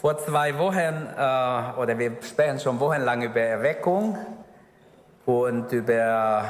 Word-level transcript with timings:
Vor 0.00 0.16
zwei 0.16 0.56
Wochen, 0.58 0.76
äh, 0.76 1.80
oder 1.80 1.98
wir 1.98 2.12
sprechen 2.22 2.60
schon 2.60 2.78
wochenlang 2.78 3.20
über 3.22 3.40
Erweckung 3.40 4.16
und 5.26 5.72
über 5.72 6.44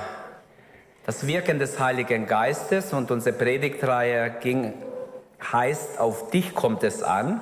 das 1.06 1.26
Wirken 1.26 1.58
des 1.58 1.80
Heiligen 1.80 2.26
Geistes 2.26 2.92
und 2.92 3.10
unsere 3.10 3.34
Predigtreihe 3.34 4.34
ging, 4.42 4.74
heißt, 5.50 5.98
auf 5.98 6.28
dich 6.28 6.54
kommt 6.54 6.82
es 6.82 7.02
an. 7.02 7.40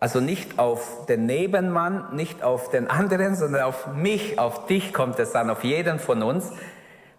Also 0.00 0.20
nicht 0.20 0.58
auf 0.58 1.04
den 1.04 1.26
Nebenmann, 1.26 2.16
nicht 2.16 2.42
auf 2.42 2.70
den 2.70 2.88
anderen, 2.88 3.36
sondern 3.36 3.64
auf 3.64 3.88
mich, 3.88 4.38
auf 4.38 4.64
dich 4.68 4.94
kommt 4.94 5.18
es 5.18 5.34
an, 5.34 5.50
auf 5.50 5.64
jeden 5.64 5.98
von 5.98 6.22
uns. 6.22 6.50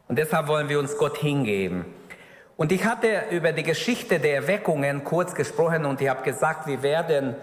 Und 0.07 0.17
deshalb 0.17 0.47
wollen 0.47 0.69
wir 0.69 0.79
uns 0.79 0.97
Gott 0.97 1.17
hingeben. 1.17 1.85
Und 2.55 2.71
ich 2.71 2.85
hatte 2.85 3.23
über 3.31 3.51
die 3.51 3.63
Geschichte 3.63 4.19
der 4.19 4.35
Erweckungen 4.35 5.03
kurz 5.03 5.33
gesprochen 5.33 5.85
und 5.85 6.01
ich 6.01 6.09
habe 6.09 6.23
gesagt, 6.23 6.67
wir 6.67 6.83
werden 6.83 7.35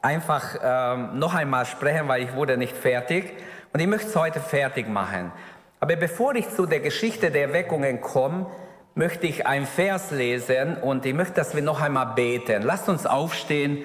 einfach 0.00 0.56
ähm, 0.62 1.18
noch 1.18 1.34
einmal 1.34 1.66
sprechen, 1.66 2.06
weil 2.06 2.22
ich 2.22 2.34
wurde 2.34 2.56
nicht 2.56 2.76
fertig. 2.76 3.32
Und 3.72 3.80
ich 3.80 3.86
möchte 3.86 4.08
es 4.08 4.16
heute 4.16 4.40
fertig 4.40 4.88
machen. 4.88 5.32
Aber 5.80 5.96
bevor 5.96 6.34
ich 6.34 6.48
zu 6.50 6.66
der 6.66 6.80
Geschichte 6.80 7.30
der 7.30 7.48
Erweckungen 7.48 8.00
komme, 8.00 8.46
möchte 8.94 9.26
ich 9.26 9.46
ein 9.46 9.66
Vers 9.66 10.10
lesen 10.10 10.76
und 10.76 11.06
ich 11.06 11.14
möchte, 11.14 11.34
dass 11.34 11.54
wir 11.54 11.62
noch 11.62 11.80
einmal 11.80 12.14
beten. 12.14 12.62
Lasst 12.62 12.88
uns 12.88 13.06
aufstehen 13.06 13.84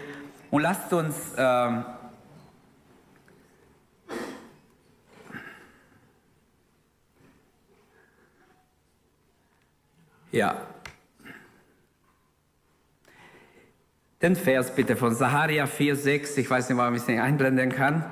und 0.50 0.62
lasst 0.62 0.92
uns 0.94 1.16
ähm, 1.38 1.86
Ja. 10.34 10.56
Den 14.20 14.36
Vers 14.36 14.74
bitte 14.74 14.96
von 14.96 15.14
Saharia 15.14 15.66
4,6. 15.66 16.40
Ich 16.40 16.50
weiß 16.50 16.70
nicht, 16.70 16.78
warum 16.80 16.96
ich 16.96 17.06
nicht 17.08 17.20
einblenden 17.20 17.72
kann. 17.72 18.04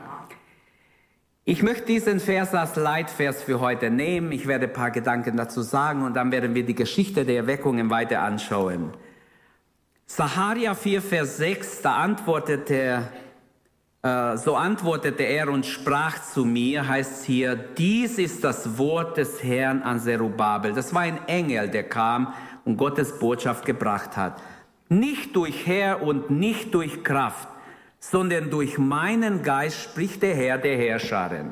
Ich 1.46 1.64
möchte 1.64 1.88
diesen 1.88 2.20
Vers 2.20 2.54
als 2.54 2.76
Leitvers 2.76 3.42
für 3.42 3.60
heute 3.60 3.90
nehmen. 3.90 4.32
Ich 4.32 4.46
werde 4.46 4.68
ein 4.68 4.74
paar 4.74 4.92
Gedanken 4.92 5.36
dazu 5.36 5.64
sagen 5.64 6.04
und 6.04 6.14
dann 6.14 6.32
werden 6.32 6.54
wir 6.54 6.64
die 6.64 6.76
Geschichte 6.76 7.26
der 7.26 7.38
Erweckungen 7.38 7.90
weiter 7.90 8.22
anschauen. 8.22 8.94
Saharia 10.06 10.76
4, 10.76 11.02
Vers 11.02 11.38
6, 11.38 11.82
da 11.82 11.96
antwortete 11.96 13.10
so 14.04 14.56
antwortete 14.56 15.24
er 15.24 15.50
und 15.50 15.66
sprach 15.66 16.24
zu 16.24 16.44
mir, 16.44 16.88
heißt 16.88 17.24
hier, 17.24 17.56
dies 17.56 18.18
ist 18.18 18.44
das 18.44 18.80
Wort 18.80 19.18
des 19.18 19.44
Herrn 19.44 19.84
an 19.84 20.00
Zerubabel. 20.00 20.74
Das 20.74 20.94
war 20.94 21.02
ein 21.02 21.20
Engel, 21.28 21.70
der 21.70 21.84
kam 21.84 22.34
und 22.66 22.78
Gottes 22.78 23.20
Botschaft 23.20 23.66
gebracht 23.66 24.18
hat. 24.18 24.42
Nicht 24.90 25.36
durch 25.36 25.68
Herr 25.68 26.02
und 26.02 26.32
nicht 26.32 26.74
durch 26.74 27.04
Kraft, 27.04 27.48
sondern 28.00 28.50
durch 28.50 28.80
meinen 28.80 29.44
Geist 29.44 29.80
spricht 29.82 30.24
der 30.24 30.36
Herr 30.36 30.58
der 30.58 30.78
Herrscharen. 30.78 31.52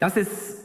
Das 0.00 0.16
ist 0.16 0.56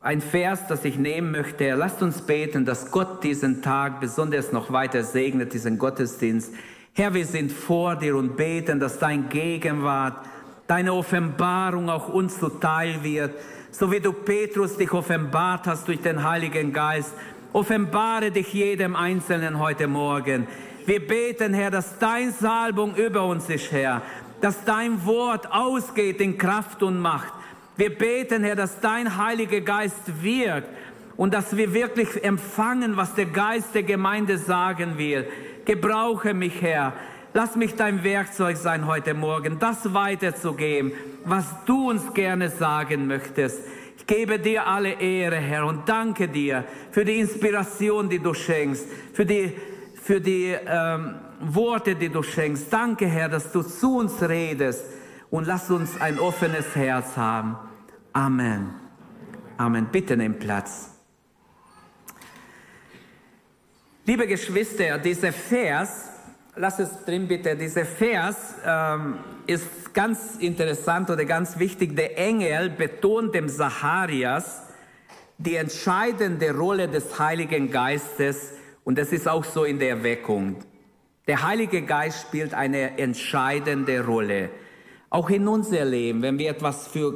ein 0.00 0.20
Vers, 0.20 0.66
das 0.66 0.84
ich 0.84 0.98
nehmen 0.98 1.30
möchte. 1.30 1.74
Lasst 1.74 2.02
uns 2.02 2.22
beten, 2.22 2.64
dass 2.64 2.90
Gott 2.90 3.22
diesen 3.22 3.62
Tag 3.62 4.00
besonders 4.00 4.50
noch 4.50 4.72
weiter 4.72 5.04
segnet, 5.04 5.52
diesen 5.52 5.78
Gottesdienst. 5.78 6.52
Herr, 7.00 7.14
wir 7.14 7.24
sind 7.24 7.50
vor 7.50 7.96
dir 7.96 8.14
und 8.14 8.36
beten, 8.36 8.78
dass 8.78 8.98
dein 8.98 9.30
Gegenwart, 9.30 10.22
deine 10.66 10.92
Offenbarung 10.92 11.88
auch 11.88 12.10
uns 12.10 12.38
zuteil 12.38 13.02
wird, 13.02 13.30
so 13.70 13.90
wie 13.90 14.00
du 14.00 14.12
Petrus 14.12 14.76
dich 14.76 14.92
offenbart 14.92 15.66
hast 15.66 15.88
durch 15.88 16.02
den 16.02 16.22
Heiligen 16.22 16.74
Geist. 16.74 17.14
Offenbare 17.54 18.30
dich 18.30 18.52
jedem 18.52 18.96
Einzelnen 18.96 19.58
heute 19.58 19.86
Morgen. 19.86 20.46
Wir 20.84 21.00
beten, 21.00 21.54
Herr, 21.54 21.70
dass 21.70 21.98
dein 21.98 22.32
Salbung 22.32 22.94
über 22.96 23.24
uns 23.24 23.48
ist, 23.48 23.72
Herr, 23.72 24.02
dass 24.42 24.62
dein 24.66 25.06
Wort 25.06 25.50
ausgeht 25.50 26.20
in 26.20 26.36
Kraft 26.36 26.82
und 26.82 27.00
Macht. 27.00 27.32
Wir 27.78 27.96
beten, 27.96 28.44
Herr, 28.44 28.56
dass 28.56 28.78
dein 28.78 29.16
Heiliger 29.16 29.62
Geist 29.62 30.22
wirkt 30.22 30.68
und 31.16 31.32
dass 31.32 31.56
wir 31.56 31.72
wirklich 31.72 32.22
empfangen, 32.22 32.98
was 32.98 33.14
der 33.14 33.24
Geist 33.24 33.74
der 33.74 33.84
Gemeinde 33.84 34.36
sagen 34.36 34.98
will. 34.98 35.26
Gebrauche 35.70 36.34
mich, 36.34 36.60
Herr. 36.62 36.94
Lass 37.32 37.54
mich 37.54 37.76
dein 37.76 38.02
Werkzeug 38.02 38.56
sein 38.56 38.88
heute 38.88 39.14
Morgen, 39.14 39.60
das 39.60 39.94
weiterzugeben, 39.94 40.90
was 41.24 41.44
du 41.64 41.90
uns 41.90 42.12
gerne 42.12 42.50
sagen 42.50 43.06
möchtest. 43.06 43.60
Ich 43.96 44.04
gebe 44.04 44.40
dir 44.40 44.66
alle 44.66 44.94
Ehre, 45.00 45.36
Herr, 45.36 45.66
und 45.66 45.88
danke 45.88 46.26
dir 46.26 46.64
für 46.90 47.04
die 47.04 47.20
Inspiration, 47.20 48.08
die 48.08 48.18
du 48.18 48.34
schenkst, 48.34 48.84
für 49.12 49.24
die, 49.24 49.52
für 49.94 50.20
die 50.20 50.56
ähm, 50.66 51.14
Worte, 51.38 51.94
die 51.94 52.08
du 52.08 52.24
schenkst. 52.24 52.72
Danke, 52.72 53.06
Herr, 53.06 53.28
dass 53.28 53.52
du 53.52 53.62
zu 53.62 53.98
uns 53.98 54.20
redest 54.28 54.84
und 55.30 55.46
lass 55.46 55.70
uns 55.70 56.00
ein 56.00 56.18
offenes 56.18 56.74
Herz 56.74 57.16
haben. 57.16 57.54
Amen. 58.12 58.70
Amen. 59.56 59.86
Bitte 59.92 60.16
nimm 60.16 60.36
Platz. 60.36 60.99
Liebe 64.10 64.26
Geschwister, 64.26 64.98
dieser 64.98 65.32
Vers, 65.32 66.08
lass 66.56 66.80
es 66.80 67.04
drin 67.04 67.28
bitte, 67.28 67.54
dieser 67.54 67.84
Vers 67.84 68.56
ähm, 68.66 69.18
ist 69.46 69.94
ganz 69.94 70.34
interessant 70.40 71.08
oder 71.10 71.24
ganz 71.24 71.60
wichtig. 71.60 71.94
Der 71.94 72.18
Engel 72.18 72.70
betont 72.70 73.36
dem 73.36 73.48
Zacharias 73.48 74.64
die 75.38 75.54
entscheidende 75.54 76.52
Rolle 76.52 76.88
des 76.88 77.20
Heiligen 77.20 77.70
Geistes 77.70 78.54
und 78.82 78.98
das 78.98 79.12
ist 79.12 79.28
auch 79.28 79.44
so 79.44 79.62
in 79.62 79.78
der 79.78 79.90
Erweckung. 79.90 80.56
Der 81.28 81.46
Heilige 81.46 81.82
Geist 81.82 82.22
spielt 82.22 82.52
eine 82.52 82.98
entscheidende 82.98 84.04
Rolle. 84.04 84.50
Auch 85.08 85.30
in 85.30 85.46
unser 85.46 85.84
Leben, 85.84 86.20
wenn 86.22 86.36
wir 86.36 86.50
etwas 86.50 86.88
für, 86.88 87.14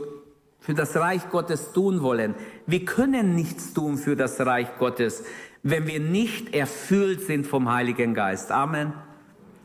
für 0.60 0.74
das 0.74 0.94
Reich 0.94 1.28
Gottes 1.28 1.72
tun 1.72 2.02
wollen. 2.02 2.36
Wir 2.68 2.84
können 2.84 3.34
nichts 3.34 3.74
tun 3.74 3.98
für 3.98 4.14
das 4.14 4.40
Reich 4.40 4.68
Gottes, 4.78 5.24
wenn 5.64 5.86
wir 5.86 5.98
nicht 5.98 6.54
erfüllt 6.54 7.22
sind 7.22 7.46
vom 7.46 7.72
Heiligen 7.72 8.14
Geist. 8.14 8.52
Amen. 8.52 8.92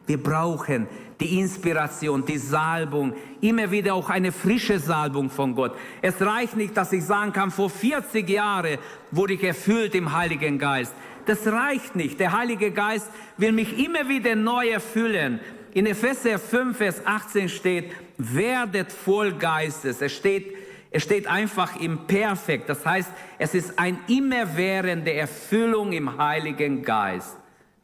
Wir 0.07 0.17
brauchen 0.17 0.87
die 1.19 1.39
Inspiration, 1.39 2.25
die 2.25 2.37
Salbung, 2.37 3.13
immer 3.41 3.69
wieder 3.69 3.93
auch 3.93 4.09
eine 4.09 4.31
frische 4.31 4.79
Salbung 4.79 5.29
von 5.29 5.53
Gott. 5.53 5.75
Es 6.01 6.21
reicht 6.21 6.55
nicht, 6.55 6.75
dass 6.75 6.93
ich 6.93 7.03
sagen 7.03 7.33
kann, 7.33 7.51
vor 7.51 7.69
40 7.69 8.27
Jahren 8.27 8.77
wurde 9.11 9.33
ich 9.33 9.43
erfüllt 9.43 9.93
im 9.93 10.13
Heiligen 10.13 10.57
Geist. 10.57 10.93
Das 11.25 11.45
reicht 11.45 11.95
nicht. 11.95 12.19
Der 12.19 12.31
Heilige 12.31 12.71
Geist 12.71 13.07
will 13.37 13.51
mich 13.51 13.77
immer 13.77 14.07
wieder 14.07 14.35
neu 14.35 14.69
erfüllen. 14.69 15.41
In 15.73 15.85
Epheser 15.85 16.39
5, 16.39 16.77
Vers 16.77 17.01
18 17.05 17.49
steht, 17.49 17.91
werdet 18.17 18.91
voll 18.91 19.33
Geistes. 19.33 20.01
Es 20.01 20.15
steht, 20.15 20.55
es 20.91 21.03
steht 21.03 21.27
einfach 21.27 21.79
im 21.79 22.07
Perfekt. 22.07 22.69
Das 22.69 22.85
heißt, 22.85 23.11
es 23.37 23.53
ist 23.53 23.77
eine 23.77 23.99
immerwährende 24.07 25.13
Erfüllung 25.13 25.91
im 25.91 26.17
Heiligen 26.17 26.81
Geist. 26.83 27.37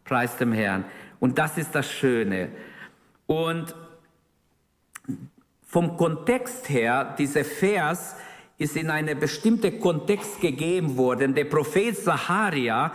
Preis 0.04 0.38
dem 0.38 0.54
Herrn. 0.54 0.86
Und 1.20 1.38
das 1.38 1.58
ist 1.58 1.74
das 1.76 1.90
Schöne. 1.92 2.50
Und 3.28 3.76
vom 5.68 5.98
Kontext 5.98 6.70
her, 6.70 7.16
dieser 7.18 7.44
Vers 7.44 8.16
ist 8.58 8.78
in 8.78 8.90
einen 8.90 9.20
bestimmten 9.20 9.80
Kontext 9.80 10.40
gegeben 10.40 10.98
worden. 10.98 11.36
Der 11.36 11.46
Prophet 11.46 11.98
Zacharia, 11.98 12.92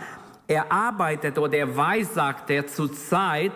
er 0.47 0.71
arbeitet 0.71 1.37
oder 1.37 1.57
er 1.57 1.77
weissagte 1.77 2.65
zur 2.65 2.91
Zeit, 2.91 3.53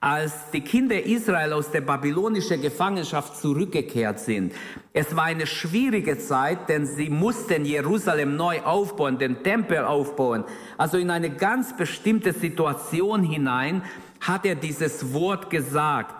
als 0.00 0.50
die 0.50 0.62
Kinder 0.62 1.04
Israel 1.04 1.52
aus 1.52 1.70
der 1.70 1.82
babylonischen 1.82 2.62
Gefangenschaft 2.62 3.36
zurückgekehrt 3.36 4.18
sind. 4.18 4.54
Es 4.94 5.14
war 5.14 5.24
eine 5.24 5.46
schwierige 5.46 6.18
Zeit, 6.18 6.70
denn 6.70 6.86
sie 6.86 7.10
mussten 7.10 7.66
Jerusalem 7.66 8.34
neu 8.34 8.62
aufbauen, 8.62 9.18
den 9.18 9.42
Tempel 9.42 9.84
aufbauen. 9.84 10.44
Also 10.78 10.96
in 10.96 11.10
eine 11.10 11.28
ganz 11.28 11.76
bestimmte 11.76 12.32
Situation 12.32 13.22
hinein 13.22 13.82
hat 14.20 14.46
er 14.46 14.54
dieses 14.54 15.12
Wort 15.12 15.50
gesagt. 15.50 16.14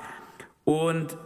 Und 0.65 1.17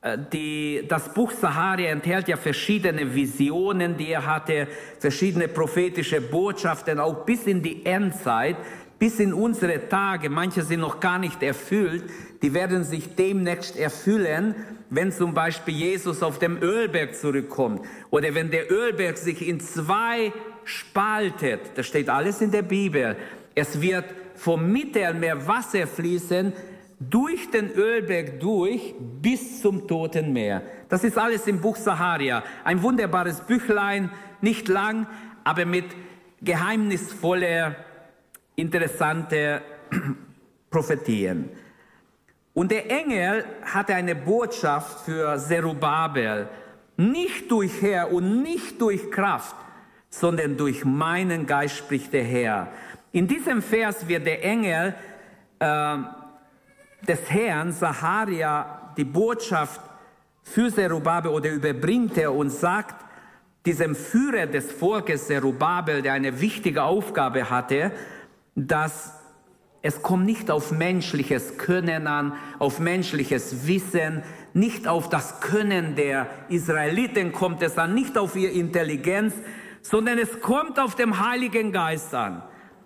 äh, 0.00 0.16
die, 0.32 0.84
das 0.88 1.12
Buch 1.12 1.32
Saharia 1.32 1.90
enthält 1.90 2.28
ja 2.28 2.36
verschiedene 2.36 3.14
Visionen, 3.14 3.96
die 3.96 4.10
er 4.10 4.26
hatte, 4.26 4.68
verschiedene 4.98 5.48
prophetische 5.48 6.20
Botschaften, 6.20 7.00
auch 7.00 7.24
bis 7.24 7.44
in 7.46 7.62
die 7.62 7.84
Endzeit 7.84 8.56
bis 8.98 9.20
in 9.20 9.32
unsere 9.32 9.88
Tage, 9.88 10.28
manche 10.28 10.62
sind 10.62 10.80
noch 10.80 11.00
gar 11.00 11.18
nicht 11.18 11.42
erfüllt, 11.42 12.04
die 12.42 12.54
werden 12.54 12.84
sich 12.84 13.14
demnächst 13.14 13.76
erfüllen, 13.76 14.54
wenn 14.90 15.12
zum 15.12 15.34
Beispiel 15.34 15.74
Jesus 15.74 16.22
auf 16.22 16.38
dem 16.38 16.60
Ölberg 16.62 17.14
zurückkommt 17.14 17.82
oder 18.10 18.34
wenn 18.34 18.50
der 18.50 18.70
Ölberg 18.70 19.18
sich 19.18 19.46
in 19.46 19.60
zwei 19.60 20.32
spaltet. 20.64 21.60
Das 21.74 21.86
steht 21.86 22.08
alles 22.08 22.40
in 22.40 22.50
der 22.50 22.62
Bibel. 22.62 23.16
Es 23.54 23.80
wird 23.80 24.04
vom 24.34 24.72
Mittelmeer 24.72 25.46
Wasser 25.46 25.86
fließen 25.86 26.52
durch 27.00 27.50
den 27.50 27.70
Ölberg 27.72 28.40
durch 28.40 28.94
bis 28.98 29.60
zum 29.62 29.86
Toten 29.86 30.32
Meer. 30.32 30.62
Das 30.88 31.04
ist 31.04 31.16
alles 31.16 31.46
im 31.46 31.60
Buch 31.60 31.76
Saharia. 31.76 32.42
Ein 32.64 32.82
wunderbares 32.82 33.40
Büchlein, 33.42 34.10
nicht 34.40 34.68
lang, 34.68 35.06
aber 35.44 35.64
mit 35.64 35.84
geheimnisvoller 36.40 37.76
interessante 38.58 39.62
Prophetien. 40.70 41.48
Und 42.52 42.72
der 42.72 42.90
Engel 42.90 43.44
hatte 43.62 43.94
eine 43.94 44.16
Botschaft 44.16 45.04
für 45.04 45.38
Zerubabel. 45.38 46.48
Nicht 46.96 47.50
durch 47.52 47.80
Herr 47.80 48.12
und 48.12 48.42
nicht 48.42 48.80
durch 48.80 49.10
Kraft, 49.12 49.54
sondern 50.10 50.56
durch 50.56 50.84
meinen 50.84 51.46
Geist 51.46 51.76
spricht 51.76 52.12
der 52.12 52.24
Herr. 52.24 52.68
In 53.12 53.28
diesem 53.28 53.62
Vers 53.62 54.08
wird 54.08 54.26
der 54.26 54.44
Engel 54.44 54.94
äh, 55.60 55.96
des 57.06 57.30
Herrn, 57.30 57.70
Saharia, 57.70 58.92
die 58.96 59.04
Botschaft 59.04 59.80
für 60.42 60.72
Zerubabel 60.72 61.30
oder 61.30 61.50
überbringt 61.50 62.18
er 62.18 62.34
und 62.34 62.50
sagt 62.50 63.04
diesem 63.64 63.94
Führer 63.94 64.46
des 64.46 64.72
Volkes 64.72 65.28
Zerubabel, 65.28 66.02
der 66.02 66.14
eine 66.14 66.40
wichtige 66.40 66.82
Aufgabe 66.82 67.48
hatte, 67.48 67.92
dass 68.66 69.12
es 69.80 70.02
kommt 70.02 70.26
nicht 70.26 70.50
auf 70.50 70.72
menschliches 70.72 71.56
Können 71.56 72.08
an, 72.08 72.32
auf 72.58 72.80
menschliches 72.80 73.66
Wissen, 73.68 74.22
nicht 74.52 74.88
auf 74.88 75.08
das 75.08 75.40
Können 75.40 75.94
der 75.94 76.26
Israeliten 76.48 77.32
kommt 77.32 77.62
es 77.62 77.78
an, 77.78 77.94
nicht 77.94 78.18
auf 78.18 78.34
ihre 78.34 78.52
Intelligenz, 78.52 79.34
sondern 79.82 80.18
es 80.18 80.40
kommt 80.40 80.80
auf 80.80 80.96
den 80.96 81.24
Heiligen 81.24 81.70
Geist 81.70 82.12
an. 82.12 82.42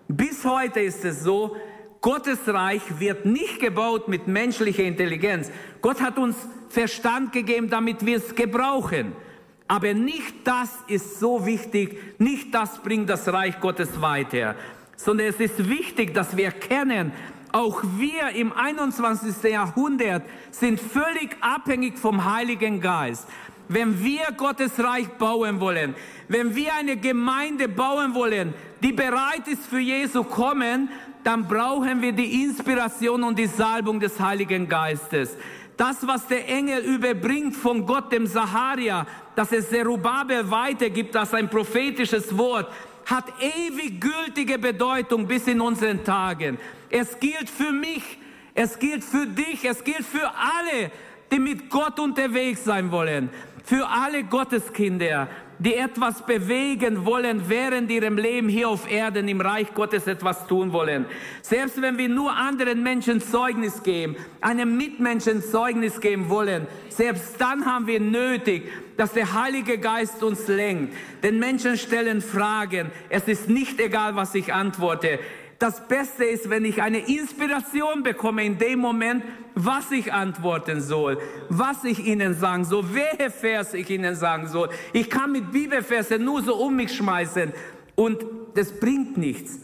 Bis 0.08 0.44
heute 0.44 0.80
ist 0.80 1.04
es 1.04 1.22
so, 1.22 1.56
Gottes 2.02 2.40
Reich 2.46 2.82
wird 2.98 3.24
nicht 3.24 3.60
gebaut 3.60 4.08
mit 4.08 4.26
menschlicher 4.26 4.82
Intelligenz. 4.82 5.50
Gott 5.80 6.02
hat 6.02 6.18
uns 6.18 6.36
Verstand 6.68 7.32
gegeben, 7.32 7.70
damit 7.70 8.04
wir 8.04 8.18
es 8.18 8.34
gebrauchen. 8.34 9.12
Aber 9.68 9.94
nicht 9.94 10.34
das 10.44 10.70
ist 10.88 11.20
so 11.20 11.46
wichtig, 11.46 12.18
nicht 12.18 12.54
das 12.54 12.82
bringt 12.82 13.08
das 13.08 13.32
Reich 13.32 13.58
Gottes 13.60 14.02
weiter, 14.02 14.56
sondern 14.96 15.26
es 15.26 15.40
ist 15.40 15.68
wichtig, 15.68 16.14
dass 16.14 16.36
wir 16.36 16.46
erkennen, 16.46 17.12
auch 17.52 17.82
wir 17.98 18.30
im 18.30 18.52
21. 18.52 19.50
Jahrhundert 19.50 20.22
sind 20.50 20.80
völlig 20.80 21.36
abhängig 21.40 21.98
vom 21.98 22.24
Heiligen 22.24 22.80
Geist. 22.80 23.28
Wenn 23.68 24.02
wir 24.02 24.22
Gottes 24.36 24.72
Reich 24.82 25.08
bauen 25.18 25.60
wollen, 25.60 25.94
wenn 26.28 26.54
wir 26.54 26.74
eine 26.74 26.96
Gemeinde 26.96 27.68
bauen 27.68 28.14
wollen, 28.14 28.54
die 28.82 28.92
bereit 28.92 29.46
ist 29.46 29.66
für 29.66 29.78
Jesu 29.78 30.24
kommen, 30.24 30.88
dann 31.24 31.46
brauchen 31.46 32.02
wir 32.02 32.12
die 32.12 32.42
Inspiration 32.42 33.22
und 33.22 33.38
die 33.38 33.46
Salbung 33.46 34.00
des 34.00 34.18
Heiligen 34.18 34.68
Geistes. 34.68 35.36
Das, 35.76 36.06
was 36.06 36.26
der 36.26 36.48
Engel 36.48 36.80
überbringt 36.80 37.54
von 37.54 37.86
Gott, 37.86 38.12
dem 38.12 38.26
Saharia, 38.26 39.06
dass 39.36 39.52
es 39.52 39.70
Zerubabel 39.70 40.50
weitergibt 40.50 41.16
als 41.16 41.32
ein 41.34 41.48
prophetisches 41.48 42.36
Wort, 42.36 42.70
hat 43.06 43.32
ewig 43.40 44.00
gültige 44.00 44.58
Bedeutung 44.58 45.26
bis 45.26 45.46
in 45.46 45.60
unseren 45.60 46.04
Tagen. 46.04 46.58
Es 46.90 47.18
gilt 47.18 47.48
für 47.48 47.72
mich, 47.72 48.18
es 48.54 48.78
gilt 48.78 49.04
für 49.04 49.26
dich, 49.26 49.64
es 49.64 49.82
gilt 49.84 50.04
für 50.04 50.28
alle, 50.28 50.90
die 51.30 51.38
mit 51.38 51.70
Gott 51.70 51.98
unterwegs 51.98 52.64
sein 52.64 52.90
wollen, 52.90 53.30
für 53.64 53.88
alle 53.88 54.24
Gotteskinder 54.24 55.28
die 55.64 55.76
etwas 55.76 56.26
bewegen 56.26 57.06
wollen 57.06 57.48
während 57.48 57.88
ihrem 57.90 58.18
Leben 58.18 58.48
hier 58.48 58.68
auf 58.68 58.90
Erden 58.90 59.28
im 59.28 59.40
Reich 59.40 59.72
Gottes 59.74 60.08
etwas 60.08 60.48
tun 60.48 60.72
wollen. 60.72 61.06
Selbst 61.40 61.80
wenn 61.80 61.98
wir 61.98 62.08
nur 62.08 62.32
anderen 62.32 62.82
Menschen 62.82 63.20
Zeugnis 63.20 63.84
geben, 63.84 64.16
einem 64.40 64.76
Mitmenschen 64.76 65.40
Zeugnis 65.40 66.00
geben 66.00 66.28
wollen, 66.28 66.66
selbst 66.88 67.40
dann 67.40 67.64
haben 67.64 67.86
wir 67.86 68.00
nötig, 68.00 68.64
dass 68.96 69.12
der 69.12 69.32
Heilige 69.34 69.78
Geist 69.78 70.24
uns 70.24 70.48
lenkt. 70.48 70.94
Denn 71.22 71.38
Menschen 71.38 71.78
stellen 71.78 72.22
Fragen. 72.22 72.90
Es 73.08 73.28
ist 73.28 73.48
nicht 73.48 73.80
egal, 73.80 74.16
was 74.16 74.34
ich 74.34 74.52
antworte. 74.52 75.20
Das 75.62 75.86
Beste 75.86 76.24
ist, 76.24 76.50
wenn 76.50 76.64
ich 76.64 76.82
eine 76.82 76.98
Inspiration 76.98 78.02
bekomme 78.02 78.44
in 78.44 78.58
dem 78.58 78.80
Moment, 78.80 79.22
was 79.54 79.92
ich 79.92 80.12
antworten 80.12 80.80
soll, 80.80 81.18
was 81.50 81.84
ich 81.84 82.04
ihnen 82.04 82.34
sagen 82.34 82.64
soll, 82.64 82.84
welche 82.94 83.30
Vers 83.30 83.72
ich 83.72 83.88
ihnen 83.88 84.16
sagen 84.16 84.48
soll. 84.48 84.70
Ich 84.92 85.08
kann 85.08 85.30
mit 85.30 85.52
Bibelverse 85.52 86.18
nur 86.18 86.42
so 86.42 86.56
um 86.56 86.74
mich 86.74 86.92
schmeißen 86.96 87.52
und 87.94 88.26
das 88.54 88.72
bringt 88.80 89.16
nichts. 89.16 89.60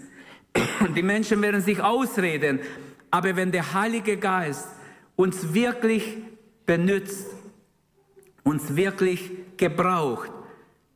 Die 0.95 1.03
Menschen 1.03 1.43
werden 1.43 1.63
sich 1.63 1.83
ausreden. 1.83 2.61
Aber 3.11 3.35
wenn 3.35 3.51
der 3.51 3.75
Heilige 3.75 4.19
Geist 4.19 4.69
uns 5.17 5.53
wirklich 5.53 6.17
benützt, 6.65 7.27
uns 8.45 8.77
wirklich 8.77 9.33
gebraucht, 9.57 10.31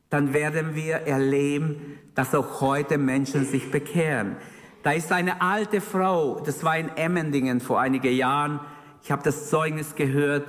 dann 0.09 0.33
werden 0.33 0.75
wir 0.75 0.95
erleben, 0.95 1.99
dass 2.15 2.33
auch 2.33 2.61
heute 2.61 2.97
Menschen 2.97 3.45
sich 3.45 3.69
bekehren. 3.69 4.37
Da 4.83 4.91
ist 4.91 5.13
eine 5.13 5.41
alte 5.41 5.79
Frau, 5.79 6.41
das 6.41 6.63
war 6.63 6.77
in 6.77 6.89
Emmendingen 6.97 7.61
vor 7.61 7.79
einigen 7.79 8.13
Jahren. 8.13 8.59
Ich 9.01 9.11
habe 9.11 9.23
das 9.23 9.49
Zeugnis 9.49 9.95
gehört, 9.95 10.45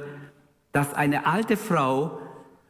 dass 0.72 0.92
eine 0.92 1.24
alte 1.24 1.56
Frau 1.56 2.18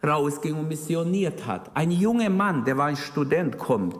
rausging 0.06 0.54
und 0.54 0.68
missioniert 0.68 1.46
hat. 1.46 1.70
Ein 1.74 1.90
junger 1.90 2.28
Mann, 2.28 2.66
der 2.66 2.76
war 2.76 2.86
ein 2.86 2.96
Student, 2.96 3.56
kommt 3.56 3.98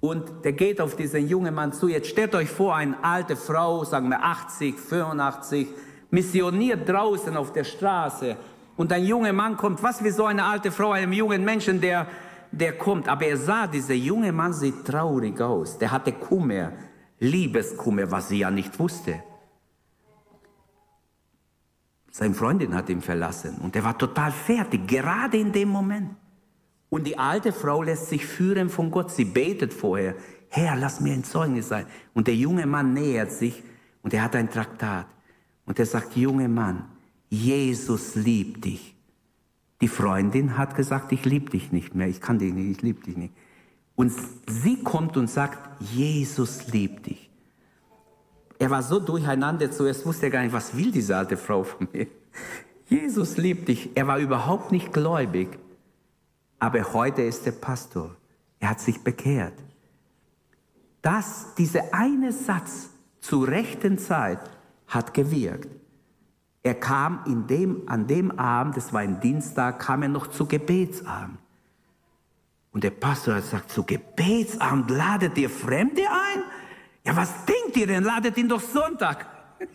und 0.00 0.44
der 0.44 0.54
geht 0.54 0.80
auf 0.80 0.96
diesen 0.96 1.28
jungen 1.28 1.54
Mann 1.54 1.74
zu. 1.74 1.88
Jetzt 1.88 2.08
stellt 2.08 2.34
euch 2.34 2.48
vor, 2.48 2.74
eine 2.74 2.96
alte 3.04 3.36
Frau, 3.36 3.84
sagen 3.84 4.08
wir 4.08 4.22
80, 4.22 4.78
85, 4.78 5.68
missioniert 6.10 6.88
draußen 6.88 7.36
auf 7.36 7.52
der 7.52 7.64
Straße 7.64 8.36
und 8.76 8.90
ein 8.92 9.04
junger 9.04 9.34
Mann 9.34 9.58
kommt. 9.58 9.82
Was 9.82 10.02
wie 10.02 10.10
so 10.10 10.24
eine 10.24 10.44
alte 10.44 10.70
Frau 10.70 10.92
einem 10.92 11.12
jungen 11.12 11.44
Menschen, 11.44 11.82
der, 11.82 12.06
der 12.50 12.78
kommt. 12.78 13.08
Aber 13.08 13.26
er 13.26 13.36
sah, 13.36 13.66
dieser 13.66 13.94
junge 13.94 14.32
Mann 14.32 14.54
sieht 14.54 14.86
traurig 14.86 15.38
aus. 15.40 15.76
Der 15.76 15.90
hatte 15.90 16.12
Kummer. 16.12 16.72
Liebeskummer, 17.24 18.10
was 18.10 18.28
sie 18.28 18.38
ja 18.38 18.50
nicht 18.50 18.78
wusste. 18.78 19.22
Seine 22.10 22.34
Freundin 22.34 22.74
hat 22.74 22.88
ihn 22.88 23.00
verlassen 23.00 23.58
und 23.58 23.74
er 23.74 23.82
war 23.82 23.98
total 23.98 24.30
fertig, 24.30 24.86
gerade 24.86 25.36
in 25.36 25.52
dem 25.52 25.68
Moment. 25.68 26.10
Und 26.88 27.08
die 27.08 27.18
alte 27.18 27.52
Frau 27.52 27.82
lässt 27.82 28.08
sich 28.08 28.24
führen 28.24 28.68
von 28.68 28.92
Gott. 28.92 29.10
Sie 29.10 29.24
betet 29.24 29.74
vorher, 29.74 30.14
Herr, 30.48 30.76
lass 30.76 31.00
mir 31.00 31.12
ein 31.12 31.24
Zeugnis 31.24 31.68
sein. 31.68 31.86
Und 32.12 32.28
der 32.28 32.36
junge 32.36 32.66
Mann 32.66 32.92
nähert 32.92 33.32
sich 33.32 33.64
und 34.02 34.14
er 34.14 34.22
hat 34.22 34.36
ein 34.36 34.48
Traktat. 34.48 35.06
Und 35.66 35.80
er 35.80 35.86
sagt, 35.86 36.14
junge 36.14 36.48
Mann, 36.48 36.84
Jesus 37.28 38.14
liebt 38.14 38.64
dich. 38.64 38.94
Die 39.80 39.88
Freundin 39.88 40.56
hat 40.56 40.76
gesagt, 40.76 41.10
ich 41.10 41.24
liebe 41.24 41.50
dich 41.50 41.72
nicht 41.72 41.96
mehr, 41.96 42.06
ich 42.06 42.20
kann 42.20 42.38
dich 42.38 42.54
nicht, 42.54 42.76
ich 42.76 42.82
liebe 42.82 43.02
dich 43.02 43.16
nicht. 43.16 43.34
Und 43.96 44.12
sie 44.46 44.82
kommt 44.82 45.16
und 45.16 45.28
sagt, 45.28 45.58
Jesus 45.80 46.66
liebt 46.68 47.06
dich. 47.06 47.30
Er 48.58 48.70
war 48.70 48.82
so 48.82 48.98
durcheinander, 48.98 49.70
zuerst 49.70 50.06
wusste 50.06 50.26
er 50.26 50.30
gar 50.30 50.42
nicht, 50.42 50.52
was 50.52 50.76
will 50.76 50.90
diese 50.90 51.16
alte 51.16 51.36
Frau 51.36 51.64
von 51.64 51.88
mir. 51.92 52.06
Jesus 52.88 53.36
liebt 53.36 53.68
dich. 53.68 53.96
Er 53.96 54.06
war 54.06 54.18
überhaupt 54.18 54.72
nicht 54.72 54.92
gläubig. 54.92 55.58
Aber 56.58 56.92
heute 56.92 57.22
ist 57.22 57.46
er 57.46 57.52
Pastor. 57.52 58.16
Er 58.58 58.70
hat 58.70 58.80
sich 58.80 59.02
bekehrt. 59.02 59.54
Das, 61.02 61.54
dieser 61.56 61.92
eine 61.92 62.32
Satz 62.32 62.88
zur 63.20 63.48
rechten 63.48 63.98
Zeit 63.98 64.38
hat 64.86 65.12
gewirkt. 65.12 65.68
Er 66.62 66.74
kam 66.74 67.20
in 67.26 67.46
dem, 67.46 67.88
an 67.88 68.06
dem 68.06 68.38
Abend, 68.38 68.76
das 68.76 68.92
war 68.92 69.00
ein 69.00 69.20
Dienstag, 69.20 69.80
kam 69.80 70.02
er 70.02 70.08
noch 70.08 70.28
zu 70.28 70.46
Gebetsabend. 70.46 71.38
Und 72.74 72.82
der 72.82 72.90
Pastor 72.90 73.36
gesagt, 73.36 73.70
zu 73.70 73.84
Gebetsabend 73.84 74.90
ladet 74.90 75.38
ihr 75.38 75.48
Fremde 75.48 76.02
ein? 76.02 76.42
Ja, 77.04 77.14
was 77.14 77.32
denkt 77.44 77.76
ihr 77.76 77.86
denn? 77.86 78.02
Ladet 78.02 78.36
ihn 78.36 78.48
doch 78.48 78.60
Sonntag. 78.60 79.26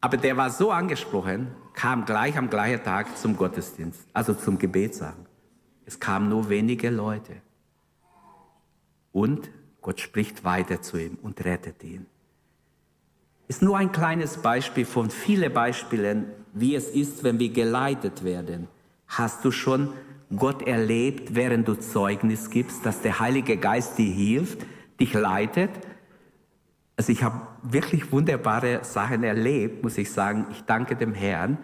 Aber 0.00 0.16
der 0.16 0.36
war 0.38 0.48
so 0.48 0.70
angesprochen, 0.70 1.48
kam 1.74 2.06
gleich 2.06 2.38
am 2.38 2.48
gleichen 2.48 2.82
Tag 2.82 3.18
zum 3.18 3.36
Gottesdienst, 3.36 4.00
also 4.14 4.32
zum 4.32 4.58
Gebetsabend. 4.58 5.28
Es 5.84 6.00
kamen 6.00 6.30
nur 6.30 6.48
wenige 6.48 6.88
Leute. 6.88 7.34
Und 9.12 9.50
Gott 9.82 10.00
spricht 10.00 10.42
weiter 10.42 10.80
zu 10.80 10.96
ihm 10.96 11.18
und 11.20 11.44
rettet 11.44 11.84
ihn. 11.84 12.06
Ist 13.46 13.60
nur 13.60 13.76
ein 13.76 13.92
kleines 13.92 14.38
Beispiel 14.38 14.86
von 14.86 15.10
vielen 15.10 15.52
Beispielen, 15.52 16.32
wie 16.54 16.74
es 16.74 16.88
ist, 16.88 17.24
wenn 17.24 17.38
wir 17.38 17.50
geleitet 17.50 18.24
werden. 18.24 18.68
Hast 19.06 19.44
du 19.44 19.50
schon 19.50 19.92
Gott 20.36 20.66
erlebt, 20.66 21.34
während 21.34 21.66
du 21.68 21.74
Zeugnis 21.74 22.50
gibst, 22.50 22.84
dass 22.84 23.00
der 23.00 23.18
Heilige 23.18 23.56
Geist 23.56 23.96
dir 23.98 24.12
hilft, 24.12 24.66
dich 25.00 25.14
leitet. 25.14 25.70
Also 26.96 27.12
ich 27.12 27.22
habe 27.22 27.46
wirklich 27.62 28.12
wunderbare 28.12 28.80
Sachen 28.82 29.22
erlebt, 29.22 29.82
muss 29.82 29.96
ich 29.96 30.10
sagen. 30.10 30.46
Ich 30.50 30.62
danke 30.62 30.96
dem 30.96 31.14
Herrn. 31.14 31.58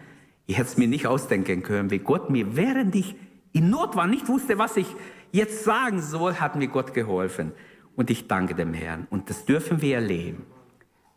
Ich 0.47 0.57
hätte 0.57 0.69
es 0.69 0.77
mir 0.77 0.89
nicht 0.89 1.07
ausdenken 1.07 1.63
können, 1.63 1.91
wie 1.91 1.99
Gott 1.99 2.31
mir, 2.31 2.57
während 2.57 2.95
ich 2.95 3.17
in 3.53 3.71
Not 3.71 3.97
war, 3.97 4.07
nicht 4.07 4.29
wusste, 4.29 4.59
was 4.59 4.77
ich 4.77 4.87
jetzt 5.33 5.65
sagen 5.65 6.01
soll, 6.03 6.35
hat 6.35 6.57
mir 6.57 6.69
Gott 6.69 6.93
geholfen. 6.95 7.53
Und 7.97 8.11
ich 8.11 8.29
danke 8.29 8.55
dem 8.55 8.75
Herrn. 8.75 9.07
Und 9.11 9.31
das 9.31 9.45
dürfen 9.45 9.81
wir 9.81 9.97
erleben. 9.97 10.45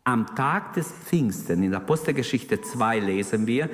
Am 0.04 0.34
Tag 0.34 0.74
des 0.74 0.90
Pfingsten, 0.90 1.62
in 1.62 1.74
Apostelgeschichte 1.74 2.60
2 2.60 3.00
lesen 3.00 3.46
wir, 3.46 3.68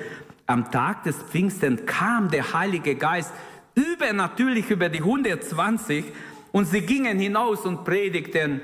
am 0.47 0.69
Tag 0.71 1.03
des 1.03 1.15
Pfingsten 1.15 1.85
kam 1.85 2.29
der 2.29 2.53
Heilige 2.53 2.95
Geist 2.95 3.31
übernatürlich 3.75 4.69
über 4.71 4.89
die 4.89 4.99
120 4.99 6.05
und 6.51 6.65
sie 6.65 6.81
gingen 6.81 7.19
hinaus 7.19 7.65
und 7.65 7.83
predigten 7.83 8.61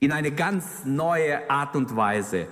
in 0.00 0.12
eine 0.12 0.32
ganz 0.32 0.84
neue 0.84 1.48
Art 1.50 1.76
und 1.76 1.94
Weise. 1.94 2.46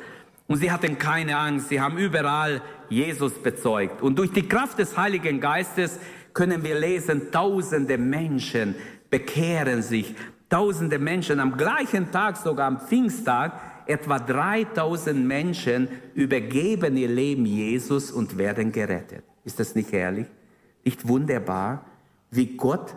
Und 0.47 0.59
sie 0.59 0.71
hatten 0.71 0.99
keine 0.99 1.37
Angst, 1.37 1.69
sie 1.69 1.81
haben 1.81 1.99
überall 1.99 2.63
Jesus 2.89 3.33
bezeugt. 3.35 4.03
Und 4.03 4.19
durch 4.19 4.33
die 4.33 4.47
Kraft 4.47 4.79
des 4.79 4.97
Heiligen 4.97 5.41
Geistes 5.41 5.99
können 6.33 6.63
wir 6.63 6.79
lesen, 6.79 7.31
tausende 7.33 7.99
Menschen 7.99 8.75
bekehren 9.11 9.83
sich. 9.83 10.15
Tausende 10.49 10.99
Menschen 10.99 11.41
am 11.41 11.57
gleichen 11.57 12.11
Tag, 12.11 12.37
sogar 12.39 12.67
am 12.67 12.81
Pfingsttag, 12.81 13.53
etwa 13.87 14.19
3000 14.19 15.27
Menschen 15.27 15.89
übergeben 16.15 16.97
ihr 16.97 17.09
Leben 17.09 17.45
Jesus 17.45 18.11
und 18.11 18.39
werden 18.39 18.73
gerettet. 18.73 19.25
Ist 19.45 19.61
das 19.61 19.75
nicht 19.75 19.93
herrlich? 19.93 20.27
Nicht 20.89 21.07
wunderbar, 21.07 21.85
wie 22.31 22.57
Gott 22.57 22.97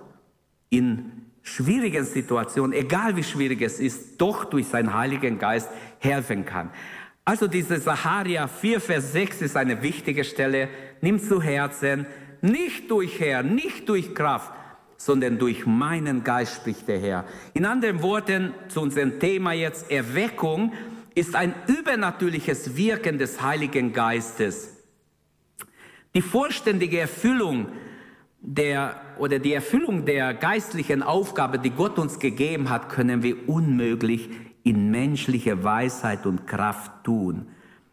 in 0.69 1.11
schwierigen 1.41 2.05
Situationen, 2.05 2.71
egal 2.71 3.17
wie 3.17 3.23
schwierig 3.23 3.61
es 3.61 3.81
ist, 3.81 4.21
doch 4.21 4.45
durch 4.45 4.67
seinen 4.67 4.93
Heiligen 4.93 5.37
Geist 5.37 5.67
helfen 5.99 6.45
kann. 6.45 6.69
Also 7.25 7.47
diese 7.47 7.81
Saharia 7.81 8.47
4, 8.47 8.79
Vers 8.79 9.11
6 9.11 9.41
ist 9.41 9.57
eine 9.57 9.83
wichtige 9.83 10.23
Stelle. 10.23 10.69
Nimm 11.01 11.19
zu 11.19 11.41
Herzen, 11.41 12.05
nicht 12.39 12.89
durch 12.89 13.19
Herr, 13.19 13.43
nicht 13.43 13.89
durch 13.89 14.15
Kraft, 14.15 14.53
sondern 14.95 15.37
durch 15.37 15.65
meinen 15.65 16.23
Geist 16.23 16.55
spricht 16.55 16.87
der 16.87 16.99
Herr. 16.99 17.25
In 17.53 17.65
anderen 17.65 18.01
Worten, 18.01 18.53
zu 18.69 18.79
unserem 18.79 19.19
Thema 19.19 19.51
jetzt, 19.51 19.91
Erweckung 19.91 20.71
ist 21.13 21.35
ein 21.35 21.53
übernatürliches 21.67 22.77
Wirken 22.77 23.17
des 23.17 23.41
Heiligen 23.41 23.91
Geistes. 23.91 24.80
Die 26.13 26.21
vollständige 26.21 26.99
Erfüllung 26.99 27.67
der 28.41 28.95
oder 29.17 29.39
die 29.39 29.53
Erfüllung 29.53 30.05
der 30.05 30.33
geistlichen 30.33 31.03
Aufgabe, 31.03 31.59
die 31.59 31.69
Gott 31.69 31.99
uns 31.99 32.19
gegeben 32.19 32.69
hat, 32.69 32.89
können 32.89 33.23
wir 33.23 33.47
unmöglich 33.47 34.29
in 34.63 34.91
menschlicher 34.91 35.63
Weisheit 35.63 36.25
und 36.25 36.47
Kraft 36.47 36.91
tun. 37.03 37.47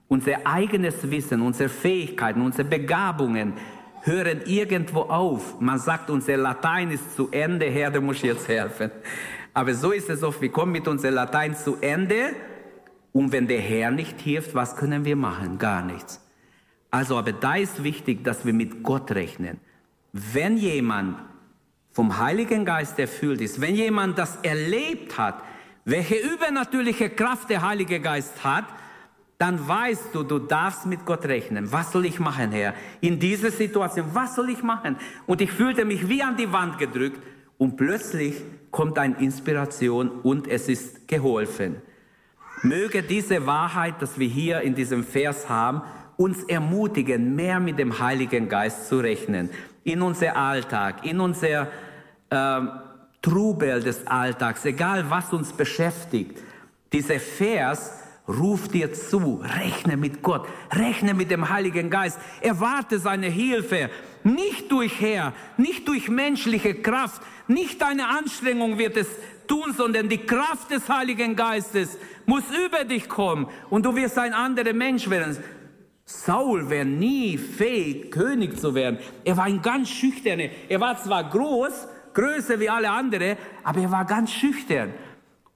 Unser 0.09 0.47
eigenes 0.47 1.11
Wissen, 1.11 1.43
unsere 1.43 1.69
Fähigkeiten, 1.69 2.41
unsere 2.41 2.67
Begabungen 2.67 3.53
hören 4.03 4.41
irgendwo 4.47 5.03
auf. 5.03 5.61
Man 5.61 5.79
sagt, 5.79 6.09
unser 6.09 6.39
Latein 6.39 6.91
ist 6.91 7.15
zu 7.15 7.29
Ende, 7.31 7.67
Herr, 7.67 7.91
du 7.91 8.01
musst 8.01 8.23
jetzt 8.23 8.49
helfen. 8.49 8.91
Aber 9.53 9.75
so 9.75 9.93
ist 9.93 10.09
es 10.09 10.23
oft, 10.23 10.41
wir 10.41 10.51
kommen 10.51 10.73
mit 10.73 10.89
unserem 10.89 11.15
Latein 11.15 11.55
zu 11.55 11.77
Ende 11.81 12.31
und 13.13 13.33
wenn 13.33 13.47
der 13.47 13.61
Herr 13.61 13.91
nicht 13.91 14.21
hilft, 14.21 14.55
was 14.55 14.77
können 14.77 15.05
wir 15.05 15.17
machen? 15.17 15.59
Gar 15.59 15.83
nichts. 15.85 16.28
Also, 16.91 17.19
aber 17.19 17.33
da 17.33 17.57
ist 17.57 17.83
wichtig, 17.85 18.25
dass 18.25 18.45
wir 18.47 18.53
mit 18.53 18.83
Gott 18.83 19.11
rechnen. 19.11 19.61
Wenn 20.13 20.57
jemand 20.57 21.19
vom 21.93 22.19
Heiligen 22.19 22.65
Geist 22.65 22.99
erfüllt 22.99 23.41
ist, 23.41 23.61
wenn 23.61 23.75
jemand 23.75 24.19
das 24.19 24.37
erlebt 24.43 25.19
hat, 25.19 25.43
welche 25.85 26.17
übernatürliche 26.17 27.11
Kraft 27.11 27.51
der 27.51 27.63
Heilige 27.63 28.01
Geist 28.01 28.45
hat, 28.45 28.65
dann 29.39 29.69
weißt 29.69 30.15
du, 30.15 30.25
du 30.25 30.39
darfst 30.41 30.87
mit 30.87 31.07
Gott 31.07 31.25
rechnen. 31.25 31.71
Was 31.71 31.93
soll 31.93 32.07
ich 32.07 32.19
machen, 32.19 32.51
Herr? 32.51 32.75
In 33.01 33.21
dieser 33.21 33.51
Situation, 33.51 34.07
was 34.13 34.35
soll 34.35 34.51
ich 34.51 34.63
machen? 34.63 34.97
Und 35.27 35.41
ich 35.41 35.53
fühlte 35.53 35.85
mich 35.85 36.09
wie 36.09 36.23
an 36.23 36.37
die 36.37 36.53
Wand 36.53 36.79
gedrückt 36.79 37.23
und 37.57 37.77
plötzlich 37.77 38.35
kommt 38.71 38.99
eine 38.99 39.17
Inspiration 39.19 40.11
und 40.11 40.49
es 40.49 40.69
ist 40.69 41.07
geholfen. 41.07 41.77
Möge 42.63 43.03
diese 43.05 43.47
Wahrheit, 43.47 44.03
dass 44.03 44.19
wir 44.19 44.27
hier 44.27 44.63
in 44.63 44.75
diesem 44.75 45.05
Vers 45.05 45.49
haben, 45.49 45.83
uns 46.19 46.43
ermutigen, 46.45 47.35
mehr 47.37 47.61
mit 47.61 47.79
dem 47.79 47.99
Heiligen 47.99 48.49
Geist 48.49 48.89
zu 48.89 48.99
rechnen 48.99 49.49
in 49.85 50.03
unser 50.03 50.37
Alltag, 50.37 51.07
in 51.07 51.21
unser 51.21 51.69
äh, 52.29 52.61
Trubel 53.23 53.81
des 53.83 54.07
Alltags, 54.07 54.65
egal 54.65 55.09
was 55.09 55.33
uns 55.33 55.53
beschäftigt. 55.53 56.43
Dieser 56.93 57.21
Vers 57.21 57.93
ruft 58.27 58.75
dir 58.75 58.93
zu, 58.93 59.43
rechne 59.43 59.97
mit 59.97 60.23
Gott, 60.23 60.47
rechne 60.73 61.15
mit 61.15 61.31
dem 61.31 61.49
Heiligen 61.49 61.89
Geist, 61.89 62.19
erwarte 62.41 62.99
seine 62.99 63.29
Hilfe, 63.29 63.89
nicht 64.25 64.71
durch 64.73 65.01
Herr, 65.01 65.33
nicht 65.57 65.87
durch 65.87 66.09
menschliche 66.09 66.75
Kraft, 66.75 67.23
nicht 67.47 67.81
deine 67.81 68.09
Anstrengung 68.09 68.77
wird 68.77 68.97
es 68.97 69.07
tun, 69.47 69.73
sondern 69.75 70.09
die 70.09 70.19
Kraft 70.19 70.71
des 70.71 70.89
Heiligen 70.89 71.37
Geistes 71.37 71.97
muss 72.27 72.45
über 72.67 72.85
dich 72.85 73.09
kommen 73.09 73.47
und 73.71 73.87
du 73.87 73.97
wirst 73.97 74.19
ein 74.19 74.35
anderer 74.35 74.75
Mensch 74.75 75.09
werden. 75.09 75.39
Saul 76.11 76.71
wäre 76.71 76.87
nie 76.87 77.37
fähig, 77.37 78.11
König 78.11 78.59
zu 78.59 78.75
werden. 78.75 78.99
Er 79.25 79.37
war 79.37 79.45
ein 79.45 79.61
ganz 79.61 79.91
schüchterner. 79.91 80.49
Er 80.67 80.81
war 80.81 80.97
zwar 80.97 81.29
groß, 81.29 81.87
größer 82.15 82.59
wie 82.61 82.71
alle 82.71 82.91
anderen, 82.91 83.37
aber 83.63 83.81
er 83.83 83.91
war 83.91 84.07
ganz 84.07 84.33
schüchtern. 84.33 84.95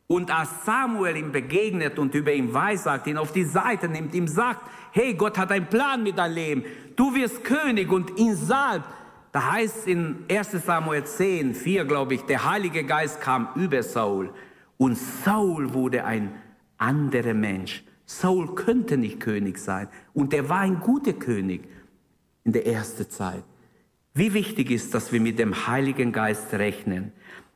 Und 0.08 0.30
als 0.30 0.50
Samuel 0.66 1.16
ihm 1.16 1.32
begegnet 1.32 1.98
und 1.98 2.14
über 2.14 2.34
ihn 2.34 2.52
weissagt, 2.52 3.06
ihn 3.06 3.16
auf 3.16 3.32
die 3.32 3.44
Seite 3.44 3.88
nimmt, 3.88 4.14
ihm 4.14 4.28
sagt, 4.28 4.60
hey, 4.90 5.14
Gott 5.14 5.38
hat 5.38 5.50
einen 5.50 5.68
Plan 5.68 6.02
mit 6.02 6.18
deinem 6.18 6.34
Leben. 6.34 6.64
Du 6.96 7.14
wirst 7.14 7.44
König 7.44 7.90
und 7.90 8.18
ihn 8.18 8.36
salbt. 8.36 8.86
Da 9.32 9.52
heißt 9.52 9.86
in 9.86 10.26
1 10.30 10.50
Samuel 10.66 11.04
10, 11.04 11.54
4, 11.54 11.86
glaube 11.86 12.12
ich, 12.12 12.22
der 12.26 12.44
Heilige 12.44 12.84
Geist 12.84 13.22
kam 13.22 13.48
über 13.54 13.82
Saul. 13.82 14.28
Und 14.76 14.98
Saul 14.98 15.72
wurde 15.72 16.04
ein 16.04 16.34
anderer 16.76 17.32
Mensch. 17.32 17.82
Saul 18.18 18.54
könnte 18.54 18.96
nicht 18.96 19.20
König 19.20 19.58
sein. 19.58 19.88
Und 20.12 20.34
er 20.34 20.48
war 20.48 20.60
ein 20.60 20.80
guter 20.80 21.14
König 21.14 21.62
in 22.44 22.52
der 22.52 22.66
ersten 22.66 23.08
Zeit. 23.08 23.44
Wie 24.14 24.34
wichtig 24.34 24.70
ist, 24.70 24.92
dass 24.94 25.12
wir 25.12 25.20
mit 25.20 25.38
dem 25.38 25.66
Heiligen 25.66 26.12
Geist 26.12 26.52
rechnen. 26.52 27.12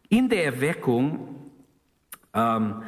In 0.08 0.28
der 0.28 0.44
Erweckung, 0.44 1.50
ähm, 2.32 2.82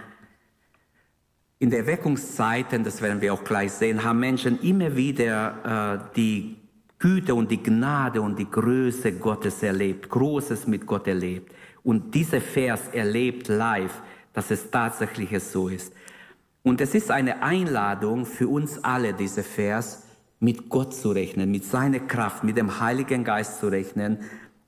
in 1.58 1.70
der 1.70 1.80
Erweckungszeiten, 1.80 2.84
das 2.84 3.02
werden 3.02 3.20
wir 3.20 3.34
auch 3.34 3.44
gleich 3.44 3.72
sehen, 3.72 4.04
haben 4.04 4.20
Menschen 4.20 4.60
immer 4.62 4.96
wieder 4.96 6.04
äh, 6.08 6.14
die 6.16 6.56
Güte 6.98 7.34
und 7.34 7.50
die 7.50 7.62
Gnade 7.62 8.22
und 8.22 8.38
die 8.38 8.50
Größe 8.50 9.12
Gottes 9.12 9.62
erlebt, 9.62 10.08
Großes 10.08 10.66
mit 10.66 10.86
Gott 10.86 11.06
erlebt. 11.06 11.52
Und 11.84 12.14
dieser 12.14 12.40
Vers 12.40 12.88
erlebt 12.92 13.48
live, 13.48 14.02
dass 14.32 14.50
es 14.50 14.70
tatsächlich 14.70 15.38
so 15.42 15.68
ist. 15.68 15.92
Und 16.68 16.82
es 16.82 16.94
ist 16.94 17.10
eine 17.10 17.42
Einladung 17.42 18.26
für 18.26 18.46
uns 18.46 18.84
alle, 18.84 19.14
dieser 19.14 19.42
Vers, 19.42 20.02
mit 20.38 20.68
Gott 20.68 20.94
zu 20.94 21.12
rechnen, 21.12 21.50
mit 21.50 21.64
seiner 21.64 21.98
Kraft, 21.98 22.44
mit 22.44 22.58
dem 22.58 22.78
Heiligen 22.78 23.24
Geist 23.24 23.60
zu 23.60 23.68
rechnen. 23.68 24.18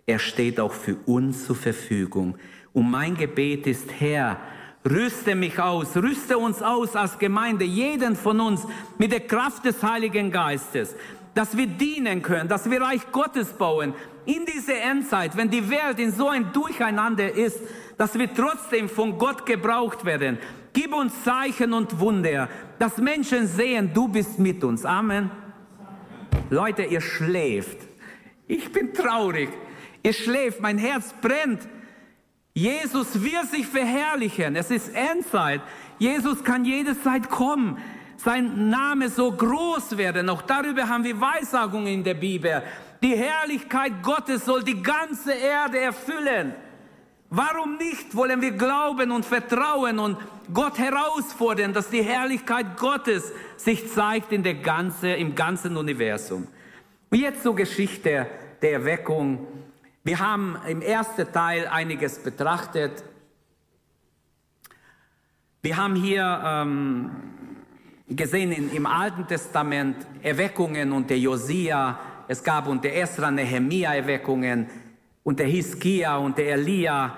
Er 0.06 0.18
steht 0.18 0.60
auch 0.60 0.72
für 0.72 0.96
uns 1.04 1.44
zur 1.44 1.56
Verfügung. 1.56 2.38
Und 2.72 2.90
mein 2.90 3.18
Gebet 3.18 3.66
ist, 3.66 3.90
Herr, 3.98 4.38
rüste 4.82 5.34
mich 5.34 5.58
aus, 5.58 5.94
rüste 5.94 6.38
uns 6.38 6.62
aus 6.62 6.96
als 6.96 7.18
Gemeinde, 7.18 7.66
jeden 7.66 8.16
von 8.16 8.40
uns 8.40 8.62
mit 8.96 9.12
der 9.12 9.20
Kraft 9.20 9.66
des 9.66 9.82
Heiligen 9.82 10.30
Geistes, 10.30 10.96
dass 11.34 11.54
wir 11.54 11.66
dienen 11.66 12.22
können, 12.22 12.48
dass 12.48 12.70
wir 12.70 12.80
Reich 12.80 13.12
Gottes 13.12 13.48
bauen 13.48 13.92
in 14.24 14.46
dieser 14.46 14.80
Endzeit, 14.80 15.36
wenn 15.36 15.50
die 15.50 15.68
Welt 15.68 15.98
in 15.98 16.12
so 16.12 16.30
ein 16.30 16.50
Durcheinander 16.54 17.30
ist, 17.30 17.60
dass 17.98 18.18
wir 18.18 18.32
trotzdem 18.32 18.88
von 18.88 19.18
Gott 19.18 19.44
gebraucht 19.44 20.06
werden, 20.06 20.38
Gib 20.72 20.94
uns 20.94 21.24
Zeichen 21.24 21.72
und 21.72 21.98
Wunder, 21.98 22.48
dass 22.78 22.98
Menschen 22.98 23.46
sehen, 23.46 23.90
du 23.92 24.08
bist 24.08 24.38
mit 24.38 24.62
uns. 24.62 24.84
Amen. 24.84 25.30
Leute, 26.48 26.82
ihr 26.82 27.00
schläft. 27.00 27.78
Ich 28.46 28.72
bin 28.72 28.92
traurig. 28.92 29.50
Ihr 30.02 30.12
schläft, 30.12 30.60
mein 30.60 30.78
Herz 30.78 31.14
brennt. 31.20 31.68
Jesus 32.54 33.22
wird 33.22 33.48
sich 33.50 33.66
verherrlichen. 33.66 34.56
Es 34.56 34.70
ist 34.70 34.94
Endzeit. 34.94 35.60
Jesus 35.98 36.42
kann 36.42 36.64
jederzeit 36.64 37.30
kommen. 37.30 37.78
Sein 38.16 38.68
Name 38.68 39.08
so 39.08 39.30
groß 39.30 39.96
werden. 39.96 40.28
Auch 40.28 40.42
darüber 40.42 40.88
haben 40.88 41.04
wir 41.04 41.20
Weissagungen 41.20 41.86
in 41.86 42.04
der 42.04 42.14
Bibel. 42.14 42.62
Die 43.02 43.16
Herrlichkeit 43.16 44.02
Gottes 44.02 44.44
soll 44.44 44.62
die 44.62 44.82
ganze 44.82 45.32
Erde 45.32 45.78
erfüllen. 45.78 46.54
Warum 47.32 47.76
nicht 47.76 48.16
wollen 48.16 48.42
wir 48.42 48.50
glauben 48.50 49.12
und 49.12 49.24
vertrauen 49.24 50.00
und 50.00 50.18
Gott 50.52 50.78
herausfordern, 50.78 51.72
dass 51.72 51.88
die 51.88 52.02
Herrlichkeit 52.02 52.76
Gottes 52.76 53.32
sich 53.56 53.88
zeigt 53.88 54.32
in 54.32 54.42
der 54.42 54.54
ganze, 54.54 55.10
im 55.10 55.36
ganzen 55.36 55.76
Universum? 55.76 56.48
Jetzt 57.12 57.44
zur 57.44 57.54
Geschichte 57.54 58.26
der 58.60 58.72
Erweckung. 58.72 59.46
Wir 60.02 60.18
haben 60.18 60.58
im 60.66 60.82
ersten 60.82 61.32
Teil 61.32 61.68
einiges 61.68 62.18
betrachtet. 62.18 63.04
Wir 65.62 65.76
haben 65.76 65.94
hier 65.94 66.42
ähm, 66.44 67.10
gesehen 68.08 68.50
in, 68.50 68.72
im 68.72 68.86
Alten 68.86 69.28
Testament 69.28 70.04
Erweckungen 70.20 70.90
unter 70.90 71.14
Josia. 71.14 71.96
Es 72.26 72.42
gab 72.42 72.66
unter 72.66 72.88
Esra 72.88 73.30
Nehemia 73.30 73.94
Erweckungen 73.94 74.66
und 75.22 75.38
der 75.38 75.46
Hiskia 75.46 76.16
und 76.16 76.38
der 76.38 76.54
Elia. 76.54 77.16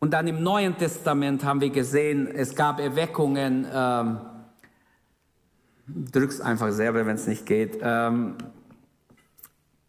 Und 0.00 0.12
dann 0.12 0.26
im 0.28 0.42
Neuen 0.42 0.76
Testament 0.76 1.44
haben 1.44 1.60
wir 1.60 1.70
gesehen, 1.70 2.28
es 2.28 2.54
gab 2.54 2.80
Erweckungen. 2.80 3.66
Ähm, 3.72 4.18
drück's 5.86 6.40
einfach 6.40 6.70
selber, 6.70 7.04
wenn 7.06 7.16
es 7.16 7.26
nicht 7.26 7.46
geht. 7.46 7.78
Ähm, 7.82 8.36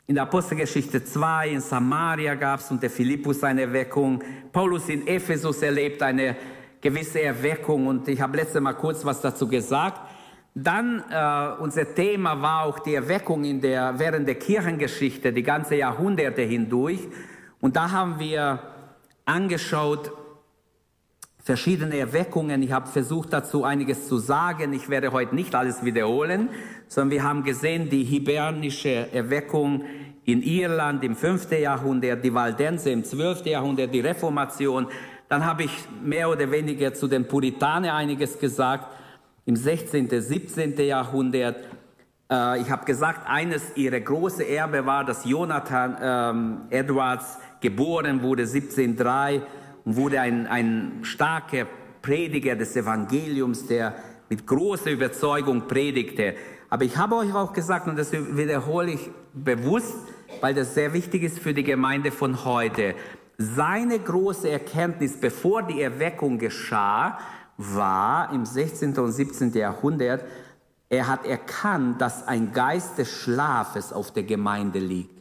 in 0.07 0.15
der 0.15 0.23
Apostelgeschichte 0.23 1.03
2 1.03 1.49
in 1.49 1.61
Samaria 1.61 2.33
gab 2.33 2.61
es 2.61 2.71
unter 2.71 2.89
Philippus 2.89 3.43
eine 3.43 3.61
Erweckung. 3.61 4.23
Paulus 4.51 4.89
in 4.89 5.05
Ephesus 5.05 5.61
erlebt 5.61 6.01
eine 6.01 6.35
gewisse 6.81 7.21
Erweckung 7.21 7.85
und 7.85 8.07
ich 8.07 8.19
habe 8.19 8.37
letztes 8.37 8.59
Mal 8.59 8.73
kurz 8.73 9.05
was 9.05 9.21
dazu 9.21 9.47
gesagt. 9.47 10.01
Dann 10.55 11.03
äh, 11.11 11.61
unser 11.61 11.93
Thema 11.93 12.41
war 12.41 12.63
auch 12.63 12.79
die 12.79 12.95
Erweckung 12.95 13.43
in 13.43 13.61
der, 13.61 13.99
während 13.99 14.27
der 14.27 14.35
Kirchengeschichte, 14.35 15.31
die 15.31 15.43
ganze 15.43 15.75
Jahrhunderte 15.75 16.41
hindurch. 16.41 17.01
Und 17.61 17.75
da 17.75 17.91
haben 17.91 18.19
wir 18.19 18.59
angeschaut 19.25 20.11
verschiedene 21.43 21.97
Erweckungen. 21.97 22.61
Ich 22.61 22.71
habe 22.71 22.87
versucht 22.87 23.33
dazu 23.33 23.63
einiges 23.63 24.07
zu 24.07 24.17
sagen. 24.17 24.73
Ich 24.73 24.89
werde 24.89 25.11
heute 25.11 25.35
nicht 25.35 25.55
alles 25.55 25.83
wiederholen, 25.83 26.49
sondern 26.87 27.11
wir 27.11 27.23
haben 27.23 27.43
gesehen 27.43 27.89
die 27.89 28.03
hibernische 28.03 29.11
Erweckung 29.11 29.83
in 30.25 30.43
Irland 30.43 31.03
im 31.03 31.15
5. 31.15 31.51
Jahrhundert, 31.53 32.23
die 32.23 32.33
Waldense 32.33 32.91
im 32.91 33.03
12. 33.03 33.45
Jahrhundert, 33.47 33.93
die 33.93 34.01
Reformation. 34.01 34.87
Dann 35.27 35.45
habe 35.45 35.63
ich 35.63 35.71
mehr 36.03 36.29
oder 36.29 36.51
weniger 36.51 36.93
zu 36.93 37.07
den 37.07 37.27
Puritanern 37.27 37.95
einiges 37.95 38.37
gesagt 38.37 38.85
im 39.45 39.55
16., 39.55 40.07
17. 40.09 40.77
Jahrhundert. 40.79 41.57
Äh, 42.31 42.61
ich 42.61 42.69
habe 42.69 42.85
gesagt, 42.85 43.27
eines 43.27 43.75
ihrer 43.75 43.99
großen 43.99 44.45
Erbe 44.45 44.85
war, 44.85 45.03
dass 45.03 45.25
Jonathan 45.25 45.97
ähm, 45.99 46.57
Edwards 46.69 47.39
geboren 47.61 48.21
wurde 48.21 48.43
1703 48.43 49.41
und 49.85 49.95
wurde 49.95 50.21
ein, 50.21 50.47
ein 50.47 50.99
starker 51.01 51.65
Prediger 52.01 52.55
des 52.55 52.75
Evangeliums, 52.75 53.67
der 53.67 53.95
mit 54.29 54.45
großer 54.45 54.91
Überzeugung 54.91 55.67
predigte. 55.67 56.35
Aber 56.69 56.85
ich 56.85 56.97
habe 56.97 57.15
euch 57.15 57.33
auch 57.33 57.53
gesagt, 57.53 57.87
und 57.87 57.97
das 57.97 58.11
wiederhole 58.13 58.91
ich 58.91 59.09
bewusst, 59.33 59.97
weil 60.41 60.53
das 60.53 60.75
sehr 60.75 60.93
wichtig 60.93 61.23
ist 61.23 61.39
für 61.39 61.53
die 61.53 61.63
Gemeinde 61.63 62.11
von 62.11 62.45
heute. 62.45 62.93
Seine 63.37 63.97
große 63.99 64.49
Erkenntnis, 64.49 65.19
bevor 65.19 65.63
die 65.63 65.81
Erweckung 65.81 66.37
geschah, 66.37 67.17
war 67.57 68.31
im 68.33 68.45
16. 68.45 68.97
und 68.97 69.11
17. 69.11 69.53
Jahrhundert, 69.53 70.23
er 70.89 71.07
hat 71.07 71.25
erkannt, 71.25 72.01
dass 72.01 72.27
ein 72.27 72.51
Geist 72.51 72.97
des 72.97 73.09
Schlafes 73.09 73.93
auf 73.93 74.11
der 74.11 74.23
Gemeinde 74.23 74.79
liegt. 74.79 75.18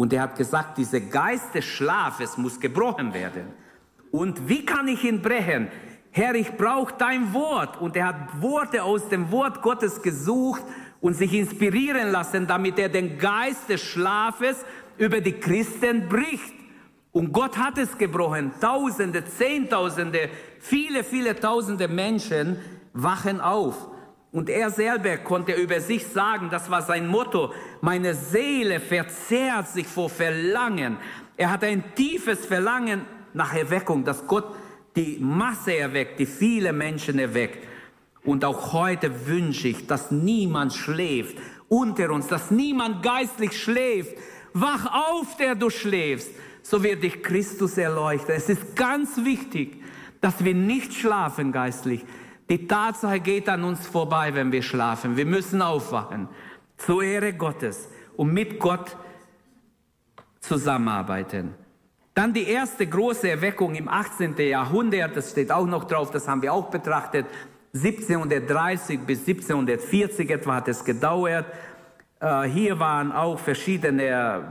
Und 0.00 0.14
er 0.14 0.22
hat 0.22 0.36
gesagt, 0.36 0.78
dieser 0.78 1.00
Geist 1.00 1.54
des 1.54 1.66
Schlafes 1.66 2.38
muss 2.38 2.58
gebrochen 2.58 3.12
werden. 3.12 3.52
Und 4.10 4.48
wie 4.48 4.64
kann 4.64 4.88
ich 4.88 5.04
ihn 5.04 5.20
brechen? 5.20 5.68
Herr, 6.10 6.34
ich 6.34 6.56
brauche 6.56 6.94
dein 6.96 7.34
Wort. 7.34 7.78
Und 7.78 7.96
er 7.96 8.06
hat 8.06 8.40
Worte 8.40 8.82
aus 8.82 9.10
dem 9.10 9.30
Wort 9.30 9.60
Gottes 9.60 10.00
gesucht 10.00 10.62
und 11.02 11.12
sich 11.12 11.34
inspirieren 11.34 12.12
lassen, 12.12 12.46
damit 12.46 12.78
er 12.78 12.88
den 12.88 13.18
Geist 13.18 13.68
des 13.68 13.82
Schlafes 13.82 14.64
über 14.96 15.20
die 15.20 15.34
Christen 15.34 16.08
bricht. 16.08 16.54
Und 17.12 17.34
Gott 17.34 17.58
hat 17.58 17.76
es 17.76 17.98
gebrochen. 17.98 18.52
Tausende, 18.58 19.26
Zehntausende, 19.26 20.30
viele, 20.60 21.04
viele 21.04 21.38
Tausende 21.38 21.88
Menschen 21.88 22.56
wachen 22.94 23.38
auf. 23.38 23.76
Und 24.32 24.48
er 24.48 24.70
selber 24.70 25.16
konnte 25.18 25.52
über 25.52 25.80
sich 25.80 26.06
sagen, 26.06 26.50
das 26.50 26.70
war 26.70 26.82
sein 26.82 27.08
Motto, 27.08 27.52
meine 27.80 28.14
Seele 28.14 28.78
verzehrt 28.78 29.68
sich 29.68 29.86
vor 29.86 30.08
Verlangen. 30.08 30.98
Er 31.36 31.50
hat 31.50 31.64
ein 31.64 31.94
tiefes 31.96 32.46
Verlangen 32.46 33.06
nach 33.34 33.54
Erweckung, 33.54 34.04
dass 34.04 34.26
Gott 34.26 34.54
die 34.94 35.18
Masse 35.20 35.76
erweckt, 35.76 36.20
die 36.20 36.26
viele 36.26 36.72
Menschen 36.72 37.18
erweckt. 37.18 37.66
Und 38.22 38.44
auch 38.44 38.72
heute 38.72 39.26
wünsche 39.26 39.68
ich, 39.68 39.86
dass 39.86 40.10
niemand 40.10 40.74
schläft 40.74 41.36
unter 41.68 42.10
uns, 42.10 42.26
dass 42.26 42.50
niemand 42.50 43.02
geistlich 43.02 43.60
schläft. 43.60 44.16
Wach 44.52 44.86
auf, 44.92 45.36
der 45.36 45.54
du 45.54 45.70
schläfst, 45.70 46.30
so 46.62 46.82
wird 46.82 47.02
dich 47.02 47.22
Christus 47.22 47.78
erleuchten. 47.78 48.34
Es 48.34 48.48
ist 48.48 48.76
ganz 48.76 49.24
wichtig, 49.24 49.82
dass 50.20 50.44
wir 50.44 50.54
nicht 50.54 50.92
schlafen 50.92 51.52
geistlich. 51.52 52.04
Die 52.50 52.66
Tatsache 52.66 53.20
geht 53.20 53.48
an 53.48 53.62
uns 53.62 53.86
vorbei, 53.86 54.34
wenn 54.34 54.50
wir 54.50 54.62
schlafen. 54.62 55.16
Wir 55.16 55.24
müssen 55.24 55.62
aufwachen 55.62 56.28
zur 56.76 57.04
Ehre 57.04 57.32
Gottes 57.32 57.88
und 58.16 58.34
mit 58.34 58.58
Gott 58.58 58.96
zusammenarbeiten. 60.40 61.54
Dann 62.12 62.34
die 62.34 62.48
erste 62.48 62.88
große 62.88 63.30
Erweckung 63.30 63.76
im 63.76 63.86
18. 63.86 64.36
Jahrhundert, 64.36 65.16
das 65.16 65.30
steht 65.30 65.52
auch 65.52 65.66
noch 65.66 65.84
drauf, 65.84 66.10
das 66.10 66.26
haben 66.26 66.42
wir 66.42 66.52
auch 66.52 66.70
betrachtet. 66.70 67.26
1730 67.72 68.98
bis 69.00 69.20
1740 69.20 70.28
etwa 70.28 70.56
hat 70.56 70.66
es 70.66 70.84
gedauert. 70.84 71.46
Äh, 72.18 72.42
hier 72.48 72.80
waren 72.80 73.12
auch 73.12 73.38
verschiedene 73.38 74.42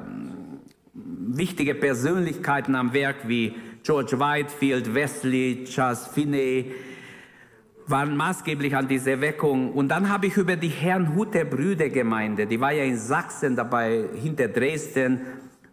mm, 0.93 1.37
wichtige 1.37 1.75
Persönlichkeiten 1.75 2.75
am 2.75 2.93
Werk 2.93 3.27
wie 3.27 3.55
George 3.83 4.17
Whitefield, 4.17 4.93
Wesley, 4.95 5.65
Charles 5.65 6.07
Finney, 6.07 6.71
waren 7.89 8.15
maßgeblich 8.15 8.75
an 8.75 8.87
dieser 8.87 9.11
Erweckung. 9.11 9.73
Und 9.73 9.89
dann 9.89 10.09
habe 10.09 10.27
ich 10.27 10.37
über 10.37 10.55
die 10.55 10.69
Herrnhuter 10.69 11.45
Brüdergemeinde, 11.45 12.45
die 12.45 12.59
war 12.59 12.71
ja 12.71 12.83
in 12.83 12.97
Sachsen 12.97 13.55
dabei, 13.55 14.05
hinter 14.21 14.47
Dresden, 14.47 15.21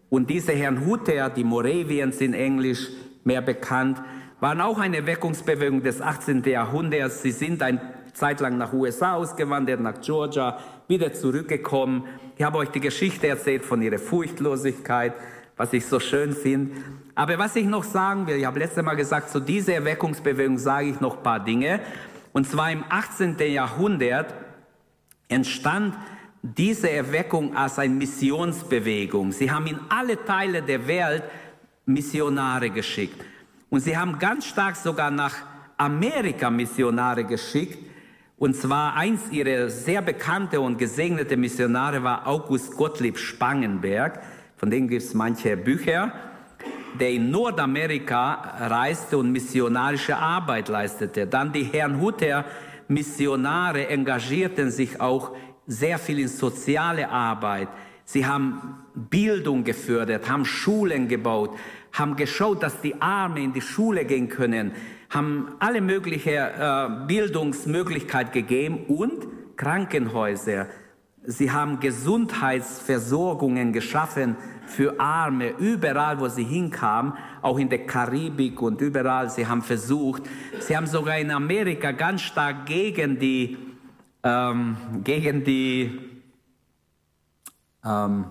und 0.09 0.29
diese 0.29 0.53
Herrn 0.53 0.85
Hutter, 0.85 1.29
die 1.29 1.43
Moravians 1.43 2.21
in 2.21 2.33
Englisch 2.33 2.87
mehr 3.25 3.41
bekannt, 3.41 4.01
waren 4.39 4.61
auch 4.61 4.79
eine 4.79 5.05
Weckungsbewegung 5.05 5.83
des 5.83 6.01
18. 6.01 6.43
Jahrhunderts. 6.43 7.23
Sie 7.23 7.31
sind 7.31 7.61
ein 7.61 7.81
Zeit 8.13 8.39
lang 8.39 8.57
nach 8.57 8.71
USA 8.71 9.15
ausgewandert, 9.15 9.81
nach 9.81 9.99
Georgia, 9.99 10.59
wieder 10.87 11.11
zurückgekommen. 11.13 12.05
Ich 12.37 12.43
habe 12.43 12.57
euch 12.59 12.69
die 12.69 12.79
Geschichte 12.79 13.27
erzählt 13.27 13.65
von 13.65 13.81
ihrer 13.81 13.99
Furchtlosigkeit, 13.99 15.13
was 15.57 15.73
ich 15.73 15.85
so 15.85 15.99
schön 15.99 16.33
finde. 16.33 16.77
Aber 17.15 17.37
was 17.39 17.55
ich 17.55 17.65
noch 17.65 17.83
sagen 17.83 18.27
will, 18.27 18.37
ich 18.37 18.45
habe 18.45 18.59
letztes 18.59 18.83
Mal 18.83 18.95
gesagt, 18.95 19.29
zu 19.31 19.39
dieser 19.39 19.73
Erweckungsbewegung 19.73 20.57
sage 20.57 20.89
ich 20.89 21.01
noch 21.01 21.17
ein 21.17 21.23
paar 21.23 21.39
Dinge. 21.39 21.79
Und 22.31 22.47
zwar 22.47 22.71
im 22.71 22.83
18. 22.87 23.37
Jahrhundert 23.39 24.33
entstand 25.27 25.95
diese 26.43 26.89
Erweckung 26.89 27.55
als 27.57 27.79
eine 27.79 27.93
Missionsbewegung. 27.93 29.31
Sie 29.31 29.51
haben 29.51 29.65
in 29.67 29.79
alle 29.89 30.23
Teile 30.23 30.61
der 30.61 30.87
Welt 30.87 31.23
Missionare 31.85 32.69
geschickt. 32.69 33.19
Und 33.69 33.79
sie 33.79 33.97
haben 33.97 34.19
ganz 34.19 34.45
stark 34.45 34.75
sogar 34.75 35.09
nach 35.09 35.35
Amerika 35.77 36.49
Missionare 36.49 37.23
geschickt. 37.23 37.79
Und 38.37 38.55
zwar 38.55 38.95
eins 38.95 39.31
ihrer 39.31 39.69
sehr 39.69 40.01
bekannte 40.01 40.61
und 40.61 40.77
gesegnete 40.77 41.35
Missionare 41.35 42.03
war 42.03 42.27
August 42.27 42.75
Gottlieb 42.77 43.17
Spangenberg. 43.17 44.21
Von 44.57 44.71
dem 44.71 44.87
gibt 44.87 45.03
es 45.03 45.13
manche 45.13 45.55
Bücher, 45.55 46.11
der 46.99 47.11
in 47.11 47.29
Nordamerika 47.29 48.55
reiste 48.59 49.19
und 49.19 49.31
missionarische 49.31 50.17
Arbeit 50.17 50.67
leistete. 50.67 51.27
Dann 51.27 51.53
die 51.53 51.63
Herrnhuter 51.63 52.43
Missionare 52.87 53.87
engagierten 53.87 54.71
sich 54.71 54.99
auch 54.99 55.35
sehr 55.67 55.99
viel 55.99 56.19
in 56.19 56.27
soziale 56.27 57.09
Arbeit. 57.09 57.67
Sie 58.03 58.25
haben 58.25 58.79
Bildung 58.95 59.63
gefördert, 59.63 60.29
haben 60.29 60.45
Schulen 60.45 61.07
gebaut, 61.07 61.51
haben 61.91 62.15
geschaut, 62.15 62.63
dass 62.63 62.81
die 62.81 62.99
Arme 63.01 63.41
in 63.41 63.53
die 63.53 63.61
Schule 63.61 64.05
gehen 64.05 64.29
können, 64.29 64.71
haben 65.09 65.49
alle 65.59 65.81
möglichen 65.81 66.33
äh, 66.33 66.89
Bildungsmöglichkeiten 67.05 68.31
gegeben 68.31 68.85
und 68.87 69.27
Krankenhäuser. 69.57 70.67
Sie 71.29 71.51
haben 71.51 71.81
Gesundheitsversorgungen 71.81 73.73
geschaffen 73.73 74.37
für 74.65 74.97
Arme, 74.97 75.49
überall, 75.57 76.17
wo 76.21 76.29
sie 76.29 76.45
hinkamen, 76.45 77.11
auch 77.41 77.59
in 77.59 77.67
der 77.67 77.85
Karibik 77.85 78.61
und 78.61 78.79
überall. 78.79 79.29
Sie 79.29 79.45
haben 79.45 79.61
versucht, 79.61 80.23
sie 80.59 80.77
haben 80.77 80.87
sogar 80.87 81.17
in 81.17 81.29
Amerika 81.29 81.91
ganz 81.91 82.21
stark 82.21 82.65
gegen 82.65 83.19
die 83.19 83.57
ähm, 84.23 84.77
gegen 85.03 85.43
die 85.43 85.99
ähm, 87.83 88.27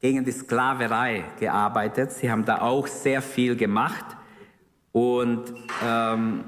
gegen 0.00 0.24
die 0.24 0.32
Sklaverei 0.32 1.24
gearbeitet. 1.38 2.12
Sie 2.12 2.30
haben 2.30 2.46
da 2.46 2.62
auch 2.62 2.86
sehr 2.86 3.20
viel 3.20 3.54
gemacht. 3.54 4.16
Und 4.92 5.52
ähm, 5.84 6.42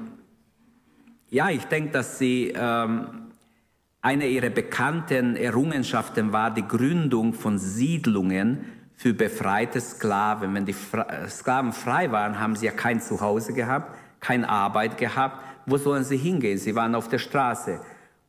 ja, 1.29 1.51
ich 1.51 1.67
denke, 1.67 1.91
dass 1.91 2.19
sie 2.19 2.55
ähm, 2.57 3.28
eine 4.09 4.27
ihrer 4.27 4.51
bekannten 4.51 5.37
Errungenschaften 5.37 6.33
war 6.33 6.51
die 6.51 6.67
Gründung 6.67 7.35
von 7.35 7.59
Siedlungen 7.59 8.65
für 8.95 9.13
befreite 9.13 9.81
Sklaven. 9.81 10.55
Wenn 10.55 10.65
die 10.65 10.75
Sklaven 11.29 11.73
frei 11.73 12.11
waren, 12.11 12.41
haben 12.41 12.57
sie 12.57 12.67
ja 12.67 12.73
kein 12.73 13.01
Zuhause 13.01 13.53
gehabt, 13.53 13.95
keine 14.21 14.49
Arbeit 14.49 14.97
gehabt 14.97 15.45
wo 15.69 15.77
sollen 15.77 16.05
sie 16.05 16.17
hingehen? 16.17 16.59
Sie 16.59 16.75
waren 16.75 16.95
auf 16.95 17.09
der 17.09 17.19
Straße. 17.19 17.81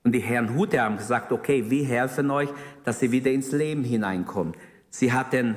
Und 0.04 0.14
die 0.14 0.20
Herren 0.20 0.56
Hute 0.56 0.82
haben 0.82 0.98
gesagt, 0.98 1.32
okay, 1.32 1.70
wir 1.70 1.86
helfen 1.86 2.30
euch, 2.32 2.50
dass 2.84 3.02
ihr 3.02 3.12
wieder 3.12 3.32
ins 3.32 3.52
Leben 3.52 3.84
hineinkommt. 3.84 4.58
Sie 4.90 5.14
hatten 5.14 5.56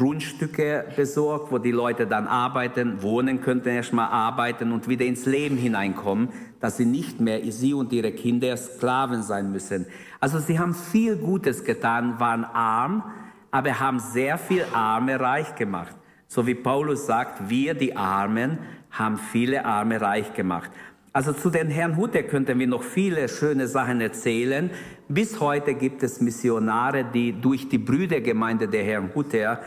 Grundstücke 0.00 0.86
besorgt, 0.96 1.52
wo 1.52 1.58
die 1.58 1.72
Leute 1.72 2.06
dann 2.06 2.26
arbeiten, 2.26 3.02
wohnen 3.02 3.42
könnten, 3.42 3.68
erstmal 3.68 4.08
arbeiten 4.08 4.72
und 4.72 4.88
wieder 4.88 5.04
ins 5.04 5.26
Leben 5.26 5.58
hineinkommen, 5.58 6.30
dass 6.58 6.78
sie 6.78 6.86
nicht 6.86 7.20
mehr, 7.20 7.40
sie 7.52 7.74
und 7.74 7.92
ihre 7.92 8.10
Kinder 8.12 8.56
Sklaven 8.56 9.22
sein 9.22 9.52
müssen. 9.52 9.84
Also 10.18 10.38
sie 10.38 10.58
haben 10.58 10.72
viel 10.74 11.16
Gutes 11.16 11.64
getan, 11.64 12.18
waren 12.18 12.44
arm, 12.44 13.04
aber 13.50 13.78
haben 13.78 14.00
sehr 14.00 14.38
viel 14.38 14.64
Arme 14.72 15.20
reich 15.20 15.54
gemacht. 15.54 15.94
So 16.28 16.46
wie 16.46 16.54
Paulus 16.54 17.04
sagt, 17.04 17.50
wir 17.50 17.74
die 17.74 17.94
Armen 17.94 18.58
haben 18.90 19.18
viele 19.18 19.66
Arme 19.66 20.00
reich 20.00 20.32
gemacht. 20.32 20.70
Also 21.12 21.34
zu 21.34 21.50
den 21.50 21.68
Herrn 21.68 21.98
Hutter 21.98 22.22
könnten 22.22 22.58
wir 22.58 22.68
noch 22.68 22.84
viele 22.84 23.28
schöne 23.28 23.66
Sachen 23.66 24.00
erzählen. 24.00 24.70
Bis 25.08 25.40
heute 25.40 25.74
gibt 25.74 26.02
es 26.04 26.22
Missionare, 26.22 27.04
die 27.04 27.32
durch 27.32 27.68
die 27.68 27.78
Brüdergemeinde 27.78 28.66
der 28.68 28.84
Herrn 28.84 29.10
Hutter 29.14 29.60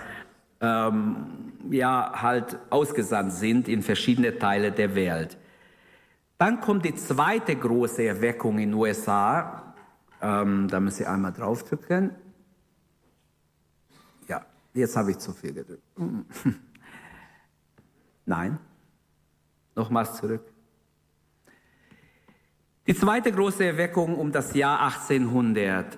ähm, 0.63 1.25
ja 1.69 2.13
halt 2.15 2.57
ausgesandt 2.69 3.33
sind 3.33 3.67
in 3.67 3.83
verschiedene 3.83 4.39
Teile 4.39 4.71
der 4.71 4.95
Welt. 4.95 5.37
Dann 6.37 6.61
kommt 6.61 6.85
die 6.85 6.95
zweite 6.95 7.55
große 7.55 8.03
Erweckung 8.03 8.57
in 8.57 8.71
den 8.71 8.73
USA. 8.73 9.75
Ähm, 10.21 10.67
da 10.69 10.79
müssen 10.79 10.97
Sie 10.97 11.05
einmal 11.05 11.33
draufdrücken. 11.33 12.11
Ja, 14.27 14.45
jetzt 14.73 14.95
habe 14.95 15.11
ich 15.11 15.19
zu 15.19 15.33
viel 15.33 15.53
gedrückt. 15.53 15.83
Nein. 18.25 18.57
Nochmals 19.75 20.15
zurück. 20.15 20.43
Die 22.85 22.95
zweite 22.95 23.31
große 23.31 23.65
Erweckung 23.65 24.15
um 24.15 24.31
das 24.31 24.53
Jahr 24.53 24.81
1800, 24.81 25.97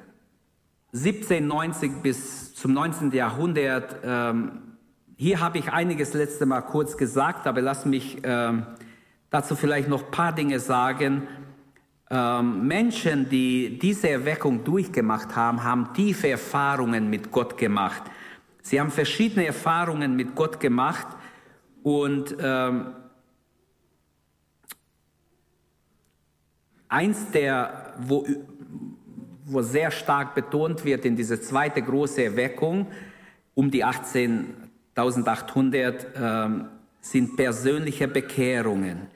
1790 0.96 2.02
bis 2.02 2.56
zum 2.56 2.72
19. 2.72 3.12
Jahrhundert. 3.12 3.98
Ähm, 4.02 4.78
hier 5.18 5.42
habe 5.42 5.58
ich 5.58 5.74
einiges 5.74 6.14
letzte 6.14 6.46
Mal 6.46 6.62
kurz 6.62 6.96
gesagt, 6.96 7.48
aber 7.48 7.62
lass 7.62 7.86
mich 7.86 8.20
ähm, 8.24 8.66
dazu 9.30 9.58
vielleicht 9.58 9.90
noch 9.90 10.06
ein 10.06 10.12
paar 10.12 10.34
Dinge 10.34 10.62
sagen. 10.62 11.28
Ähm, 12.10 12.66
Menschen, 12.66 13.28
die 13.28 13.78
diese 13.78 14.10
Erweckung 14.10 14.64
durchgemacht 14.64 15.36
haben, 15.36 15.66
haben 15.66 15.94
tiefe 15.94 16.30
Erfahrungen 16.30 17.10
mit 17.10 17.30
Gott 17.30 17.58
gemacht. 17.58 18.04
Sie 18.62 18.80
haben 18.80 18.90
verschiedene 18.90 19.46
Erfahrungen 19.48 20.16
mit 20.16 20.34
Gott 20.34 20.62
gemacht 20.62 21.08
und 21.84 22.38
ähm, 22.40 22.94
Eins 26.88 27.32
der, 27.32 27.94
wo, 28.00 28.26
wo 29.46 29.62
sehr 29.62 29.92
stark 29.92 30.36
betont 30.36 30.84
wird 30.84 31.06
in 31.06 31.16
diese 31.16 31.40
zweite 31.40 31.82
große 31.82 32.24
Erweckung 32.24 32.88
um 33.54 33.72
die 33.72 33.84
18, 33.84 34.48
1800 34.96 36.08
ähm, 36.16 36.66
sind 37.00 37.38
persönliche 37.38 38.08
Bekehrungen. 38.08 39.08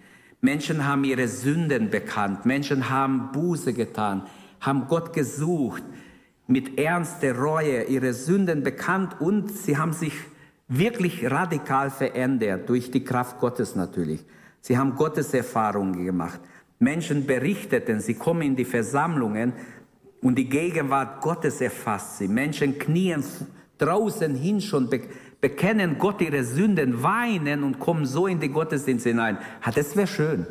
Menschen 0.42 0.88
haben 0.88 1.04
ihre 1.04 1.28
Sünden 1.28 1.90
bekannt, 1.90 2.46
Menschen 2.46 2.90
haben 2.90 3.32
Buße 3.34 3.74
getan, 3.74 4.24
haben 4.62 4.88
Gott 4.88 5.12
gesucht, 5.14 5.84
mit 6.48 6.80
ernster 6.80 7.38
Reue 7.38 7.84
ihre 7.84 8.14
Sünden 8.14 8.64
bekannt 8.64 9.20
und 9.20 9.52
sie 9.52 9.78
haben 9.78 9.94
sich 9.94 10.14
wirklich 10.68 11.30
radikal 11.30 11.90
verändert, 11.90 12.70
durch 12.70 12.92
die 12.92 13.04
Kraft 13.04 13.40
Gottes 13.40 13.76
natürlich. 13.76 14.24
Sie 14.62 14.78
haben 14.78 14.96
Gottes 14.96 15.34
Erfahrungen 15.34 16.06
gemacht. 16.06 16.40
Menschen 16.80 17.26
berichteten, 17.26 18.00
sie 18.00 18.14
kommen 18.14 18.42
in 18.42 18.56
die 18.56 18.66
Versammlungen 18.66 19.54
und 20.22 20.36
die 20.36 20.50
Gegenwart 20.50 21.22
Gottes 21.22 21.62
erfasst 21.62 22.18
sie. 22.18 22.28
Menschen 22.28 22.78
knien 22.78 23.24
draußen 23.78 24.36
hin 24.36 24.60
schon, 24.62 24.90
bekennen 25.42 25.98
Gott 25.98 26.22
ihre 26.22 26.44
Sünden, 26.44 27.02
weinen 27.02 27.64
und 27.64 27.80
kommen 27.80 28.06
so 28.06 28.28
in 28.28 28.40
die 28.40 28.50
Gottesdienst 28.50 29.06
hinein. 29.06 29.38
das 29.74 29.96
wäre 29.96 30.08
schön. 30.08 30.46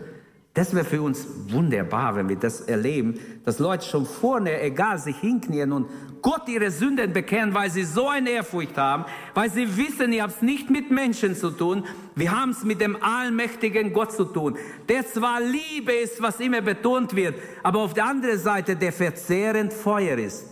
Das 0.59 0.75
wäre 0.75 0.85
für 0.85 1.01
uns 1.01 1.25
wunderbar, 1.51 2.17
wenn 2.17 2.29
wir 2.29 2.35
das 2.35 2.63
erleben, 2.63 3.15
dass 3.45 3.61
Leute 3.61 3.87
schon 3.87 4.05
vorne, 4.05 4.61
egal, 4.61 4.99
sich 4.99 5.17
hinknien 5.19 5.71
und 5.71 5.87
Gott 6.21 6.49
ihre 6.49 6.73
Sünden 6.73 7.13
bekennen, 7.13 7.55
weil 7.55 7.71
sie 7.71 7.85
so 7.85 8.09
eine 8.09 8.31
Ehrfurcht 8.31 8.77
haben, 8.77 9.05
weil 9.35 9.53
sie 9.53 9.77
wissen, 9.77 10.13
ihr 10.13 10.25
habt 10.25 10.35
es 10.35 10.43
nicht 10.43 10.69
mit 10.69 10.91
Menschen 10.91 11.37
zu 11.37 11.53
tun, 11.53 11.85
wir 12.17 12.33
haben 12.33 12.51
es 12.51 12.65
mit 12.65 12.81
dem 12.81 13.01
allmächtigen 13.01 13.93
Gott 13.93 14.11
zu 14.11 14.25
tun, 14.25 14.57
der 14.89 15.07
zwar 15.07 15.41
Liebe 15.41 15.93
ist, 15.93 16.21
was 16.21 16.41
immer 16.41 16.61
betont 16.61 17.15
wird, 17.15 17.37
aber 17.63 17.79
auf 17.79 17.95
der 17.95 18.07
anderen 18.07 18.41
Seite 18.41 18.75
der 18.75 18.93
verzehrend 18.93 19.73
Feuer 19.73 20.19
ist. 20.19 20.45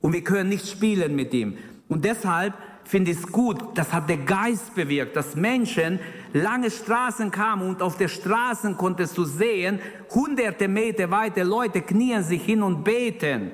Und 0.00 0.12
wir 0.12 0.24
können 0.24 0.48
nicht 0.48 0.66
spielen 0.66 1.14
mit 1.14 1.32
ihm. 1.32 1.56
Und 1.88 2.04
deshalb 2.04 2.54
finde 2.84 3.12
ich 3.12 3.22
gut, 3.22 3.58
das 3.74 3.92
hat 3.92 4.08
der 4.08 4.18
Geist 4.18 4.74
bewirkt, 4.74 5.16
dass 5.16 5.34
Menschen 5.34 5.98
lange 6.32 6.70
Straßen 6.70 7.30
kamen 7.30 7.68
und 7.68 7.82
auf 7.82 7.96
der 7.96 8.08
Straßen 8.08 8.76
konntest 8.76 9.16
du 9.16 9.24
sehen, 9.24 9.80
hunderte 10.10 10.68
Meter 10.68 11.10
weiter 11.10 11.44
Leute 11.44 11.82
knien 11.82 12.22
sich 12.22 12.44
hin 12.44 12.62
und 12.62 12.84
beten. 12.84 13.52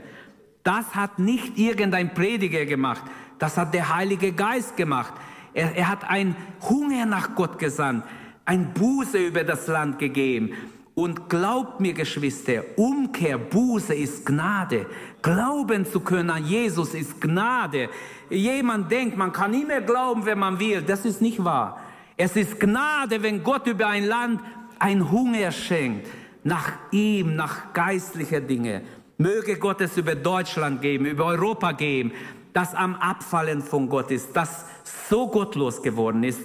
Das 0.62 0.94
hat 0.94 1.18
nicht 1.18 1.58
irgendein 1.58 2.14
Prediger 2.14 2.66
gemacht, 2.66 3.02
das 3.38 3.56
hat 3.56 3.74
der 3.74 3.94
Heilige 3.94 4.32
Geist 4.32 4.76
gemacht. 4.76 5.14
Er, 5.54 5.74
er 5.74 5.88
hat 5.88 6.08
ein 6.08 6.36
Hunger 6.68 7.06
nach 7.06 7.34
Gott 7.34 7.58
gesandt, 7.58 8.04
ein 8.44 8.72
Buße 8.74 9.18
über 9.18 9.44
das 9.44 9.66
Land 9.66 9.98
gegeben. 9.98 10.52
Und 10.98 11.28
glaubt 11.28 11.78
mir, 11.78 11.92
Geschwister, 11.92 12.64
Umkehr, 12.74 13.38
Buße 13.38 13.94
ist 13.94 14.26
Gnade. 14.26 14.86
Glauben 15.22 15.86
zu 15.86 16.00
können 16.00 16.28
an 16.28 16.44
Jesus 16.44 16.92
ist 16.92 17.20
Gnade. 17.20 17.88
Jemand 18.30 18.90
denkt, 18.90 19.16
man 19.16 19.30
kann 19.30 19.52
nicht 19.52 19.68
mehr 19.68 19.80
glauben, 19.80 20.26
wenn 20.26 20.40
man 20.40 20.58
will. 20.58 20.82
Das 20.82 21.04
ist 21.04 21.22
nicht 21.22 21.44
wahr. 21.44 21.78
Es 22.16 22.34
ist 22.34 22.58
Gnade, 22.58 23.22
wenn 23.22 23.44
Gott 23.44 23.68
über 23.68 23.86
ein 23.86 24.08
Land 24.08 24.40
ein 24.80 25.08
Hunger 25.08 25.52
schenkt 25.52 26.08
nach 26.42 26.72
ihm, 26.90 27.36
nach 27.36 27.72
geistlicher 27.72 28.40
Dinge. 28.40 28.82
Möge 29.18 29.56
Gott 29.56 29.80
es 29.80 29.96
über 29.96 30.16
Deutschland 30.16 30.82
geben, 30.82 31.06
über 31.06 31.26
Europa 31.26 31.70
geben, 31.70 32.10
das 32.52 32.74
am 32.74 32.96
Abfallen 32.96 33.62
von 33.62 33.88
Gott 33.88 34.10
ist, 34.10 34.30
das 34.34 34.64
so 35.08 35.28
gottlos 35.28 35.80
geworden 35.80 36.24
ist, 36.24 36.40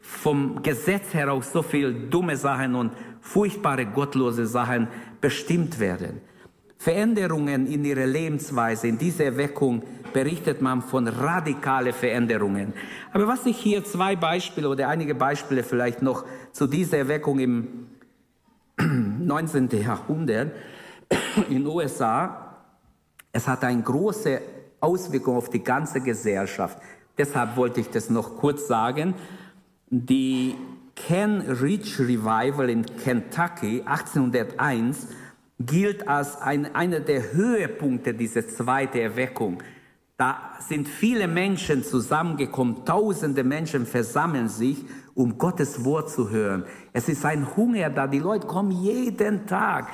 vom 0.00 0.62
Gesetz 0.62 1.12
heraus 1.12 1.52
so 1.52 1.60
viel 1.60 2.08
dumme 2.08 2.38
Sachen 2.38 2.74
und 2.74 2.92
furchtbare 3.28 3.84
gottlose 3.86 4.46
Sachen 4.46 4.88
bestimmt 5.20 5.78
werden. 5.78 6.20
Veränderungen 6.78 7.66
in 7.66 7.84
ihrer 7.84 8.06
Lebensweise, 8.06 8.88
in 8.88 8.98
dieser 8.98 9.24
Erweckung 9.24 9.82
berichtet 10.12 10.62
man 10.62 10.80
von 10.80 11.06
radikalen 11.06 11.92
Veränderungen. 11.92 12.72
Aber 13.12 13.28
was 13.28 13.44
ich 13.46 13.58
hier 13.58 13.84
zwei 13.84 14.16
Beispiele 14.16 14.68
oder 14.68 14.88
einige 14.88 15.14
Beispiele 15.14 15.62
vielleicht 15.62 16.00
noch 16.00 16.24
zu 16.52 16.66
dieser 16.66 16.98
Erweckung 16.98 17.38
im 17.40 17.86
19. 18.78 19.68
Jahrhundert 19.82 20.52
in 21.48 21.64
den 21.64 21.66
USA, 21.66 22.56
es 23.32 23.46
hat 23.46 23.62
eine 23.64 23.82
große 23.82 24.40
Auswirkung 24.80 25.36
auf 25.36 25.50
die 25.50 25.62
ganze 25.62 26.00
Gesellschaft. 26.00 26.78
Deshalb 27.18 27.56
wollte 27.56 27.80
ich 27.80 27.90
das 27.90 28.08
noch 28.08 28.36
kurz 28.36 28.68
sagen. 28.68 29.14
Die 29.90 30.54
Ken 31.06 31.40
Ridge 31.40 32.00
Revival 32.00 32.68
in 32.68 32.84
Kentucky 32.84 33.82
1801 33.84 35.08
gilt 35.60 36.08
als 36.08 36.36
ein, 36.40 36.74
einer 36.74 37.00
der 37.00 37.32
Höhepunkte 37.32 38.14
dieser 38.14 38.46
zweiten 38.46 38.98
Erweckung. 38.98 39.62
Da 40.16 40.52
sind 40.58 40.88
viele 40.88 41.28
Menschen 41.28 41.84
zusammengekommen, 41.84 42.84
tausende 42.84 43.44
Menschen 43.44 43.86
versammeln 43.86 44.48
sich, 44.48 44.84
um 45.14 45.38
Gottes 45.38 45.84
Wort 45.84 46.10
zu 46.10 46.30
hören. 46.30 46.64
Es 46.92 47.08
ist 47.08 47.24
ein 47.24 47.46
Hunger 47.56 47.90
da, 47.90 48.06
die 48.08 48.18
Leute 48.18 48.46
kommen 48.46 48.72
jeden 48.72 49.46
Tag. 49.46 49.88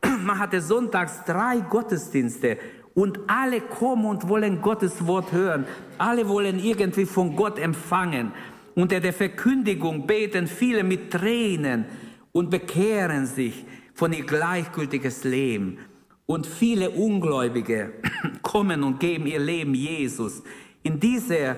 Man 0.24 0.38
hatte 0.38 0.62
sonntags 0.62 1.24
drei 1.24 1.60
Gottesdienste 1.60 2.56
und 2.94 3.20
alle 3.26 3.60
kommen 3.60 4.06
und 4.06 4.28
wollen 4.28 4.62
Gottes 4.62 5.06
Wort 5.06 5.30
hören. 5.32 5.66
Alle 5.98 6.26
wollen 6.26 6.58
irgendwie 6.58 7.04
von 7.04 7.36
Gott 7.36 7.58
empfangen. 7.58 8.32
Unter 8.78 9.00
der 9.00 9.12
Verkündigung 9.12 10.06
beten 10.06 10.46
viele 10.46 10.84
mit 10.84 11.10
Tränen 11.10 11.86
und 12.30 12.48
bekehren 12.48 13.26
sich 13.26 13.66
von 13.92 14.12
ihr 14.12 14.24
gleichgültiges 14.24 15.24
Leben. 15.24 15.78
Und 16.26 16.46
viele 16.46 16.90
Ungläubige 16.90 17.94
kommen 18.42 18.84
und 18.84 19.00
geben 19.00 19.26
ihr 19.26 19.40
Leben 19.40 19.74
Jesus. 19.74 20.44
In 20.84 21.00
diese 21.00 21.56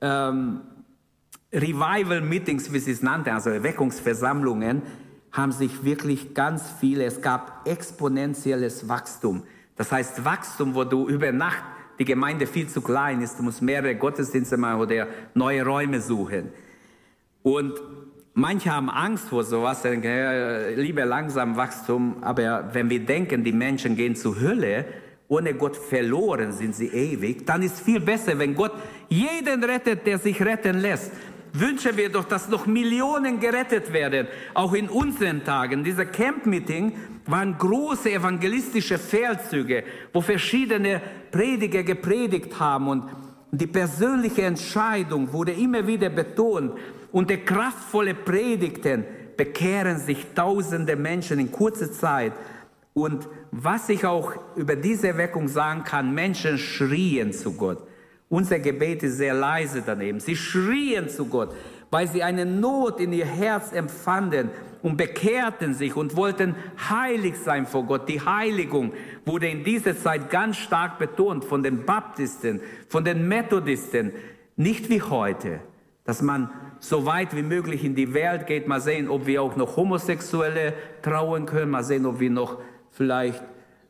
ähm, 0.00 0.60
Revival-Meetings, 1.52 2.72
wie 2.72 2.78
sie 2.78 2.92
es 2.92 3.02
nannten, 3.02 3.30
also 3.30 3.50
Erweckungsversammlungen, 3.50 4.82
haben 5.32 5.50
sich 5.50 5.82
wirklich 5.82 6.34
ganz 6.34 6.62
viele, 6.78 7.02
es 7.02 7.20
gab 7.20 7.66
exponentielles 7.66 8.88
Wachstum. 8.88 9.42
Das 9.74 9.90
heißt 9.90 10.24
Wachstum, 10.24 10.76
wo 10.76 10.84
du 10.84 11.08
über 11.08 11.32
Nacht 11.32 11.64
die 12.00 12.06
Gemeinde 12.06 12.46
viel 12.46 12.66
zu 12.66 12.80
klein 12.80 13.20
ist, 13.20 13.38
du 13.38 13.42
musst 13.42 13.60
mehrere 13.60 13.94
Gottesdienste 13.94 14.56
machen 14.56 14.80
oder 14.80 15.06
neue 15.34 15.62
Räume 15.62 16.00
suchen. 16.00 16.48
Und 17.42 17.74
manche 18.32 18.74
haben 18.74 18.88
Angst 18.88 19.28
vor 19.28 19.44
sowas, 19.44 19.82
denken, 19.82 20.06
ja, 20.06 20.68
lieber 20.70 21.04
langsam 21.04 21.56
Wachstum, 21.56 22.16
aber 22.22 22.70
wenn 22.72 22.88
wir 22.88 23.00
denken, 23.00 23.44
die 23.44 23.52
Menschen 23.52 23.96
gehen 23.96 24.16
zur 24.16 24.40
Hölle, 24.40 24.86
ohne 25.28 25.52
Gott 25.52 25.76
verloren 25.76 26.52
sind 26.52 26.74
sie 26.74 26.88
ewig, 26.88 27.46
dann 27.46 27.62
ist 27.62 27.78
viel 27.80 28.00
besser, 28.00 28.38
wenn 28.38 28.54
Gott 28.54 28.72
jeden 29.10 29.62
rettet, 29.62 30.06
der 30.06 30.18
sich 30.18 30.42
retten 30.42 30.78
lässt 30.78 31.12
wünschen 31.52 31.96
wir 31.96 32.10
doch, 32.10 32.24
dass 32.24 32.48
noch 32.48 32.66
Millionen 32.66 33.40
gerettet 33.40 33.92
werden, 33.92 34.28
auch 34.54 34.72
in 34.72 34.88
unseren 34.88 35.44
Tagen. 35.44 35.84
Dieser 35.84 36.06
Camp-Meeting 36.06 36.92
waren 37.26 37.56
große 37.58 38.12
evangelistische 38.12 38.98
Feldzüge, 38.98 39.84
wo 40.12 40.20
verschiedene 40.20 41.00
Prediger 41.30 41.82
gepredigt 41.82 42.58
haben 42.58 42.88
und 42.88 43.04
die 43.52 43.66
persönliche 43.66 44.42
Entscheidung 44.42 45.32
wurde 45.32 45.52
immer 45.52 45.86
wieder 45.86 46.08
betont 46.08 46.72
und 47.10 47.30
der 47.30 47.44
kraftvolle 47.44 48.14
Predigten 48.14 49.04
bekehren 49.36 49.98
sich 49.98 50.26
tausende 50.34 50.94
Menschen 50.96 51.40
in 51.40 51.50
kurzer 51.50 51.90
Zeit. 51.90 52.32
Und 52.94 53.28
was 53.50 53.88
ich 53.88 54.04
auch 54.04 54.32
über 54.56 54.76
diese 54.76 55.08
Erweckung 55.08 55.48
sagen 55.48 55.82
kann, 55.82 56.14
Menschen 56.14 56.58
schrien 56.58 57.32
zu 57.32 57.54
Gott. 57.54 57.78
Unser 58.30 58.60
Gebet 58.60 59.02
ist 59.02 59.16
sehr 59.16 59.34
leise 59.34 59.82
daneben. 59.84 60.20
Sie 60.20 60.36
schrien 60.36 61.08
zu 61.08 61.26
Gott, 61.26 61.52
weil 61.90 62.06
sie 62.06 62.22
eine 62.22 62.46
Not 62.46 63.00
in 63.00 63.12
ihr 63.12 63.26
Herz 63.26 63.72
empfanden 63.72 64.50
und 64.82 64.96
bekehrten 64.96 65.74
sich 65.74 65.96
und 65.96 66.14
wollten 66.14 66.54
heilig 66.88 67.34
sein 67.36 67.66
vor 67.66 67.84
Gott. 67.86 68.08
Die 68.08 68.20
Heiligung 68.20 68.92
wurde 69.26 69.48
in 69.48 69.64
dieser 69.64 69.96
Zeit 69.96 70.30
ganz 70.30 70.58
stark 70.58 71.00
betont 71.00 71.44
von 71.44 71.64
den 71.64 71.84
Baptisten, 71.84 72.60
von 72.88 73.04
den 73.04 73.26
Methodisten, 73.26 74.12
nicht 74.54 74.88
wie 74.90 75.02
heute, 75.02 75.58
dass 76.04 76.22
man 76.22 76.50
so 76.78 77.06
weit 77.06 77.34
wie 77.34 77.42
möglich 77.42 77.84
in 77.84 77.96
die 77.96 78.14
Welt 78.14 78.46
geht, 78.46 78.68
mal 78.68 78.80
sehen, 78.80 79.08
ob 79.08 79.26
wir 79.26 79.42
auch 79.42 79.56
noch 79.56 79.76
Homosexuelle 79.76 80.72
trauen 81.02 81.46
können, 81.46 81.72
mal 81.72 81.82
sehen, 81.82 82.06
ob 82.06 82.20
wir 82.20 82.30
noch 82.30 82.58
vielleicht 82.92 83.42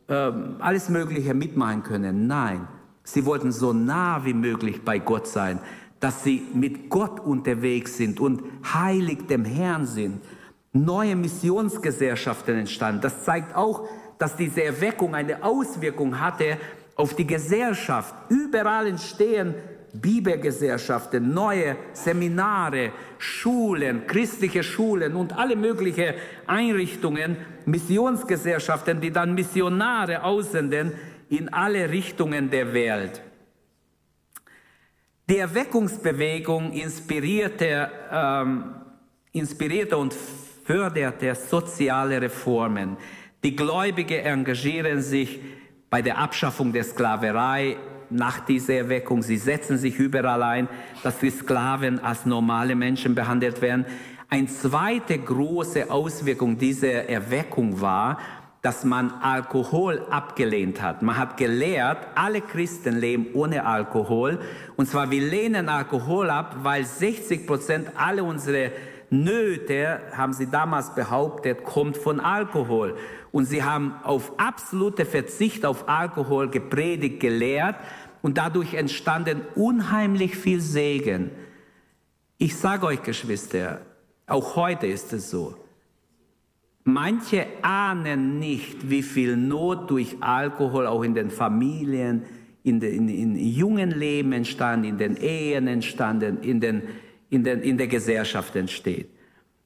ähm, 0.09 0.57
alles 0.61 0.89
Mögliche 0.89 1.35
mitmachen 1.35 1.83
können. 1.83 2.27
Nein, 2.27 2.67
sie 3.13 3.27
wollten 3.27 3.53
so 3.53 3.73
nah 3.73 4.25
wie 4.25 4.35
möglich 4.35 4.83
bei 4.85 4.99
Gott 4.99 5.27
sein, 5.27 5.59
dass 6.01 6.25
sie 6.25 6.43
mit 6.55 6.89
Gott 6.89 7.21
unterwegs 7.21 7.97
sind 7.97 8.21
und 8.21 8.43
heilig 8.73 9.27
dem 9.27 9.45
Herrn 9.45 9.87
sind 9.87 10.21
neue 10.73 11.17
Missionsgesellschaften 11.17 12.59
entstanden. 12.59 13.01
Das 13.01 13.25
zeigt 13.25 13.57
auch, 13.57 13.89
dass 14.19 14.37
diese 14.37 14.63
Erweckung 14.63 15.15
eine 15.15 15.43
Auswirkung 15.43 16.21
hatte 16.21 16.59
auf 16.95 17.15
die 17.15 17.27
Gesellschaft. 17.27 18.15
Überall 18.29 18.87
entstehen 18.87 19.55
Bibelgesellschaften, 19.93 21.35
neue 21.35 21.75
Seminare, 21.93 22.93
Schulen, 23.19 24.07
christliche 24.07 24.63
Schulen 24.63 25.17
und 25.17 25.37
alle 25.37 25.57
möglichen 25.57 26.15
Einrichtungen, 26.47 27.37
Missionsgesellschaften, 27.67 29.01
die 29.01 29.11
dann 29.11 29.35
Missionare 29.35 30.23
aussenden 30.23 30.93
in 31.31 31.49
alle 31.53 31.89
Richtungen 31.89 32.51
der 32.51 32.75
Welt. 32.75 33.23
Die 35.29 35.39
Erweckungsbewegung 35.39 36.73
inspirierte, 36.73 37.89
ähm, 38.13 38.75
inspirierte 39.33 39.97
und 39.97 40.13
förderte 40.13 41.35
soziale 41.37 42.21
Reformen. 42.21 42.97
Die 43.45 43.55
Gläubige 43.55 44.21
engagieren 44.23 45.01
sich 45.01 45.41
bei 45.89 46.03
der 46.03 46.19
Abschaffung 46.19 46.73
der 46.73 46.83
Sklaverei 46.85 47.77
nach 48.11 48.45
dieser 48.45 48.75
Erweckung. 48.75 49.23
Sie 49.23 49.37
setzen 49.37 49.79
sich 49.79 49.99
überall 50.01 50.43
ein, 50.43 50.69
dass 51.05 51.21
die 51.21 51.31
Sklaven 51.31 52.01
als 52.01 52.27
normale 52.27 52.75
Menschen 52.75 53.15
behandelt 53.15 53.63
werden. 53.63 53.87
Eine 54.29 54.49
zweite 54.49 55.17
große 55.19 55.91
Auswirkung 55.91 56.59
dieser 56.59 57.09
Erweckung 57.09 57.81
war, 57.81 58.19
dass 58.63 58.85
man 58.85 59.11
Alkohol 59.23 60.07
abgelehnt 60.11 60.83
hat. 60.83 61.01
Man 61.03 61.17
hat 61.17 61.37
gelehrt, 61.39 62.07
alle 62.15 62.43
Christen 62.43 62.99
leben 62.99 63.29
ohne 63.33 63.65
Alkohol. 63.65 64.39
Und 64.77 64.87
zwar, 64.87 65.11
wir 65.11 65.23
lehnen 65.23 65.69
Alkohol 65.69 66.29
ab, 66.29 66.57
weil 66.63 66.85
60 66.85 67.47
Prozent 67.47 67.89
alle 67.97 68.23
unsere 68.23 68.73
Nöte, 69.09 70.01
haben 70.13 70.33
sie 70.33 70.47
damals 70.47 70.95
behauptet, 70.95 71.65
kommt 71.65 71.97
von 71.97 72.21
Alkohol. 72.21 72.97
Und 73.33 73.47
sie 73.47 73.65
haben 73.65 73.95
auf 74.05 74.39
absolute 74.39 75.05
Verzicht 75.05 75.65
auf 75.65 75.89
Alkohol 75.89 76.49
gepredigt, 76.49 77.19
gelehrt 77.19 77.77
und 78.23 78.39
dadurch 78.39 78.75
entstanden 78.75 79.43
unheimlich 79.55 80.37
viel 80.37 80.61
Segen. 80.61 81.31
Ich 82.39 82.57
sage 82.57 82.87
euch, 82.87 83.03
Geschwister, 83.03 83.81
auch 84.27 84.57
heute 84.57 84.87
ist 84.87 85.13
es 85.13 85.31
so. 85.31 85.57
Manche 86.85 87.47
ahnen 87.63 88.39
nicht, 88.39 88.89
wie 88.89 89.03
viel 89.03 89.37
Not 89.37 89.91
durch 89.91 90.17
Alkohol 90.21 90.87
auch 90.87 91.03
in 91.03 91.15
den 91.15 91.31
Familien, 91.31 92.23
in 92.63 92.81
den 92.81 93.09
in, 93.09 93.37
in 93.37 93.37
jungen 93.37 93.91
Leben 93.91 94.33
entstanden, 94.33 94.89
in 94.89 94.99
den 94.99 95.17
Ehen 95.17 95.67
entstanden, 95.67 96.39
in 96.43 96.61
den 96.61 96.83
in, 97.31 97.45
den, 97.45 97.63
in 97.63 97.79
der 97.79 97.87
Gesellschaft 97.87 98.55
entsteht. 98.57 99.09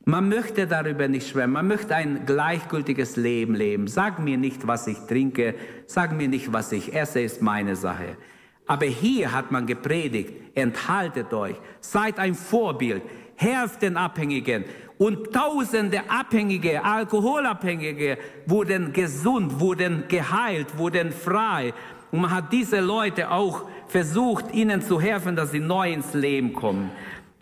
Man 0.05 0.29
möchte 0.29 0.67
darüber 0.67 1.09
nicht 1.09 1.29
schwärmen, 1.29 1.55
man 1.55 1.67
möchte 1.67 1.97
ein 1.97 2.27
gleichgültiges 2.27 3.17
Leben 3.17 3.55
leben. 3.55 3.89
Sag 3.89 4.19
mir 4.19 4.37
nicht, 4.37 4.67
was 4.67 4.87
ich 4.87 4.99
trinke, 4.99 5.55
sag 5.87 6.15
mir 6.15 6.29
nicht, 6.29 6.53
was 6.53 6.73
ich 6.73 6.95
esse, 6.95 7.21
ist 7.21 7.41
meine 7.41 7.75
Sache. 7.75 8.19
Aber 8.67 8.85
hier 8.85 9.33
hat 9.33 9.51
man 9.51 9.67
gepredigt, 9.67 10.35
enthaltet 10.55 11.33
euch, 11.33 11.57
seid 11.81 12.19
ein 12.19 12.35
Vorbild, 12.35 13.03
helft 13.37 13.81
den 13.81 13.97
Abhängigen. 13.97 14.65
Und 14.97 15.33
tausende 15.33 16.09
Abhängige, 16.09 16.85
Alkoholabhängige 16.85 18.19
wurden 18.47 18.93
gesund, 18.93 19.59
wurden 19.59 20.05
geheilt, 20.09 20.79
wurden 20.79 21.11
frei. 21.11 21.75
Und 22.13 22.21
man 22.21 22.31
hat 22.31 22.53
diese 22.53 22.81
Leute 22.81 23.31
auch 23.31 23.69
versucht, 23.89 24.55
ihnen 24.55 24.83
zu 24.83 25.01
helfen, 25.01 25.35
dass 25.35 25.51
sie 25.51 25.61
neu 25.61 25.93
ins 25.93 26.15
Leben 26.15 26.53
kommen. 26.53 26.93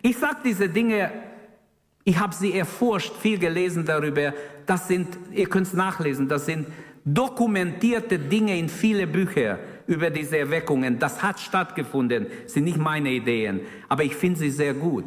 Ich 0.01 0.17
sage 0.17 0.37
diese 0.43 0.67
Dinge, 0.67 1.11
ich 2.03 2.19
habe 2.19 2.33
sie 2.33 2.53
erforscht, 2.53 3.13
viel 3.21 3.37
gelesen 3.37 3.85
darüber. 3.85 4.33
Das 4.65 4.87
sind, 4.87 5.07
ihr 5.31 5.47
könnt 5.47 5.67
es 5.67 5.73
nachlesen, 5.73 6.27
das 6.27 6.45
sind 6.45 6.67
dokumentierte 7.05 8.17
Dinge 8.17 8.57
in 8.57 8.69
viele 8.69 9.07
Bücher 9.07 9.59
über 9.87 10.09
diese 10.09 10.37
Erweckungen. 10.37 10.99
Das 10.99 11.21
hat 11.21 11.39
stattgefunden, 11.39 12.27
sind 12.45 12.63
nicht 12.63 12.77
meine 12.77 13.11
Ideen, 13.11 13.61
aber 13.89 14.03
ich 14.03 14.15
finde 14.15 14.39
sie 14.39 14.49
sehr 14.49 14.73
gut, 14.73 15.05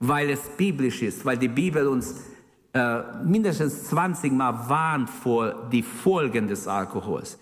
weil 0.00 0.30
es 0.30 0.40
biblisch 0.56 1.02
ist, 1.02 1.24
weil 1.24 1.38
die 1.38 1.48
Bibel 1.48 1.86
uns 1.86 2.24
äh, 2.72 3.00
mindestens 3.24 3.84
20 3.84 4.32
Mal 4.32 4.68
warnt 4.68 5.10
vor 5.10 5.68
die 5.70 5.82
Folgen 5.82 6.48
des 6.48 6.66
Alkohols. 6.66 7.38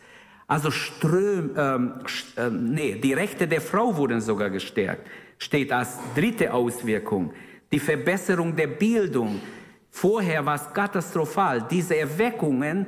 Also 0.46 0.70
Ström, 0.70 1.50
ähm, 1.56 1.92
äh, 2.36 2.50
nee, 2.50 2.96
die 2.96 3.14
Rechte 3.14 3.48
der 3.48 3.60
Frau 3.60 3.96
wurden 3.96 4.20
sogar 4.20 4.50
gestärkt 4.50 5.08
steht 5.42 5.72
als 5.72 5.98
dritte 6.14 6.52
Auswirkung. 6.52 7.32
Die 7.72 7.80
Verbesserung 7.80 8.54
der 8.54 8.68
Bildung. 8.68 9.40
Vorher 9.90 10.44
war 10.46 10.54
es 10.54 10.72
katastrophal. 10.72 11.62
Diese 11.68 11.96
Erweckungen 11.96 12.86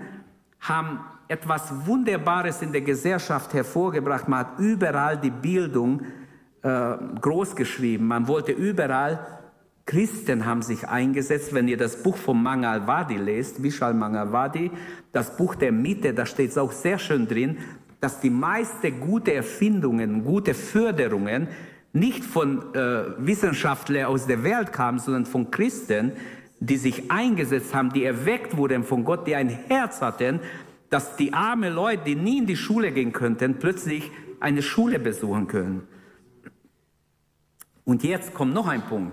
haben 0.61 1.01
etwas 1.27 1.73
Wunderbares 1.87 2.63
in 2.63 2.73
der 2.73 2.83
Gesellschaft 2.83 3.53
hervorgebracht. 3.55 4.29
Man 4.29 4.41
hat 4.41 4.59
überall 4.59 5.19
die 5.19 5.31
Bildung 5.31 6.01
äh, 6.63 6.97
großgeschrieben. 7.21 8.07
Man 8.07 8.29
wollte 8.29 8.53
überall, 8.53 9.27
Christen 9.87 10.47
haben 10.47 10.63
sich 10.63 10.89
eingesetzt. 10.89 11.53
Wenn 11.53 11.69
ihr 11.69 11.77
das 11.77 12.03
Buch 12.03 12.17
von 12.17 12.43
Mangalwadi 12.43 13.17
lest, 13.17 13.63
Vishal 13.63 13.95
Mangalwadi, 13.95 14.71
das 15.13 15.37
Buch 15.37 15.55
der 15.55 15.73
Mitte, 15.73 16.15
da 16.15 16.25
steht 16.25 16.51
es 16.51 16.59
auch 16.59 16.73
sehr 16.73 16.99
schön 16.99 17.29
drin, 17.29 17.59
dass 18.01 18.21
die 18.21 18.31
meisten 18.31 19.01
gute 19.01 19.35
Erfindungen, 19.35 20.25
gute 20.25 20.55
Förderungen 20.55 21.49
nicht 21.93 22.25
von 22.25 22.75
äh, 22.75 23.05
Wissenschaftlern 23.19 24.07
aus 24.07 24.27
der 24.27 24.43
Welt 24.43 24.73
kam, 24.73 24.99
sondern 24.99 25.27
von 25.27 25.51
Christen, 25.51 26.13
die 26.61 26.77
sich 26.77 27.11
eingesetzt 27.11 27.75
haben, 27.75 27.93
die 27.93 28.05
erweckt 28.05 28.57
wurden 28.57 28.85
von 28.85 29.05
Gott, 29.05 29.27
die 29.27 29.35
ein 29.35 29.49
Herz 29.49 30.01
hatten, 30.01 30.41
dass 30.91 31.17
die 31.17 31.33
armen 31.33 31.75
Leute, 31.75 32.05
die 32.07 32.15
nie 32.15 32.39
in 32.39 32.47
die 32.47 32.57
Schule 32.57 32.91
gehen 32.91 33.13
könnten, 33.13 33.59
plötzlich 33.59 34.11
eine 34.41 34.63
Schule 34.63 34.99
besuchen 34.99 35.47
können. 35.47 35.87
Und 37.85 38.03
jetzt 38.03 38.35
kommt 38.35 38.55
noch 38.55 38.67
ein 38.67 38.83
Punkt. 38.83 39.13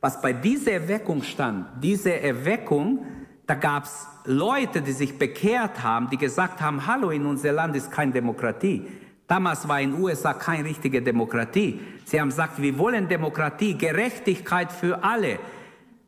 Was 0.00 0.20
bei 0.20 0.32
dieser 0.32 0.72
Erweckung 0.72 1.22
stand, 1.22 1.66
diese 1.82 2.20
Erweckung, 2.20 3.04
da 3.46 3.54
gab 3.54 3.84
es 3.84 4.06
Leute, 4.24 4.80
die 4.80 4.92
sich 4.92 5.18
bekehrt 5.18 5.82
haben, 5.82 6.08
die 6.08 6.16
gesagt 6.16 6.60
haben, 6.60 6.86
hallo, 6.86 7.10
in 7.10 7.26
unser 7.26 7.52
Land 7.52 7.76
ist 7.76 7.90
keine 7.90 8.12
Demokratie. 8.12 8.86
Damals 9.26 9.68
war 9.68 9.80
in 9.80 9.92
den 9.92 10.02
USA 10.02 10.32
keine 10.32 10.64
richtige 10.64 11.02
Demokratie. 11.02 11.80
Sie 12.04 12.20
haben 12.20 12.30
gesagt, 12.30 12.60
wir 12.60 12.76
wollen 12.78 13.08
Demokratie, 13.08 13.76
Gerechtigkeit 13.76 14.72
für 14.72 15.04
alle. 15.04 15.38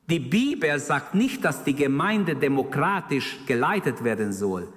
Die 0.09 0.19
Bibel 0.19 0.79
sagt 0.79 1.15
nicht, 1.15 1.45
dass 1.45 1.63
die 1.63 1.77
Gemeinde 1.77 2.35
demokratisch 2.35 3.39
geleitet 3.47 4.03
werden 4.03 4.33
soll, 4.33 4.69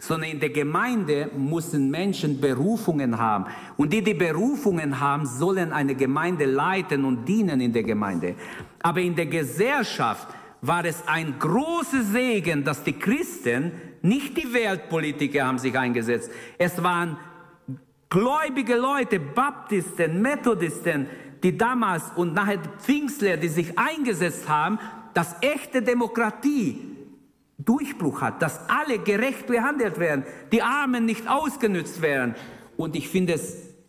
sondern 0.00 0.30
in 0.30 0.40
der 0.40 0.50
Gemeinde 0.50 1.30
müssen 1.36 1.90
Menschen 1.90 2.40
Berufungen 2.40 3.18
haben. 3.18 3.46
Und 3.76 3.92
die, 3.92 4.02
die 4.02 4.14
Berufungen 4.14 4.98
haben, 4.98 5.26
sollen 5.26 5.72
eine 5.72 5.94
Gemeinde 5.94 6.46
leiten 6.46 7.04
und 7.04 7.26
dienen 7.26 7.60
in 7.60 7.72
der 7.72 7.82
Gemeinde. 7.82 8.34
Aber 8.82 9.00
in 9.00 9.14
der 9.14 9.26
Gesellschaft 9.26 10.28
war 10.62 10.84
es 10.84 11.02
ein 11.06 11.38
großer 11.38 12.02
Segen, 12.02 12.64
dass 12.64 12.82
die 12.82 12.94
Christen, 12.94 13.72
nicht 14.02 14.36
die 14.36 14.52
Weltpolitiker 14.52 15.46
haben 15.46 15.58
sich 15.58 15.76
eingesetzt, 15.78 16.30
es 16.58 16.82
waren 16.82 17.18
gläubige 18.08 18.76
Leute, 18.76 19.20
Baptisten, 19.20 20.20
Methodisten, 20.20 21.06
die 21.42 21.56
damals 21.56 22.04
und 22.16 22.34
nachher 22.34 22.58
Pfingstler, 22.78 23.36
die 23.36 23.48
sich 23.48 23.78
eingesetzt 23.78 24.48
haben, 24.48 24.78
dass 25.14 25.36
echte 25.40 25.82
Demokratie 25.82 26.90
Durchbruch 27.64 28.20
hat, 28.20 28.42
dass 28.42 28.68
alle 28.68 28.98
gerecht 28.98 29.46
behandelt 29.46 29.98
werden, 29.98 30.24
die 30.52 30.62
Armen 30.62 31.04
nicht 31.04 31.28
ausgenützt 31.28 32.02
werden. 32.02 32.34
Und 32.76 32.96
ich 32.96 33.08
finde 33.08 33.38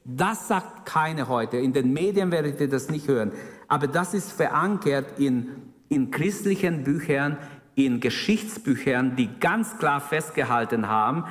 das 0.03 0.47
sagt 0.47 0.87
keiner 0.87 1.27
heute. 1.27 1.57
In 1.57 1.73
den 1.73 1.93
Medien 1.93 2.31
werdet 2.31 2.59
ihr 2.59 2.67
das 2.67 2.89
nicht 2.89 3.07
hören. 3.07 3.31
Aber 3.67 3.87
das 3.87 4.13
ist 4.13 4.31
verankert 4.31 5.19
in 5.19 5.71
in 5.91 6.09
christlichen 6.09 6.85
Büchern, 6.85 7.37
in 7.75 7.99
Geschichtsbüchern, 7.99 9.17
die 9.17 9.27
ganz 9.39 9.77
klar 9.77 9.99
festgehalten 9.99 10.87
haben, 10.87 11.25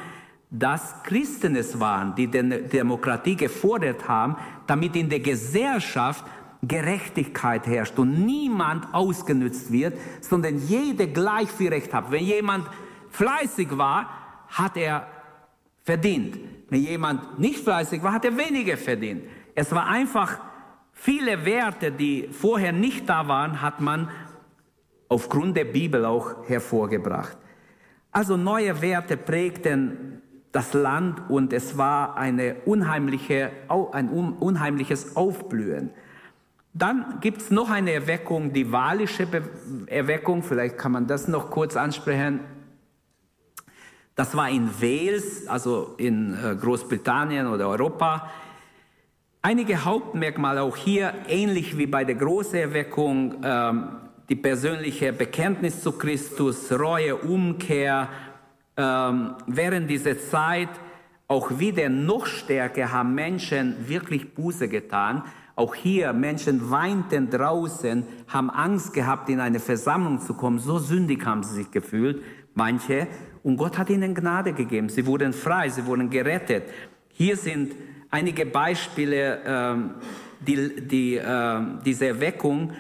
dass 0.50 1.02
Christen 1.02 1.56
es 1.56 1.80
waren, 1.80 2.14
die 2.14 2.26
die 2.26 2.42
Demokratie 2.68 3.36
gefordert 3.36 4.06
haben, 4.06 4.36
damit 4.66 4.96
in 4.96 5.08
der 5.08 5.20
Gesellschaft 5.20 6.24
Gerechtigkeit 6.62 7.66
herrscht 7.66 7.98
und 7.98 8.24
niemand 8.26 8.92
ausgenützt 8.92 9.72
wird, 9.72 9.94
sondern 10.20 10.58
jeder 10.58 11.06
gleich 11.06 11.50
viel 11.50 11.68
Recht 11.68 11.94
hat. 11.94 12.10
Wenn 12.10 12.24
jemand 12.24 12.66
fleißig 13.10 13.76
war, 13.78 14.10
hat 14.48 14.76
er 14.76 15.06
verdient. 15.82 16.38
Wenn 16.68 16.82
jemand 16.82 17.38
nicht 17.38 17.60
fleißig 17.60 18.02
war, 18.02 18.12
hat 18.12 18.24
er 18.24 18.36
weniger 18.36 18.76
verdient. 18.76 19.24
Es 19.54 19.72
war 19.72 19.86
einfach 19.86 20.38
viele 20.92 21.44
Werte, 21.44 21.90
die 21.90 22.28
vorher 22.30 22.72
nicht 22.72 23.08
da 23.08 23.26
waren, 23.26 23.62
hat 23.62 23.80
man 23.80 24.10
aufgrund 25.08 25.56
der 25.56 25.64
Bibel 25.64 26.04
auch 26.04 26.48
hervorgebracht. 26.48 27.36
Also 28.12 28.36
neue 28.36 28.80
Werte 28.82 29.16
prägten 29.16 30.22
das 30.52 30.74
Land 30.74 31.30
und 31.30 31.52
es 31.52 31.78
war 31.78 32.16
eine 32.16 32.56
unheimliche, 32.66 33.50
ein 33.92 34.08
unheimliches 34.08 35.16
Aufblühen. 35.16 35.90
Dann 36.72 37.18
gibt 37.20 37.42
es 37.42 37.50
noch 37.50 37.68
eine 37.70 37.92
Erweckung, 37.92 38.52
die 38.52 38.70
walische 38.70 39.26
Erweckung, 39.86 40.42
vielleicht 40.42 40.78
kann 40.78 40.92
man 40.92 41.06
das 41.06 41.26
noch 41.26 41.50
kurz 41.50 41.76
ansprechen. 41.76 42.40
Das 44.14 44.36
war 44.36 44.48
in 44.48 44.70
Wales, 44.80 45.48
also 45.48 45.94
in 45.96 46.34
äh, 46.34 46.54
Großbritannien 46.54 47.46
oder 47.46 47.68
Europa. 47.68 48.30
Einige 49.42 49.84
Hauptmerkmale 49.84 50.62
auch 50.62 50.76
hier, 50.76 51.14
ähnlich 51.26 51.78
wie 51.78 51.86
bei 51.86 52.04
der 52.04 52.16
Großerweckung, 52.16 53.36
ähm, 53.42 53.88
die 54.28 54.36
persönliche 54.36 55.12
Bekenntnis 55.12 55.82
zu 55.82 55.92
Christus, 55.92 56.70
Reue, 56.70 57.16
Umkehr. 57.16 58.08
Ähm, 58.76 59.34
während 59.46 59.90
dieser 59.90 60.18
Zeit 60.18 60.68
auch 61.26 61.58
wieder 61.58 61.88
noch 61.88 62.26
stärker 62.26 62.92
haben 62.92 63.14
Menschen 63.14 63.88
wirklich 63.88 64.34
Buße 64.34 64.68
getan. 64.68 65.24
Auch 65.60 65.74
hier, 65.74 66.14
Menschen 66.14 66.70
weinten 66.70 67.28
draußen, 67.28 68.02
haben 68.28 68.48
Angst 68.48 68.94
gehabt, 68.94 69.28
in 69.28 69.40
eine 69.40 69.60
Versammlung 69.60 70.18
zu 70.18 70.32
kommen. 70.32 70.58
So 70.58 70.78
sündig 70.78 71.26
haben 71.26 71.42
sie 71.42 71.56
sich 71.56 71.70
gefühlt, 71.70 72.22
manche. 72.54 73.06
Und 73.42 73.58
Gott 73.58 73.76
hat 73.76 73.90
ihnen 73.90 74.14
Gnade 74.14 74.54
gegeben. 74.54 74.88
Sie 74.88 75.04
wurden 75.04 75.34
frei, 75.34 75.68
sie 75.68 75.84
wurden 75.84 76.08
gerettet. 76.08 76.62
Hier 77.10 77.36
sind 77.36 77.74
einige 78.10 78.46
Beispiele, 78.46 79.40
ähm, 79.44 79.90
die, 80.40 80.80
die, 80.80 81.16
äh, 81.16 81.60
diese 81.84 82.06
Erweckung 82.06 82.72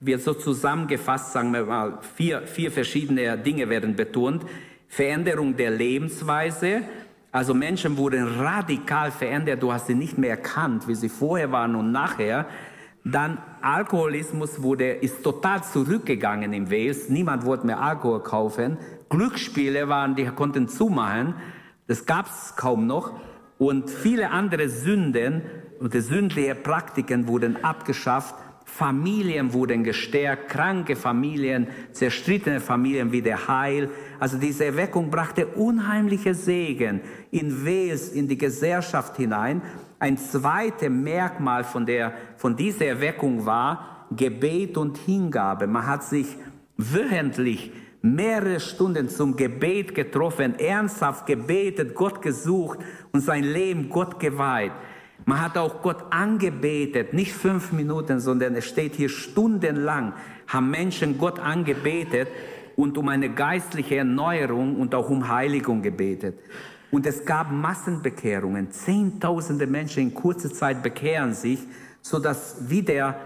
wird 0.00 0.22
so 0.22 0.32
zusammengefasst, 0.32 1.34
sagen 1.34 1.52
wir 1.52 1.66
mal, 1.66 1.98
vier, 2.16 2.46
vier 2.46 2.72
verschiedene 2.72 3.36
Dinge 3.36 3.68
werden 3.68 3.94
betont. 3.94 4.46
Veränderung 4.88 5.54
der 5.54 5.70
Lebensweise, 5.70 6.80
also 7.32 7.54
Menschen 7.54 7.96
wurden 7.96 8.24
radikal 8.40 9.10
verändert, 9.10 9.62
du 9.62 9.72
hast 9.72 9.86
sie 9.86 9.94
nicht 9.94 10.18
mehr 10.18 10.30
erkannt, 10.30 10.86
wie 10.86 10.94
sie 10.94 11.08
vorher 11.08 11.50
waren 11.50 11.74
und 11.74 11.90
nachher. 11.90 12.46
Dann 13.04 13.38
Alkoholismus 13.62 14.62
wurde, 14.62 14.90
ist 14.90 15.24
total 15.24 15.64
zurückgegangen 15.64 16.52
in 16.52 16.70
Wales. 16.70 17.08
Niemand 17.08 17.46
wollte 17.46 17.66
mehr 17.66 17.80
Alkohol 17.80 18.22
kaufen. 18.22 18.76
Glücksspiele 19.08 19.88
waren, 19.88 20.14
die 20.14 20.26
konnten 20.26 20.68
zumachen. 20.68 21.34
Das 21.86 22.04
gab 22.04 22.26
es 22.26 22.54
kaum 22.56 22.86
noch. 22.86 23.14
Und 23.58 23.88
viele 23.88 24.30
andere 24.30 24.68
Sünden 24.68 25.42
und 25.80 25.94
die 25.94 26.00
sündliche 26.00 26.54
Praktiken 26.54 27.28
wurden 27.28 27.64
abgeschafft. 27.64 28.34
Familien 28.74 29.52
wurden 29.52 29.84
gestärkt, 29.84 30.48
kranke 30.48 30.96
Familien, 30.96 31.66
zerstrittene 31.92 32.58
Familien 32.58 33.12
wieder 33.12 33.46
heil. 33.46 33.90
Also 34.18 34.38
diese 34.38 34.64
Erweckung 34.64 35.10
brachte 35.10 35.46
unheimliche 35.46 36.34
Segen 36.34 37.02
in 37.30 37.66
Wales, 37.66 38.08
in 38.08 38.28
die 38.28 38.38
Gesellschaft 38.38 39.18
hinein. 39.18 39.60
Ein 39.98 40.16
zweites 40.16 40.88
Merkmal 40.88 41.64
von, 41.64 41.84
der, 41.84 42.14
von 42.38 42.56
dieser 42.56 42.86
Erweckung 42.86 43.44
war 43.44 44.06
Gebet 44.16 44.78
und 44.78 44.96
Hingabe. 44.96 45.66
Man 45.66 45.86
hat 45.86 46.04
sich 46.04 46.34
wöchentlich 46.78 47.72
mehrere 48.00 48.58
Stunden 48.58 49.10
zum 49.10 49.36
Gebet 49.36 49.94
getroffen, 49.94 50.58
ernsthaft 50.58 51.26
gebetet, 51.26 51.94
Gott 51.94 52.22
gesucht 52.22 52.78
und 53.12 53.20
sein 53.20 53.44
Leben 53.44 53.90
Gott 53.90 54.18
geweiht. 54.18 54.72
Man 55.24 55.40
hat 55.40 55.56
auch 55.56 55.82
Gott 55.82 56.04
angebetet, 56.10 57.12
nicht 57.12 57.32
fünf 57.32 57.72
Minuten, 57.72 58.20
sondern 58.20 58.54
es 58.54 58.66
steht 58.66 58.94
hier 58.94 59.08
stundenlang, 59.08 60.12
haben 60.46 60.70
Menschen 60.70 61.18
Gott 61.18 61.38
angebetet 61.38 62.28
und 62.76 62.98
um 62.98 63.08
eine 63.08 63.30
geistliche 63.30 63.96
Erneuerung 63.96 64.76
und 64.76 64.94
auch 64.94 65.10
um 65.10 65.28
Heiligung 65.28 65.82
gebetet. 65.82 66.38
Und 66.90 67.06
es 67.06 67.24
gab 67.24 67.50
Massenbekehrungen. 67.50 68.70
Zehntausende 68.70 69.66
Menschen 69.66 70.02
in 70.02 70.14
kurzer 70.14 70.52
Zeit 70.52 70.82
bekehren 70.82 71.34
sich, 71.34 71.60
sodass 72.02 72.68
wieder 72.68 73.16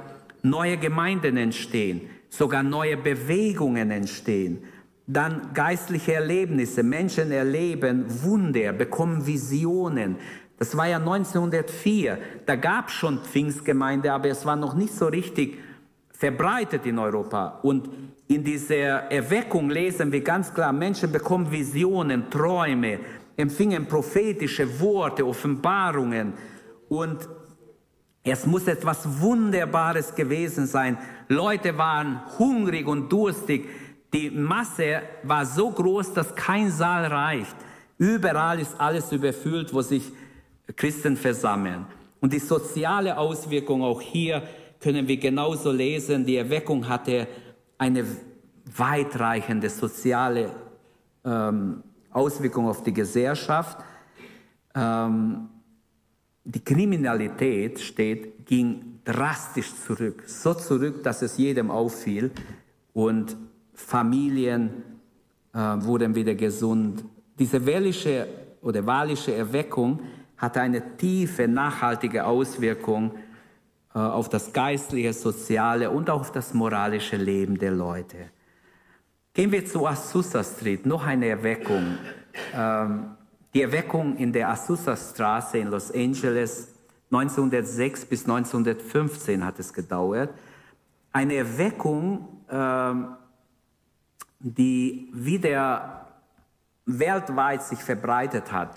neue 0.43 0.77
Gemeinden 0.77 1.37
entstehen 1.37 2.03
sogar 2.37 2.63
neue 2.63 2.97
Bewegungen 2.97 3.91
entstehen. 3.91 4.59
Dann 5.07 5.53
geistliche 5.55 6.15
Erlebnisse. 6.15 6.83
Menschen 6.83 7.31
erleben 7.31 8.05
Wunder, 8.23 8.73
bekommen 8.73 9.27
Visionen. 9.27 10.17
Das 10.59 10.77
war 10.77 10.89
ja 10.89 10.97
1904. 10.97 12.19
Da 12.47 12.57
gab 12.57 12.89
es 12.89 12.95
schon 12.95 13.19
Pfingstgemeinde, 13.19 14.13
aber 14.13 14.29
es 14.29 14.45
war 14.47 14.57
noch 14.57 14.75
nicht 14.75 14.95
so 14.95 15.07
richtig 15.07 15.59
verbreitet 16.11 16.87
in 16.87 16.99
Europa. 16.99 17.59
Und 17.63 17.89
in 18.27 18.43
dieser 18.43 19.11
Erweckung 19.11 19.69
lesen 19.69 20.11
wir 20.11 20.23
ganz 20.23 20.53
klar, 20.53 20.73
Menschen 20.73 21.13
bekommen 21.13 21.51
Visionen, 21.51 22.31
Träume, 22.31 23.01
empfingen 23.37 23.87
prophetische 23.87 24.81
Worte, 24.81 25.27
Offenbarungen. 25.27 26.33
Und 26.89 27.29
es 28.25 28.47
muss 28.47 28.67
etwas 28.67 29.21
Wunderbares 29.21 30.15
gewesen 30.15 30.67
sein. 30.67 30.99
Leute 31.29 31.77
waren 31.77 32.23
hungrig 32.39 32.87
und 32.87 33.13
durstig. 33.13 33.69
Die 34.13 34.31
Masse 34.31 35.03
war 35.23 35.45
so 35.45 35.71
groß, 35.71 36.15
dass 36.15 36.35
kein 36.35 36.71
Saal 36.71 37.05
reicht. 37.07 37.57
Überall 37.99 38.59
ist 38.59 38.81
alles 38.81 39.13
überfüllt, 39.13 39.73
wo 39.73 39.83
sich 39.83 40.13
Christen 40.75 41.17
versammeln. 41.17 41.87
Und 42.21 42.33
die 42.33 42.39
soziale 42.39 43.17
Auswirkung 43.17 43.83
auch 43.83 44.01
hier 44.01 44.43
können 44.81 45.07
wir 45.07 45.17
genauso 45.17 45.71
lesen. 45.71 46.25
Die 46.25 46.37
Erweckung 46.37 46.89
hatte 46.89 47.29
eine 47.79 48.05
weitreichende 48.77 49.71
soziale 49.71 50.51
ähm, 51.25 51.83
Auswirkung 52.11 52.69
auf 52.69 52.83
die 52.83 52.93
Gesellschaft. 52.93 53.79
Ähm, 54.75 55.49
die 56.45 56.65
Kriminalität 56.65 57.81
steht, 57.81 58.47
ging 58.47 59.01
drastisch 59.05 59.75
zurück. 59.75 60.25
So 60.27 60.55
zurück, 60.55 61.03
dass 61.03 61.23
es 61.23 61.37
jedem 61.37 61.71
auffiel. 61.71 62.31
Und 62.93 63.37
Familien 63.75 64.71
äh, 65.53 65.59
wurden 65.59 66.15
wieder 66.15 66.35
gesund. 66.35 67.05
Diese 67.39 67.65
wellische 67.67 68.27
oder 68.63 68.85
walische 68.87 69.35
Erweckung 69.35 70.01
hatte 70.39 70.61
eine 70.61 70.97
tiefe, 70.97 71.49
nachhaltige 71.49 72.25
Auswirkung 72.25 73.13
äh, 73.95 73.99
auf 73.99 74.29
das 74.29 74.53
geistliche, 74.53 75.13
soziale 75.13 75.91
und 75.91 76.11
auch 76.11 76.21
auf 76.21 76.33
das 76.33 76.53
moralische 76.53 77.17
Leben 77.17 77.59
der 77.59 77.73
Leute. 77.73 78.31
Gehen 79.33 79.53
wir 79.53 79.65
zu 79.67 79.87
Azusa 79.87 80.43
Street, 80.43 80.87
noch 80.87 81.07
eine 81.07 81.29
Erweckung. 81.29 81.99
Ähm, 82.55 83.17
die 83.55 83.63
Erweckung 83.63 84.17
in 84.17 84.33
der 84.33 84.51
Azusa 84.51 84.97
Straße 84.97 85.59
in 85.59 85.69
Los 85.69 85.91
Angeles 85.91 86.75
1906 87.11 88.05
bis 88.07 88.25
1915 88.25 89.45
hat 89.45 89.59
es 89.59 89.73
gedauert. 89.73 90.31
Eine 91.13 91.37
Erweckung, 91.37 92.43
ähm, 92.51 93.17
die 94.41 95.09
wieder 95.13 96.09
weltweit 96.85 97.63
sich 97.63 97.79
verbreitet 97.79 98.53
hat. 98.53 98.77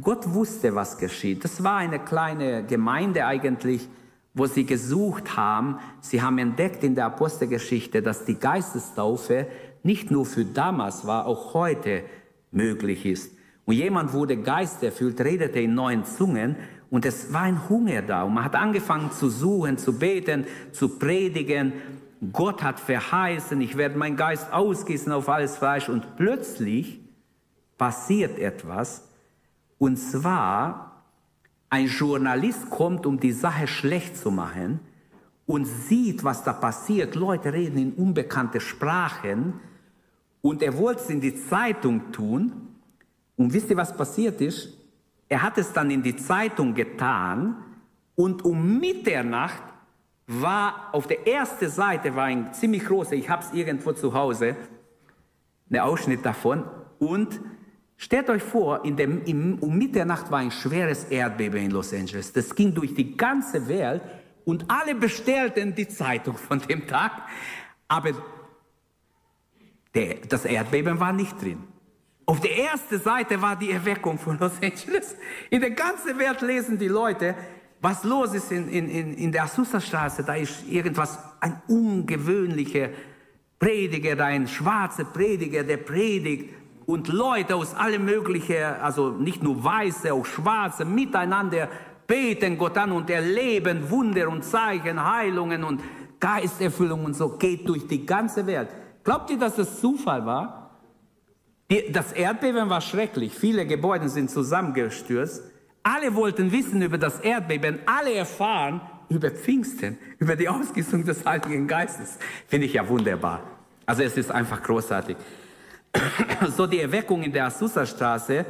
Gott 0.00 0.32
wusste, 0.32 0.74
was 0.74 0.98
geschieht. 0.98 1.44
Das 1.44 1.62
war 1.62 1.76
eine 1.76 1.98
kleine 1.98 2.64
Gemeinde 2.64 3.26
eigentlich, 3.26 3.88
wo 4.34 4.46
sie 4.46 4.64
gesucht 4.64 5.36
haben. 5.36 5.78
Sie 6.00 6.22
haben 6.22 6.38
entdeckt 6.38 6.84
in 6.84 6.94
der 6.94 7.06
Apostelgeschichte, 7.06 8.02
dass 8.02 8.24
die 8.24 8.36
Geistestaufe 8.36 9.46
nicht 9.82 10.10
nur 10.10 10.26
für 10.26 10.44
damals 10.44 11.06
war, 11.06 11.26
auch 11.26 11.54
heute 11.54 12.04
möglich 12.50 13.06
ist. 13.06 13.32
Und 13.64 13.74
jemand 13.74 14.12
wurde 14.12 14.36
geisterfüllt, 14.36 15.20
redete 15.20 15.60
in 15.60 15.74
neuen 15.74 16.04
Zungen 16.04 16.56
und 16.90 17.06
es 17.06 17.32
war 17.32 17.42
ein 17.42 17.68
Hunger 17.68 18.02
da. 18.02 18.24
Und 18.24 18.34
man 18.34 18.44
hat 18.44 18.56
angefangen 18.56 19.12
zu 19.12 19.30
suchen, 19.30 19.78
zu 19.78 19.98
beten, 19.98 20.44
zu 20.72 20.98
predigen. 20.98 21.72
Gott 22.32 22.62
hat 22.62 22.80
verheißen, 22.80 23.60
ich 23.60 23.76
werde 23.76 23.96
meinen 23.96 24.16
Geist 24.16 24.52
ausgießen 24.52 25.12
auf 25.12 25.28
alles 25.28 25.56
Fleisch. 25.56 25.88
Und 25.88 26.16
plötzlich 26.16 27.00
passiert 27.78 28.38
etwas. 28.38 29.08
Und 29.80 29.96
zwar, 29.96 31.06
ein 31.70 31.86
Journalist 31.86 32.68
kommt, 32.68 33.06
um 33.06 33.18
die 33.18 33.32
Sache 33.32 33.66
schlecht 33.66 34.14
zu 34.16 34.30
machen. 34.30 34.80
und 35.46 35.64
sieht, 35.64 36.22
was 36.22 36.44
da 36.44 36.52
passiert. 36.52 37.16
Leute 37.16 37.52
reden 37.52 37.76
in 37.78 37.92
unbekannte 37.94 38.60
Sprachen 38.60 39.54
und 40.42 40.62
er 40.62 40.78
wollte 40.78 41.00
es 41.00 41.10
in 41.10 41.20
die 41.20 41.34
Zeitung 41.34 42.12
tun. 42.12 42.52
Und 43.36 43.52
wisst 43.52 43.68
ihr, 43.68 43.76
was 43.76 43.96
passiert 43.96 44.40
ist? 44.40 44.68
Er 45.28 45.42
hat 45.42 45.58
es 45.58 45.72
dann 45.72 45.90
in 45.90 46.04
die 46.04 46.14
Zeitung 46.14 46.72
getan 46.72 47.56
und 48.14 48.44
um 48.44 48.78
Mitternacht 48.78 49.62
war 50.28 50.90
auf 50.92 51.08
der 51.08 51.26
ersten 51.26 51.68
Seite 51.68 52.14
war 52.14 52.26
ein 52.26 52.52
ziemlich 52.54 52.84
großer, 52.84 53.14
ich 53.14 53.28
habe 53.28 53.42
es 53.42 53.52
irgendwo 53.52 53.92
zu 53.92 54.14
Hause, 54.14 54.54
ein 55.68 55.80
Ausschnitt 55.80 56.24
davon 56.24 56.62
und 57.00 57.40
Stellt 58.02 58.30
euch 58.30 58.42
vor, 58.42 58.82
in 58.86 58.96
dem, 58.96 59.22
im, 59.26 59.58
um 59.58 59.76
Mitternacht 59.76 60.30
war 60.30 60.38
ein 60.38 60.50
schweres 60.50 61.04
Erdbeben 61.04 61.64
in 61.64 61.70
Los 61.70 61.92
Angeles. 61.92 62.32
Das 62.32 62.54
ging 62.54 62.72
durch 62.72 62.94
die 62.94 63.14
ganze 63.14 63.68
Welt 63.68 64.00
und 64.46 64.64
alle 64.68 64.94
bestellten 64.94 65.74
die 65.74 65.86
Zeitung 65.86 66.38
von 66.38 66.60
dem 66.60 66.86
Tag. 66.86 67.12
Aber 67.88 68.12
der, 69.94 70.14
das 70.26 70.46
Erdbeben 70.46 70.98
war 70.98 71.12
nicht 71.12 71.42
drin. 71.42 71.62
Auf 72.24 72.40
der 72.40 72.56
ersten 72.56 72.98
Seite 72.98 73.42
war 73.42 73.54
die 73.56 73.70
Erweckung 73.70 74.18
von 74.18 74.38
Los 74.38 74.54
Angeles. 74.62 75.14
In 75.50 75.60
der 75.60 75.72
ganzen 75.72 76.18
Welt 76.18 76.40
lesen 76.40 76.78
die 76.78 76.88
Leute, 76.88 77.34
was 77.82 78.02
los 78.02 78.32
ist 78.32 78.50
in, 78.50 78.66
in, 78.70 79.12
in 79.12 79.30
der 79.30 79.44
Azusa-Straße. 79.44 80.24
Da 80.24 80.36
ist 80.36 80.66
irgendwas, 80.66 81.18
ein 81.40 81.60
ungewöhnlicher 81.68 82.88
Prediger, 83.58 84.24
ein 84.24 84.48
schwarzer 84.48 85.04
Prediger, 85.04 85.64
der 85.64 85.76
predigt 85.76 86.59
und 86.90 87.08
Leute 87.08 87.54
aus 87.54 87.74
allen 87.74 88.04
möglichen, 88.04 88.62
also 88.82 89.10
nicht 89.10 89.42
nur 89.42 89.62
Weiße, 89.62 90.12
auch 90.12 90.26
Schwarze, 90.26 90.84
miteinander 90.84 91.68
beten 92.06 92.58
Gott 92.58 92.76
an 92.76 92.90
und 92.90 93.08
erleben 93.08 93.88
Wunder 93.90 94.28
und 94.28 94.44
Zeichen, 94.44 95.02
Heilungen 95.02 95.62
und 95.62 95.80
Geisterfüllung 96.18 97.04
und 97.04 97.14
so, 97.14 97.36
geht 97.36 97.68
durch 97.68 97.86
die 97.86 98.04
ganze 98.04 98.44
Welt. 98.46 98.68
Glaubt 99.04 99.30
ihr, 99.30 99.38
dass 99.38 99.54
das 99.54 99.80
Zufall 99.80 100.26
war? 100.26 100.78
Das 101.92 102.10
Erdbeben 102.12 102.68
war 102.68 102.80
schrecklich. 102.80 103.32
Viele 103.32 103.64
Gebäude 103.64 104.08
sind 104.08 104.28
zusammengestürzt. 104.28 105.44
Alle 105.84 106.14
wollten 106.16 106.50
wissen 106.50 106.82
über 106.82 106.98
das 106.98 107.20
Erdbeben. 107.20 107.78
Alle 107.86 108.14
erfahren 108.14 108.80
über 109.08 109.30
Pfingsten, 109.30 109.96
über 110.18 110.34
die 110.34 110.48
Ausgießung 110.48 111.04
des 111.04 111.24
Heiligen 111.24 111.68
Geistes. 111.68 112.18
Finde 112.48 112.66
ich 112.66 112.72
ja 112.72 112.88
wunderbar. 112.88 113.42
Also 113.86 114.02
es 114.02 114.16
ist 114.16 114.32
einfach 114.32 114.60
großartig. 114.62 115.16
so 116.56 116.66
die 116.66 116.80
Erweckung 116.80 117.22
in 117.22 117.32
der 117.32 117.46
Azusa-Straße, 117.46 118.44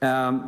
ähm, 0.00 0.42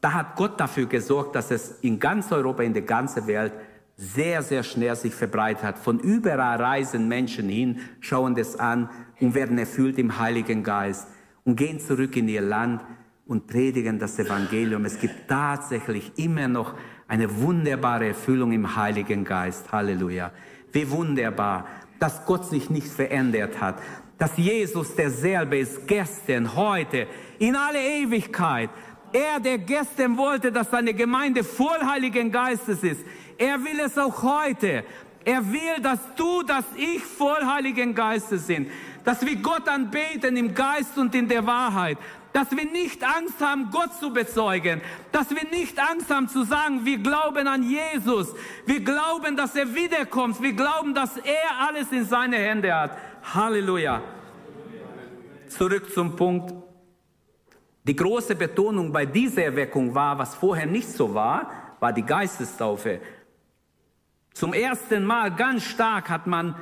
da 0.00 0.12
hat 0.12 0.36
Gott 0.36 0.58
dafür 0.60 0.86
gesorgt, 0.86 1.34
dass 1.34 1.50
es 1.50 1.78
in 1.80 1.98
ganz 1.98 2.30
Europa, 2.30 2.62
in 2.62 2.72
der 2.72 2.82
ganzen 2.82 3.26
Welt 3.26 3.52
sehr, 3.96 4.42
sehr 4.42 4.62
schnell 4.62 4.94
sich 4.94 5.14
verbreitet 5.14 5.64
hat. 5.64 5.78
Von 5.78 5.98
überall 5.98 6.62
reisen 6.62 7.08
Menschen 7.08 7.48
hin, 7.48 7.80
schauen 8.00 8.34
das 8.34 8.58
an 8.58 8.88
und 9.20 9.34
werden 9.34 9.58
erfüllt 9.58 9.98
im 9.98 10.18
Heiligen 10.18 10.62
Geist 10.62 11.08
und 11.44 11.56
gehen 11.56 11.80
zurück 11.80 12.16
in 12.16 12.28
ihr 12.28 12.42
Land 12.42 12.82
und 13.26 13.48
predigen 13.48 13.98
das 13.98 14.18
Evangelium. 14.18 14.84
Es 14.84 15.00
gibt 15.00 15.28
tatsächlich 15.28 16.12
immer 16.16 16.46
noch 16.46 16.74
eine 17.08 17.40
wunderbare 17.40 18.08
Erfüllung 18.08 18.52
im 18.52 18.76
Heiligen 18.76 19.24
Geist. 19.24 19.72
Halleluja. 19.72 20.30
Wie 20.72 20.88
wunderbar, 20.90 21.66
dass 21.98 22.24
Gott 22.24 22.46
sich 22.46 22.70
nicht 22.70 22.86
verändert 22.86 23.60
hat, 23.60 23.82
dass 24.18 24.36
Jesus 24.36 24.94
derselbe 24.94 25.58
ist, 25.58 25.86
gestern, 25.86 26.54
heute, 26.56 27.06
in 27.38 27.54
alle 27.54 27.80
Ewigkeit. 27.80 28.70
Er, 29.12 29.40
der 29.40 29.58
gestern 29.58 30.16
wollte, 30.16 30.52
dass 30.52 30.70
seine 30.70 30.92
Gemeinde 30.92 31.44
voll 31.44 31.78
Heiligen 31.84 32.30
Geistes 32.30 32.82
ist, 32.82 33.00
er 33.38 33.62
will 33.64 33.78
es 33.80 33.96
auch 33.96 34.22
heute. 34.22 34.84
Er 35.24 35.52
will, 35.52 35.80
dass 35.82 36.00
du, 36.16 36.42
dass 36.42 36.64
ich 36.76 37.02
voll 37.02 37.44
Heiligen 37.44 37.94
Geistes 37.94 38.46
sind, 38.46 38.70
dass 39.04 39.24
wir 39.24 39.36
Gott 39.36 39.68
anbeten 39.68 40.36
im 40.36 40.54
Geist 40.54 40.98
und 40.98 41.14
in 41.14 41.28
der 41.28 41.46
Wahrheit, 41.46 41.98
dass 42.32 42.50
wir 42.50 42.64
nicht 42.64 43.02
Angst 43.04 43.40
haben, 43.40 43.70
Gott 43.70 43.94
zu 43.98 44.12
bezeugen, 44.12 44.80
dass 45.12 45.30
wir 45.30 45.44
nicht 45.50 45.78
Angst 45.78 46.10
haben 46.10 46.28
zu 46.28 46.44
sagen, 46.44 46.84
wir 46.84 46.98
glauben 46.98 47.46
an 47.46 47.62
Jesus, 47.62 48.34
wir 48.66 48.80
glauben, 48.80 49.36
dass 49.36 49.54
er 49.56 49.74
wiederkommt, 49.74 50.42
wir 50.42 50.52
glauben, 50.52 50.94
dass 50.94 51.16
er 51.16 51.66
alles 51.66 51.90
in 51.90 52.04
seine 52.04 52.36
Hände 52.36 52.74
hat. 52.74 52.92
Halleluja. 53.34 54.02
Zurück 55.48 55.92
zum 55.92 56.16
Punkt. 56.16 56.54
Die 57.84 57.96
große 57.96 58.34
Betonung 58.34 58.92
bei 58.92 59.04
dieser 59.06 59.44
Erweckung 59.44 59.94
war, 59.94 60.18
was 60.18 60.34
vorher 60.34 60.66
nicht 60.66 60.88
so 60.88 61.12
war, 61.14 61.50
war 61.80 61.92
die 61.92 62.02
Geistestaufe. 62.02 63.00
Zum 64.32 64.52
ersten 64.54 65.04
Mal 65.04 65.34
ganz 65.34 65.64
stark 65.64 66.08
hat 66.08 66.26
man 66.26 66.54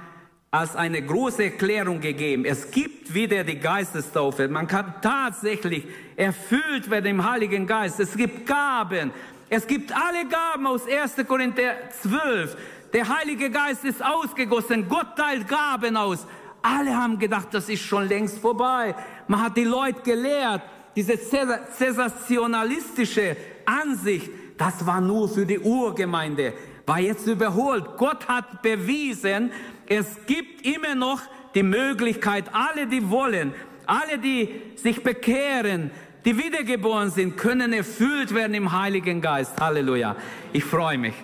als 0.51 0.75
eine 0.75 1.03
große 1.03 1.45
Erklärung 1.45 2.01
gegeben. 2.01 2.45
Es 2.45 2.71
gibt 2.71 3.13
wieder 3.13 3.45
die 3.45 3.59
Geistestaufe. 3.59 4.49
Man 4.49 4.67
kann 4.67 4.95
tatsächlich 5.03 5.85
erfüllt 6.17 6.91
werden 6.91 7.07
im 7.07 7.31
Heiligen 7.31 7.67
Geist. 7.67 8.01
Es 8.01 8.17
gibt 8.17 8.47
Gaben. 8.47 9.11
Es 9.49 9.67
gibt 9.67 9.93
alle 9.93 10.27
Gaben 10.29 10.67
aus 10.67 10.83
1. 10.89 11.27
Korinther 11.29 11.75
12. 12.01 12.57
Der 12.93 13.09
Heilige 13.09 13.51
Geist 13.51 13.85
ist 13.85 14.05
ausgegossen. 14.05 14.89
Gott 14.89 15.17
teilt 15.17 15.47
Gaben 15.47 15.97
aus. 15.97 16.27
Alle 16.67 16.97
haben 16.97 17.19
gedacht, 17.21 17.49
das 17.53 17.69
ist 17.69 17.83
schon 17.83 18.09
längst 18.09 18.39
vorbei. 18.39 18.97
Man 19.29 19.41
hat 19.41 19.57
die 19.57 19.63
Leute 19.63 20.03
gelehrt, 20.03 20.63
diese 20.97 21.17
sensationalistische 21.17 23.37
Ansicht, 23.65 24.29
das 24.59 24.85
war 24.85 25.01
nur 25.01 25.29
für 25.29 25.47
die 25.47 25.61
Urgemeinde, 25.61 26.55
war 26.85 26.99
jetzt 26.99 27.29
überholt. 27.29 27.97
Gott 27.97 28.27
hat 28.27 28.63
bewiesen, 28.63 29.53
es 29.87 30.27
gibt 30.27 30.67
immer 30.67 30.97
noch 30.97 31.21
die 31.55 31.63
Möglichkeit, 31.63 32.47
alle, 32.53 32.89
die 32.89 33.11
wollen, 33.11 33.55
alle, 33.87 34.19
die 34.19 34.61
sich 34.75 35.05
bekehren, 35.05 35.93
die 36.25 36.37
wiedergeboren 36.37 37.13
sind, 37.13 37.37
können 37.37 37.75
erfüllt 37.75 38.35
werden 38.35 38.55
im 38.55 38.73
Heiligen 38.73 39.21
Geist. 39.21 39.61
Halleluja. 39.61 40.17
Ich 40.53 40.65
freue 40.65 40.99
mich. 40.99 41.15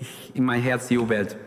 Ich, 0.00 0.32
in 0.34 0.44
mein 0.44 0.60
Herz 0.60 0.90
jubelt 0.90 1.38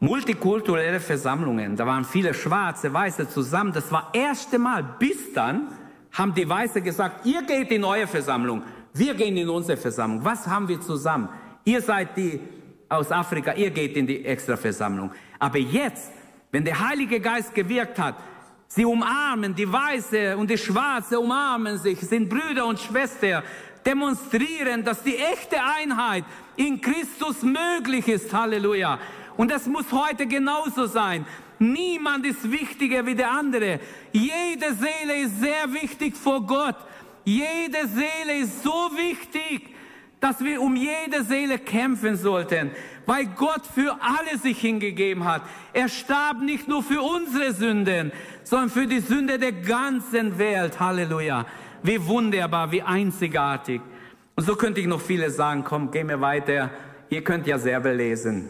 multikulturelle 0.00 1.00
Versammlungen. 1.00 1.76
Da 1.76 1.86
waren 1.86 2.04
viele 2.04 2.34
Schwarze, 2.34 2.92
Weiße 2.92 3.28
zusammen. 3.28 3.72
Das 3.72 3.90
war 3.90 4.10
das 4.12 4.22
erste 4.22 4.58
Mal. 4.58 4.84
Bis 4.98 5.32
dann 5.32 5.68
haben 6.12 6.34
die 6.34 6.48
Weiße 6.48 6.80
gesagt, 6.80 7.26
ihr 7.26 7.42
geht 7.42 7.70
in 7.70 7.84
eure 7.84 8.06
Versammlung, 8.06 8.62
wir 8.92 9.14
gehen 9.14 9.36
in 9.36 9.48
unsere 9.48 9.76
Versammlung. 9.76 10.24
Was 10.24 10.46
haben 10.46 10.68
wir 10.68 10.80
zusammen? 10.80 11.28
Ihr 11.64 11.80
seid 11.80 12.16
die 12.16 12.40
aus 12.88 13.10
Afrika, 13.10 13.52
ihr 13.54 13.70
geht 13.70 13.96
in 13.96 14.06
die 14.06 14.24
Extraversammlung. 14.24 15.10
Aber 15.38 15.58
jetzt, 15.58 16.12
wenn 16.52 16.64
der 16.64 16.78
Heilige 16.78 17.18
Geist 17.18 17.52
gewirkt 17.54 17.98
hat, 17.98 18.14
sie 18.68 18.84
umarmen, 18.84 19.54
die 19.54 19.70
Weiße 19.70 20.36
und 20.36 20.48
die 20.48 20.58
Schwarze 20.58 21.18
umarmen 21.18 21.78
sich, 21.78 21.98
sind 22.00 22.28
Brüder 22.28 22.66
und 22.66 22.78
Schwestern, 22.78 23.42
demonstrieren, 23.84 24.84
dass 24.84 25.02
die 25.02 25.16
echte 25.16 25.56
Einheit 25.78 26.24
in 26.56 26.80
Christus 26.80 27.42
möglich 27.42 28.06
ist. 28.08 28.32
Halleluja. 28.32 28.98
Und 29.36 29.50
das 29.50 29.66
muss 29.66 29.90
heute 29.92 30.26
genauso 30.26 30.86
sein. 30.86 31.26
Niemand 31.58 32.26
ist 32.26 32.50
wichtiger 32.50 33.06
wie 33.06 33.14
der 33.14 33.30
andere. 33.30 33.80
Jede 34.12 34.74
Seele 34.74 35.22
ist 35.22 35.40
sehr 35.40 35.72
wichtig 35.72 36.16
vor 36.16 36.46
Gott. 36.46 36.76
Jede 37.24 37.88
Seele 37.88 38.38
ist 38.42 38.62
so 38.62 38.90
wichtig, 38.96 39.74
dass 40.20 40.42
wir 40.42 40.60
um 40.60 40.76
jede 40.76 41.22
Seele 41.24 41.58
kämpfen 41.58 42.16
sollten, 42.16 42.70
weil 43.06 43.26
Gott 43.26 43.62
für 43.74 43.98
alle 44.00 44.38
sich 44.38 44.58
hingegeben 44.58 45.24
hat. 45.24 45.42
Er 45.72 45.88
starb 45.88 46.40
nicht 46.40 46.66
nur 46.66 46.82
für 46.82 47.02
unsere 47.02 47.52
Sünden, 47.52 48.12
sondern 48.42 48.70
für 48.70 48.86
die 48.86 49.00
Sünde 49.00 49.38
der 49.38 49.52
ganzen 49.52 50.38
Welt. 50.38 50.80
Halleluja. 50.80 51.46
Wie 51.82 52.04
wunderbar, 52.06 52.72
wie 52.72 52.82
einzigartig. 52.82 53.82
Und 54.36 54.44
so 54.44 54.56
könnte 54.56 54.80
ich 54.80 54.86
noch 54.86 55.00
viele 55.00 55.30
sagen. 55.30 55.62
Komm, 55.64 55.90
gehen 55.90 56.08
wir 56.08 56.20
weiter. 56.20 56.70
Ihr 57.10 57.22
könnt 57.22 57.46
ja 57.46 57.58
selber 57.58 57.92
lesen. 57.92 58.48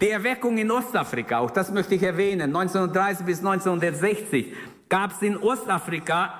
Die 0.00 0.10
Erweckung 0.10 0.58
in 0.58 0.70
Ostafrika, 0.70 1.38
auch 1.38 1.50
das 1.50 1.70
möchte 1.70 1.94
ich 1.94 2.02
erwähnen, 2.02 2.54
1930 2.54 3.26
bis 3.26 3.38
1960 3.38 4.52
gab 4.88 5.12
es 5.12 5.22
in 5.22 5.36
Ostafrika 5.36 6.34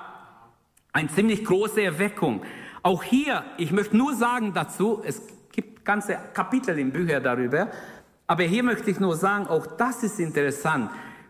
eine 0.91 1.09
ziemlich 1.09 1.43
große 1.43 1.81
Erweckung. 1.81 2.41
Auch 2.83 3.03
hier, 3.03 3.43
ich 3.57 3.71
möchte 3.71 3.97
nur 3.97 4.13
sagen 4.13 4.53
dazu, 4.53 5.01
es 5.03 5.21
gibt 5.51 5.83
ganze 5.85 6.17
Kapitel 6.33 6.77
in 6.77 6.91
Büchern 6.91 7.23
darüber, 7.23 7.69
aber 8.27 8.43
hier 8.43 8.63
möchte 8.63 8.89
ich 8.91 8.99
nur 8.99 9.15
sagen, 9.15 9.47
auch 9.47 9.65
das 9.77 10.03
ist 10.03 10.19
interessant, 10.19 10.89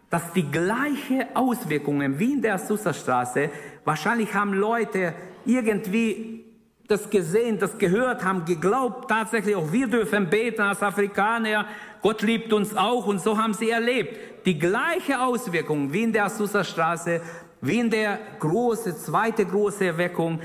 dass 0.10 0.32
die 0.34 0.50
gleiche 0.50 1.28
Auswirkungen 1.34 2.20
wie 2.20 2.34
in 2.34 2.42
der 2.42 2.58
Susa-Straße, 2.58 3.50
wahrscheinlich 3.84 4.34
haben 4.34 4.54
Leute 4.54 5.14
irgendwie 5.46 6.45
das 6.88 7.10
gesehen, 7.10 7.58
das 7.58 7.78
gehört 7.78 8.24
haben, 8.24 8.46
geglaubt, 8.46 9.10
tatsächlich 9.10 9.56
auch 9.56 9.72
wir 9.72 9.88
dürfen 9.88 10.30
beten 10.30 10.62
als 10.62 10.84
Afrikaner, 10.84 11.66
Gott 12.02 12.22
liebt 12.22 12.54
uns 12.54 12.76
auch 12.76 13.08
und 13.08 13.20
so 13.20 13.38
haben 13.38 13.54
sie 13.54 13.72
erlebt. 13.72 14.46
Die 14.46 14.60
gleiche 14.60 15.20
Auswirkung 15.20 15.92
wie 15.92 16.04
in 16.04 16.14
der 16.14 16.26
Azusa-Straße, 16.26 17.22
wie 17.62 17.80
in 17.80 17.90
der 17.90 18.20
große, 18.40 18.96
zweite 18.96 19.46
große 19.46 19.86
Erweckung, 19.86 20.40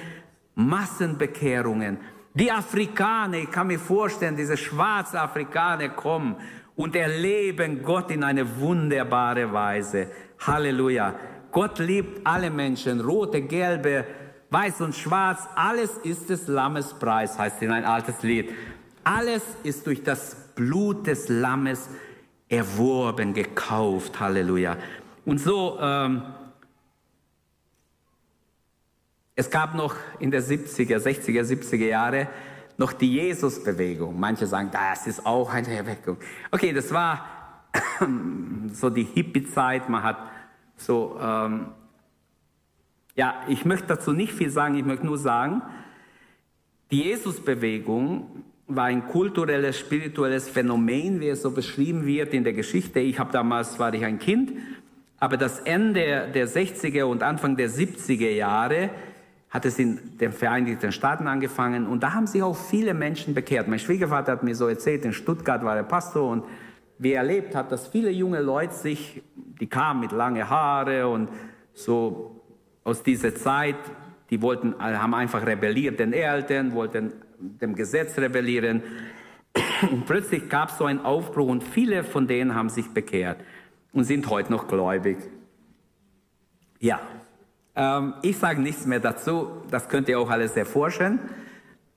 Massenbekehrungen. 0.55 1.99
Die 2.33 2.51
Afrikaner, 2.51 3.39
ich 3.39 3.51
kann 3.51 3.67
mir 3.67 3.79
vorstellen, 3.79 4.37
diese 4.37 4.57
schwarzen 4.57 5.19
Afrikaner 5.19 5.91
kommen 5.91 6.37
und 6.77 6.97
erleben 6.97 7.83
Gott 7.83 8.11
in 8.11 8.25
eine 8.25 8.59
wunderbare 8.59 9.53
Weise. 9.53 10.07
Halleluja. 10.39 11.15
Gott 11.53 11.79
liebt 11.79 12.27
alle 12.27 12.49
Menschen, 12.51 13.01
rote, 13.01 13.43
gelbe, 13.43 14.07
weiß 14.51 14.81
und 14.81 14.95
schwarz. 14.95 15.49
Alles 15.55 15.91
ist 16.03 16.29
des 16.29 16.47
Lammes 16.49 16.95
Preis, 16.95 17.39
heißt 17.39 17.63
in 17.63 17.71
ein 17.71 17.85
altes 17.85 18.23
Lied. 18.23 18.51
Alles 19.05 19.43
ist 19.63 19.87
durch 19.87 20.03
das 20.03 20.37
Blut 20.55 21.07
des 21.07 21.29
Lammes 21.29 21.89
erworben, 22.49 23.33
gekauft. 23.33 24.21
Halleluja. 24.21 24.77
Und 25.25 25.39
so, 25.39 25.79
ähm, 25.81 26.23
es 29.37 29.49
gab 29.51 29.75
noch 29.75 29.95
in 30.19 30.31
der 30.31 30.43
70er, 30.43 30.99
60er, 30.99 31.43
70er 31.43 31.87
Jahre 31.87 32.29
noch 32.77 32.93
die 32.93 33.13
Jesus-Bewegung. 33.13 34.19
Manche 34.19 34.47
sagen, 34.47 34.71
das 34.73 35.07
ist 35.07 35.25
auch 35.25 35.53
eine 35.53 35.75
Erweckung. 35.75 36.19
Okay, 36.51 36.73
das 36.73 36.93
war 36.93 37.27
so 38.73 38.91
die 38.91 39.05
Hippie-Zeit. 39.05 39.89
Man 39.89 40.03
hat 40.03 40.19
so, 40.77 41.19
ähm, 41.23 41.69
ja, 43.17 43.35
ich 43.49 43.65
möchte 43.65 43.89
dazu 43.89 44.13
nicht 44.13 44.33
viel 44.33 44.51
sagen. 44.51 44.77
Ich 44.77 44.85
möchte 44.85 45.07
nur 45.07 45.19
sagen, 45.19 45.63
die 46.91 47.03
Jesus-Bewegung 47.03 48.45
war 48.67 48.85
ein 48.85 49.07
kulturelles, 49.07 49.79
spirituelles 49.79 50.49
Phänomen, 50.49 51.21
wie 51.21 51.29
es 51.29 51.43
so 51.43 51.51
beschrieben 51.51 52.07
wird 52.07 52.33
in 52.33 52.45
der 52.45 52.53
Geschichte. 52.53 53.01
Ich 53.01 53.19
habe 53.19 53.33
damals, 53.33 53.79
war 53.79 53.93
ich 53.95 54.05
ein 54.05 54.19
Kind, 54.19 54.53
aber 55.19 55.37
das 55.37 55.61
Ende 55.61 56.29
der 56.33 56.49
60er 56.49 57.05
und 57.05 57.23
Anfang 57.23 57.57
der 57.57 57.69
70er 57.69 58.31
Jahre 58.31 58.91
hat 59.51 59.65
es 59.65 59.79
in 59.81 60.17
den 60.19 60.33
Vereinigten 60.33 60.93
Staaten 60.93 61.27
angefangen 61.27 61.89
und 61.89 62.03
da 62.05 62.15
haben 62.15 62.29
sich 62.29 62.43
auch 62.43 62.57
viele 62.57 62.95
Menschen 62.95 63.35
bekehrt. 63.35 63.67
Mein 63.67 63.81
Schwiegervater 63.81 64.33
hat 64.33 64.45
mir 64.45 64.55
so 64.55 64.69
erzählt, 64.69 65.05
in 65.05 65.13
Stuttgart 65.13 65.65
war 65.65 65.77
er 65.77 65.83
Pastor 65.83 66.31
und 66.31 66.45
wie 66.99 67.13
er 67.13 67.23
erlebt 67.23 67.57
hat, 67.57 67.73
dass 67.73 67.89
viele 67.89 68.11
junge 68.11 68.41
Leute 68.41 68.75
sich, 68.75 69.23
die 69.61 69.67
kamen 69.67 70.01
mit 70.01 70.13
lange 70.13 70.49
Haare 70.49 71.09
und 71.09 71.29
so 71.75 72.40
aus 72.85 73.03
dieser 73.03 73.35
Zeit, 73.35 73.77
die 74.31 74.41
wollten, 74.43 74.75
haben 74.79 75.15
einfach 75.15 75.45
rebelliert 75.45 75.99
den 75.99 76.13
Eltern, 76.13 76.73
wollten 76.73 77.13
dem 77.39 77.75
Gesetz 77.75 78.17
rebellieren. 78.19 78.83
Und 79.91 80.07
plötzlich 80.07 80.49
gab 80.49 80.71
es 80.71 80.79
so 80.79 80.85
einen 80.85 81.01
Aufbruch 81.01 81.49
und 81.49 81.65
viele 81.65 82.05
von 82.05 82.27
denen 82.27 82.55
haben 82.55 82.69
sich 82.69 82.89
bekehrt 82.91 83.39
und 83.93 84.05
sind 84.05 84.29
heute 84.29 84.53
noch 84.53 84.69
gläubig. 84.69 85.19
Ja, 86.79 87.01
ähm, 87.75 88.15
ich 88.23 88.39
sage 88.39 88.61
nichts 88.61 88.87
mehr 88.87 89.01
dazu, 89.01 89.63
das 89.71 89.89
könnt 89.89 90.09
ihr 90.09 90.19
auch 90.19 90.31
alles 90.31 90.57
erforschen. 90.57 91.19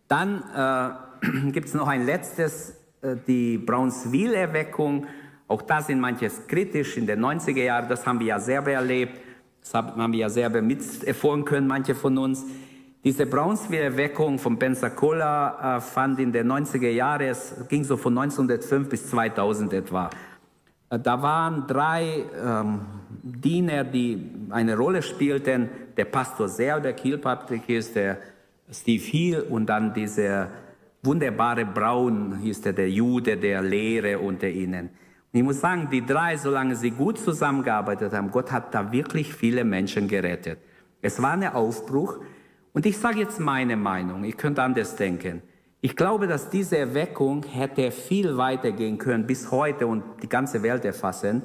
Dann 0.07 0.43
äh, 0.55 1.51
gibt 1.51 1.67
es 1.67 1.73
noch 1.73 1.87
ein 1.87 2.05
letztes, 2.05 2.77
äh, 3.01 3.15
die 3.27 3.57
Brownsville-Erweckung. 3.57 5.07
Auch 5.47 5.61
da 5.61 5.81
sind 5.81 5.99
manches 5.99 6.47
kritisch 6.47 6.97
in 6.97 7.05
den 7.05 7.19
90er 7.23 7.63
Jahren, 7.63 7.89
das 7.89 8.05
haben 8.07 8.19
wir 8.19 8.27
ja 8.27 8.39
selber 8.39 8.71
erlebt, 8.71 9.19
das 9.63 9.73
haben 9.73 10.11
wir 10.11 10.19
ja 10.19 10.29
selber 10.29 10.61
miterfahren 10.61 11.45
können, 11.45 11.67
manche 11.67 11.95
von 11.95 12.17
uns. 12.17 12.45
Diese 13.03 13.25
Brownsville-Erweckung 13.25 14.37
von 14.37 14.59
Pensacola 14.59 15.77
äh, 15.77 15.81
fand 15.81 16.19
in 16.19 16.31
den 16.31 16.51
90er 16.51 16.89
Jahren, 16.89 17.27
es 17.27 17.55
ging 17.69 17.83
so 17.83 17.97
von 17.97 18.17
1905 18.17 18.89
bis 18.89 19.09
2000 19.09 19.73
etwa. 19.73 20.09
Äh, 20.89 20.99
da 20.99 21.21
waren 21.21 21.65
drei 21.67 22.25
ähm, 22.43 22.81
Diener, 23.21 23.83
die 23.85 24.31
eine 24.49 24.77
Rolle 24.77 25.01
spielten. 25.01 25.69
Der 25.95 26.05
Pastor 26.05 26.49
selber, 26.49 26.91
Kilpatrick 26.93 27.67
ist 27.69 27.95
der 27.95 28.17
Steve 28.71 29.03
Hill 29.03 29.45
und 29.49 29.67
dann 29.67 29.93
dieser 29.93 30.49
wunderbare 31.03 31.65
Braun 31.65 32.39
hieß 32.41 32.61
der, 32.61 32.73
der 32.73 32.89
Jude, 32.89 33.37
der 33.37 33.61
Lehre 33.61 34.19
unter 34.19 34.47
ihnen. 34.49 34.89
Ich 35.35 35.41
muss 35.41 35.61
sagen, 35.61 35.89
die 35.91 36.05
drei, 36.05 36.37
solange 36.37 36.75
sie 36.75 36.91
gut 36.91 37.17
zusammengearbeitet 37.17 38.13
haben, 38.13 38.29
Gott 38.29 38.51
hat 38.51 38.71
da 38.71 38.91
wirklich 38.91 39.33
viele 39.33 39.63
Menschen 39.63 40.07
gerettet. 40.07 40.59
Es 41.01 41.19
war 41.19 41.31
ein 41.31 41.43
Aufbruch. 41.47 42.19
Und 42.71 42.85
ich 42.85 42.99
sage 42.99 43.21
jetzt 43.21 43.39
meine 43.39 43.75
Meinung, 43.75 44.23
ich 44.25 44.37
könnte 44.37 44.61
anders 44.61 44.95
denken. 44.95 45.41
Ich 45.81 45.95
glaube, 45.95 46.27
dass 46.27 46.51
diese 46.51 46.77
Erweckung 46.77 47.43
hätte 47.43 47.89
viel 47.89 48.37
weiter 48.37 48.71
gehen 48.71 48.99
können 48.99 49.25
bis 49.25 49.49
heute 49.49 49.87
und 49.87 50.03
die 50.21 50.29
ganze 50.29 50.61
Welt 50.61 50.85
erfassen. 50.85 51.41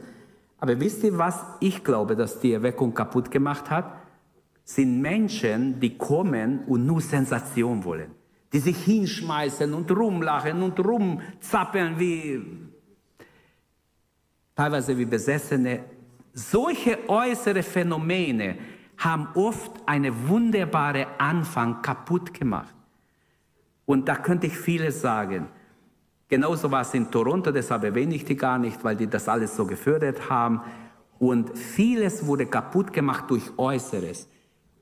Aber 0.59 0.79
wisst 0.79 1.03
ihr, 1.03 1.17
was 1.17 1.43
ich 1.61 1.83
glaube, 1.83 2.15
dass 2.15 2.41
die 2.41 2.53
Erweckung 2.53 2.93
kaputt 2.93 3.31
gemacht 3.31 3.71
hat? 3.71 3.91
Sind 4.65 5.01
Menschen, 5.01 5.81
die 5.81 5.97
kommen 5.97 6.61
und 6.67 6.85
nur 6.85 7.01
Sensation 7.01 7.83
wollen. 7.85 8.11
Die 8.53 8.59
sich 8.59 8.85
hinschmeißen 8.85 9.73
und 9.73 9.91
rumlachen 9.91 10.63
und 10.63 10.79
rumzappeln 10.79 11.99
wie, 11.99 12.68
teilweise 14.59 14.99
wie 14.99 15.05
Besessene. 15.05 15.85
Solche 16.33 17.09
äußere 17.09 17.63
Phänomene 17.63 18.57
haben 18.97 19.29
oft 19.35 19.71
eine 19.87 20.11
wunderbare 20.29 21.07
Anfang 21.19 21.81
kaputt 21.81 22.35
gemacht. 22.35 22.75
Und 23.87 24.09
da 24.09 24.17
könnte 24.17 24.49
ich 24.49 24.59
vieles 24.59 25.01
sagen. 25.01 25.47
Genauso 26.27 26.71
war 26.73 26.81
es 26.81 26.93
in 26.93 27.09
Toronto, 27.09 27.53
deshalb 27.53 27.85
erwähne 27.85 28.17
ich 28.17 28.25
die 28.25 28.37
gar 28.37 28.59
nicht, 28.59 28.83
weil 28.83 28.97
die 28.97 29.07
das 29.07 29.29
alles 29.29 29.55
so 29.55 29.65
gefördert 29.65 30.29
haben. 30.29 30.61
Und 31.21 31.57
vieles 31.57 32.27
wurde 32.27 32.47
kaputt 32.47 32.93
gemacht 32.93 33.31
durch 33.31 33.57
Äußeres. 33.57 34.29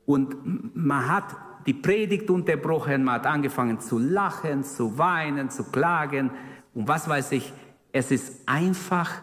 Und 0.06 0.74
man 0.74 1.06
hat 1.06 1.36
die 1.66 1.74
Predigt 1.74 2.30
unterbrochen, 2.30 3.04
man 3.04 3.16
hat 3.16 3.26
angefangen 3.26 3.78
zu 3.78 3.98
lachen, 3.98 4.64
zu 4.64 4.96
weinen, 4.96 5.50
zu 5.50 5.64
klagen 5.64 6.30
und 6.72 6.88
was 6.88 7.06
weiß 7.06 7.32
ich. 7.32 7.52
Es 7.92 8.10
ist 8.10 8.40
einfach, 8.46 9.22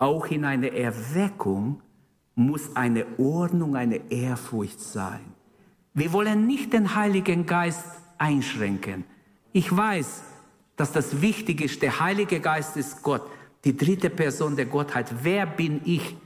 auch 0.00 0.26
in 0.26 0.44
einer 0.44 0.72
Erweckung 0.72 1.82
muss 2.34 2.74
eine 2.74 3.06
Ordnung, 3.18 3.76
eine 3.76 4.10
Ehrfurcht 4.10 4.80
sein. 4.80 5.20
Wir 5.94 6.12
wollen 6.12 6.46
nicht 6.46 6.72
den 6.72 6.94
Heiligen 6.94 7.46
Geist 7.46 7.84
einschränken. 8.18 9.04
Ich 9.52 9.74
weiß, 9.74 10.22
dass 10.76 10.92
das 10.92 11.20
wichtig 11.20 11.60
ist. 11.60 11.82
Der 11.82 12.00
Heilige 12.00 12.40
Geist 12.40 12.76
ist 12.76 13.02
Gott, 13.02 13.22
die 13.64 13.76
dritte 13.76 14.08
Person 14.08 14.56
der 14.56 14.66
Gottheit. 14.66 15.12
Wer 15.22 15.44
bin 15.44 15.82
ich, 15.84 16.16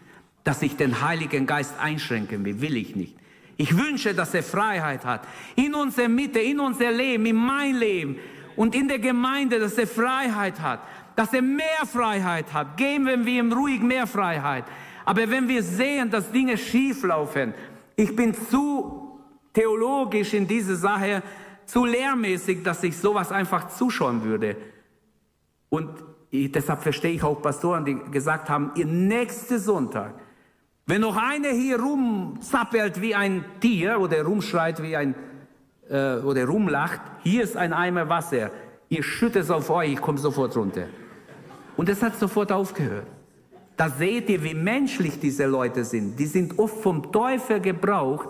dass 0.45 0.63
ich 0.63 0.77
den 0.77 1.03
Heiligen 1.03 1.47
Geist 1.47 1.75
einschränken 1.81 2.45
will? 2.45 2.61
Will 2.61 2.77
ich 2.77 2.95
nicht. 2.95 3.17
Ich 3.57 3.77
wünsche, 3.77 4.15
dass 4.15 4.35
er 4.35 4.43
Freiheit 4.43 5.05
hat. 5.05 5.27
In 5.57 5.75
unserer 5.75 6.09
Mitte, 6.09 6.39
in 6.39 6.61
unser 6.61 6.93
Leben, 6.93 7.27
in 7.27 7.37
mein 7.37 7.75
Leben 7.75 8.17
und 8.57 8.75
in 8.75 8.87
der 8.87 8.99
Gemeinde, 8.99 9.59
dass 9.59 9.79
er 9.79 9.87
Freiheit 9.87 10.61
hat. 10.61 10.81
Dass 11.17 11.33
er 11.33 11.43
mehr 11.43 11.87
Freiheit 11.87 12.53
hat. 12.53 12.77
Geben 12.77 13.25
wir 13.25 13.41
ihm 13.41 13.53
ruhig 13.53 13.81
mehr 13.81 14.07
Freiheit. 14.07 14.65
Aber 15.05 15.31
wenn 15.31 15.49
wir 15.49 15.63
sehen, 15.63 16.11
dass 16.11 16.33
Dinge 16.33 16.57
schief 16.57 17.03
laufen, 17.05 17.55
ich 17.97 18.15
bin 18.17 18.35
zu 18.35 19.21
theologisch 19.53 20.35
in 20.35 20.47
diese 20.47 20.77
Sache 20.77 21.23
zu 21.67 21.85
lehrmäßig, 21.85 22.63
dass 22.63 22.83
ich 22.83 22.97
sowas 22.97 23.33
einfach 23.33 23.69
zuschauen 23.69 24.23
würde. 24.25 24.57
Und 25.69 25.91
ich, 26.31 26.51
deshalb 26.51 26.83
verstehe 26.83 27.13
ich 27.13 27.23
auch 27.23 27.41
Pastoren, 27.41 27.85
die 27.85 27.95
gesagt 28.11 28.51
haben, 28.51 28.73
ihr 28.75 28.87
nächster 28.87 29.59
Sonntag, 29.59 30.15
wenn 30.87 31.01
noch 31.01 31.17
einer 31.17 31.49
hier 31.49 31.81
rumzappelt 31.81 33.01
wie 33.01 33.15
ein 33.15 33.45
Tier 33.61 33.99
oder 34.01 34.23
rumschreit 34.23 34.83
wie 34.83 34.97
ein 34.97 35.15
äh, 35.89 36.17
oder 36.17 36.47
rumlacht, 36.47 37.01
hier 37.23 37.43
ist 37.43 37.57
ein 37.57 37.73
Eimer 37.73 38.09
Wasser, 38.09 38.51
ihr 38.89 39.03
schüttet 39.03 39.45
es 39.45 39.51
auf 39.51 39.71
euch, 39.71 39.93
ich 39.93 40.01
komme 40.01 40.19
sofort 40.19 40.55
runter. 40.57 40.89
Und 41.77 41.89
es 41.89 42.03
hat 42.03 42.19
sofort 42.19 42.53
aufgehört. 42.53 43.07
Da 43.77 43.89
seht 43.89 44.29
ihr, 44.29 44.43
wie 44.45 44.55
menschlich 44.55 45.19
diese 45.19 45.47
Leute 45.47 45.85
sind. 45.85 46.19
Die 46.19 46.27
sind 46.27 46.59
oft 46.59 46.81
vom 46.81 47.11
Teufel 47.11 47.61
gebraucht, 47.61 48.29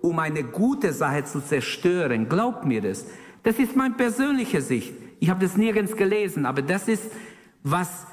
um 0.00 0.18
eine 0.18 0.44
gute 0.44 0.92
Sache 0.92 1.24
zu 1.24 1.40
zerstören. 1.40 2.28
Glaubt 2.28 2.64
mir 2.64 2.80
das. 2.80 3.06
Das 3.42 3.58
ist 3.58 3.74
meine 3.74 3.94
persönliche 3.94 4.60
Sicht. 4.60 4.94
Ich 5.18 5.30
habe 5.30 5.44
das 5.44 5.56
nirgends 5.56 5.96
gelesen, 5.96 6.46
aber 6.46 6.62
das 6.62 6.86
ist, 6.86 7.10
was 7.62 8.06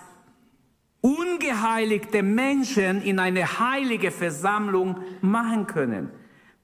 ungeheiligte 1.01 2.23
Menschen 2.23 3.01
in 3.01 3.19
eine 3.19 3.59
heilige 3.59 4.11
Versammlung 4.11 4.97
machen 5.21 5.67
können. 5.67 6.09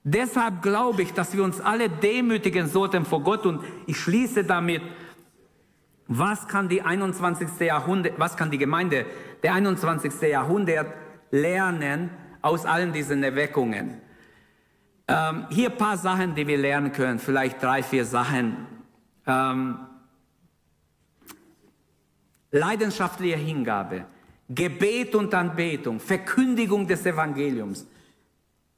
Deshalb 0.04 0.62
glaube 0.62 1.02
ich, 1.02 1.12
dass 1.14 1.36
wir 1.36 1.44
uns 1.44 1.60
alle 1.60 1.90
demütigen 1.90 2.68
sollten 2.68 3.04
vor 3.04 3.22
Gott 3.24 3.46
und 3.46 3.62
ich 3.88 3.98
schließe 3.98 4.46
damit, 4.46 4.82
was 6.08 6.48
kann 6.48 6.70
die 6.70 6.82
21. 6.82 7.60
Jahrhundert, 7.60 8.20
was 8.20 8.38
kann 8.38 8.52
die 8.52 8.58
Gemeinde 8.58 9.06
der 9.44 9.54
21. 9.54 10.22
Jahrhundert 10.22 10.94
lernen 11.32 12.10
aus 12.42 12.66
allen 12.66 12.94
diesen 12.94 13.24
Erweckungen? 13.24 14.02
Ähm, 15.08 15.46
hier 15.50 15.70
ein 15.70 15.78
paar 15.78 15.98
Sachen, 15.98 16.36
die 16.36 16.48
wir 16.48 16.58
lernen 16.58 16.92
können, 16.92 17.20
vielleicht 17.20 17.62
drei, 17.62 17.84
vier 17.84 18.06
Sachen. 18.06 18.68
Ähm, 19.26 19.80
leidenschaftliche 22.52 23.38
Hingabe, 23.38 24.06
Gebet 24.50 25.16
und 25.16 25.34
Anbetung, 25.34 26.00
Verkündigung 26.00 26.88
des 26.88 27.06
Evangeliums, 27.06 27.88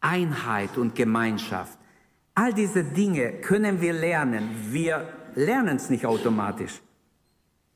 Einheit 0.01 0.77
und 0.77 0.95
Gemeinschaft, 0.95 1.79
All 2.39 2.53
diese 2.53 2.85
Dinge 2.85 3.33
können 3.41 3.81
wir 3.81 3.91
lernen. 3.91 4.49
Wir 4.69 5.09
lernen 5.35 5.75
es 5.75 5.89
nicht 5.89 6.05
automatisch. 6.05 6.79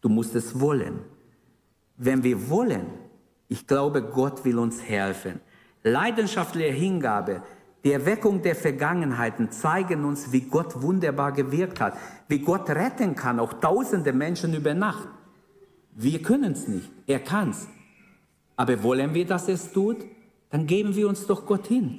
Du 0.03 0.09
musst 0.09 0.35
es 0.35 0.59
wollen. 0.59 0.99
Wenn 1.95 2.23
wir 2.23 2.49
wollen, 2.49 2.87
ich 3.47 3.65
glaube, 3.65 4.01
Gott 4.01 4.43
will 4.43 4.59
uns 4.59 4.83
helfen. 4.83 5.39
Leidenschaftliche 5.81 6.73
Hingabe, 6.73 7.41
die 7.85 7.93
Erweckung 7.93 8.41
der 8.41 8.55
Vergangenheiten 8.55 9.49
zeigen 9.51 10.03
uns, 10.03 10.33
wie 10.33 10.41
Gott 10.41 10.81
wunderbar 10.81 11.31
gewirkt 11.31 11.79
hat, 11.79 11.97
wie 12.27 12.39
Gott 12.39 12.69
retten 12.69 13.15
kann, 13.15 13.39
auch 13.39 13.53
tausende 13.53 14.11
Menschen 14.11 14.53
über 14.53 14.73
Nacht. 14.73 15.07
Wir 15.93 16.21
können 16.21 16.51
es 16.51 16.67
nicht, 16.67 16.91
er 17.07 17.19
kann 17.19 17.51
es. 17.51 17.67
Aber 18.57 18.83
wollen 18.83 19.13
wir, 19.13 19.25
dass 19.25 19.47
er 19.47 19.55
es 19.55 19.71
tut? 19.71 19.97
Dann 20.49 20.67
geben 20.67 20.95
wir 20.95 21.07
uns 21.07 21.25
doch 21.27 21.45
Gott 21.45 21.67
hin. 21.67 21.97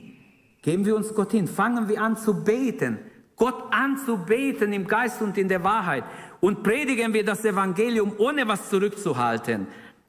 Geben 0.60 0.84
wir 0.84 0.94
uns 0.94 1.14
Gott 1.14 1.32
hin. 1.32 1.46
Fangen 1.46 1.88
wir 1.88 2.02
an 2.02 2.16
zu 2.18 2.44
beten. 2.44 2.98
Gott 3.36 3.72
anzubeten 3.72 4.72
im 4.72 4.86
Geist 4.86 5.20
und 5.20 5.36
in 5.36 5.48
der 5.48 5.64
Wahrheit. 5.64 6.04
Und 6.44 6.62
predigen 6.62 7.14
wir 7.14 7.24
das 7.24 7.42
Evangelium, 7.42 8.12
ohne 8.18 8.46
was 8.46 8.68
zurückzuhalten. 8.68 9.66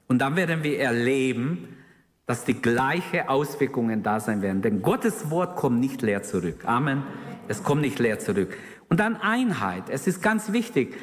Und 0.10 0.20
dann 0.20 0.36
werden 0.36 0.64
wir 0.64 0.78
erleben, 0.82 1.78
dass 2.26 2.44
die 2.44 2.62
gleichen 2.62 3.30
Auswirkungen 3.30 4.04
da 4.04 4.20
sein 4.20 4.42
werden. 4.42 4.62
Denn 4.62 4.82
Gottes 4.82 5.30
Wort 5.30 5.56
kommt 5.56 5.80
nicht 5.80 6.02
leer 6.02 6.24
zurück. 6.24 6.66
Amen. 6.66 7.04
Es 7.48 7.64
kommt 7.64 7.84
nicht 7.84 8.00
leer 8.00 8.20
zurück. 8.20 8.54
Und 8.90 9.00
dann 9.00 9.16
Einheit. 9.16 9.84
Es 9.88 10.08
ist 10.08 10.22
ganz 10.22 10.52
wichtig. 10.52 10.98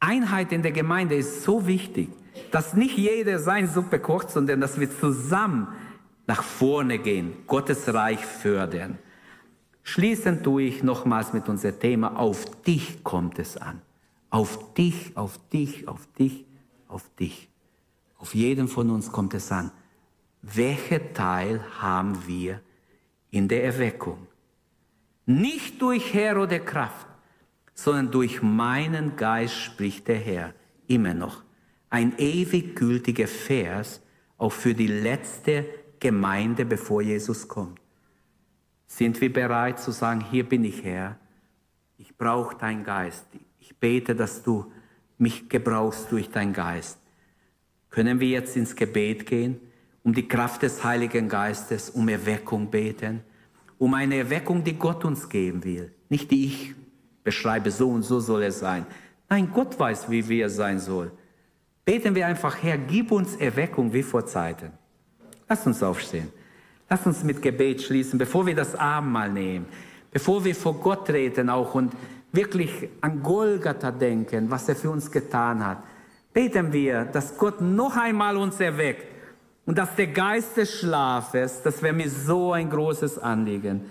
Einheit 0.00 0.50
in 0.50 0.62
der 0.62 0.72
Gemeinde 0.72 1.14
ist 1.14 1.44
so 1.44 1.68
wichtig, 1.68 2.08
dass 2.50 2.74
nicht 2.74 2.98
jeder 2.98 3.38
sein 3.38 3.68
Suppe 3.68 4.00
kocht, 4.00 4.32
sondern 4.32 4.60
dass 4.60 4.80
wir 4.80 4.90
zusammen 4.90 5.68
nach 6.26 6.42
vorne 6.42 6.98
gehen, 6.98 7.34
Gottes 7.46 7.94
Reich 7.94 8.26
fördern. 8.26 8.98
Schließend 9.82 10.44
tue 10.44 10.62
ich 10.62 10.82
nochmals 10.82 11.32
mit 11.32 11.48
unserem 11.48 11.78
Thema, 11.80 12.16
auf 12.16 12.62
dich 12.62 13.02
kommt 13.02 13.38
es 13.38 13.56
an. 13.56 13.82
Auf 14.30 14.74
dich, 14.74 15.16
auf 15.16 15.38
dich, 15.52 15.88
auf 15.88 16.06
dich, 16.18 16.46
auf 16.88 17.10
dich. 17.18 17.48
Auf 18.16 18.34
jeden 18.34 18.68
von 18.68 18.90
uns 18.90 19.10
kommt 19.10 19.34
es 19.34 19.50
an. 19.50 19.72
Welcher 20.42 21.12
Teil 21.12 21.60
haben 21.80 22.26
wir 22.26 22.60
in 23.30 23.48
der 23.48 23.64
Erweckung? 23.64 24.26
Nicht 25.26 25.82
durch 25.82 26.14
Herr 26.14 26.40
oder 26.40 26.58
Kraft, 26.60 27.06
sondern 27.74 28.10
durch 28.10 28.42
meinen 28.42 29.16
Geist 29.16 29.56
spricht 29.56 30.08
der 30.08 30.18
Herr 30.18 30.54
immer 30.86 31.14
noch. 31.14 31.42
Ein 31.90 32.14
ewig 32.18 32.76
gültiger 32.76 33.28
Vers, 33.28 34.00
auch 34.38 34.52
für 34.52 34.74
die 34.74 34.86
letzte 34.86 35.66
Gemeinde, 36.00 36.64
bevor 36.64 37.02
Jesus 37.02 37.46
kommt. 37.46 37.81
Sind 38.94 39.22
wir 39.22 39.32
bereit 39.32 39.80
zu 39.80 39.90
sagen, 39.90 40.22
hier 40.30 40.46
bin 40.46 40.64
ich 40.64 40.84
Herr, 40.84 41.16
ich 41.96 42.14
brauche 42.18 42.58
deinen 42.58 42.84
Geist. 42.84 43.24
Ich 43.58 43.74
bete, 43.78 44.14
dass 44.14 44.42
du 44.42 44.70
mich 45.16 45.48
gebrauchst 45.48 46.12
durch 46.12 46.28
deinen 46.28 46.52
Geist. 46.52 46.98
Können 47.88 48.20
wir 48.20 48.28
jetzt 48.28 48.54
ins 48.54 48.76
Gebet 48.76 49.24
gehen, 49.24 49.58
um 50.02 50.12
die 50.12 50.28
Kraft 50.28 50.60
des 50.60 50.84
Heiligen 50.84 51.30
Geistes, 51.30 51.88
um 51.88 52.06
Erweckung 52.06 52.70
beten, 52.70 53.22
um 53.78 53.94
eine 53.94 54.16
Erweckung, 54.16 54.62
die 54.62 54.74
Gott 54.74 55.06
uns 55.06 55.26
geben 55.26 55.64
will, 55.64 55.90
nicht 56.10 56.30
die 56.30 56.44
ich 56.44 56.74
beschreibe, 57.24 57.70
so 57.70 57.88
und 57.88 58.02
so 58.02 58.20
soll 58.20 58.42
es 58.42 58.58
sein. 58.58 58.84
Nein, 59.30 59.50
Gott 59.54 59.80
weiß, 59.80 60.10
wie 60.10 60.28
wir 60.28 60.50
sein 60.50 60.78
soll. 60.78 61.10
Beten 61.86 62.14
wir 62.14 62.26
einfach, 62.26 62.62
Herr, 62.62 62.76
gib 62.76 63.10
uns 63.10 63.36
Erweckung 63.36 63.90
wie 63.94 64.02
vor 64.02 64.26
Zeiten. 64.26 64.70
Lass 65.48 65.66
uns 65.66 65.82
aufstehen. 65.82 66.30
Lass 66.92 67.06
uns 67.06 67.24
mit 67.24 67.40
Gebet 67.40 67.80
schließen, 67.80 68.18
bevor 68.18 68.44
wir 68.44 68.54
das 68.54 68.74
Abendmahl 68.74 69.32
nehmen, 69.32 69.64
bevor 70.10 70.44
wir 70.44 70.54
vor 70.54 70.74
Gott 70.74 71.06
treten 71.06 71.48
auch 71.48 71.74
und 71.74 71.94
wirklich 72.32 72.90
an 73.00 73.22
Golgatha 73.22 73.90
denken, 73.90 74.50
was 74.50 74.68
er 74.68 74.76
für 74.76 74.90
uns 74.90 75.10
getan 75.10 75.64
hat 75.64 75.82
beten 76.32 76.72
wir, 76.72 77.04
dass 77.04 77.36
Gott 77.36 77.60
noch 77.60 77.96
einmal 77.96 78.36
uns 78.36 78.58
erweckt 78.60 79.06
und 79.66 79.78
dass 79.78 79.94
der 79.96 80.08
Geist 80.08 80.56
des 80.56 80.72
Schlafes, 80.72 81.62
das 81.62 81.82
wäre 81.82 81.94
mir 81.94 82.10
so 82.10 82.52
ein 82.52 82.70
großes 82.70 83.18
Anliegen, 83.18 83.82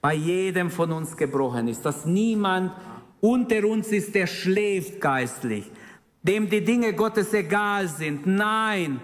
bei 0.00 0.14
jedem 0.14 0.70
von 0.70 0.92
uns 0.92 1.16
gebrochen 1.16 1.68
ist, 1.68 1.84
dass 1.84 2.04
niemand 2.04 2.72
unter 3.20 3.64
uns 3.64 3.88
ist, 3.88 4.14
der 4.14 4.26
schläft 4.26 5.00
geistlich, 5.00 5.70
dem 6.22 6.48
die 6.48 6.64
Dinge 6.64 6.92
Gottes 6.92 7.32
egal 7.32 7.88
sind. 7.88 8.26
Nein, 8.26 9.00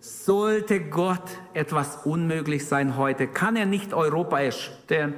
sollte 0.00 0.80
Gott 0.80 1.38
etwas 1.54 2.06
unmöglich 2.06 2.66
sein 2.66 2.96
heute, 2.96 3.26
kann 3.26 3.56
er 3.56 3.66
nicht 3.66 3.92
Europa 3.92 4.40
erschüttern, 4.40 5.14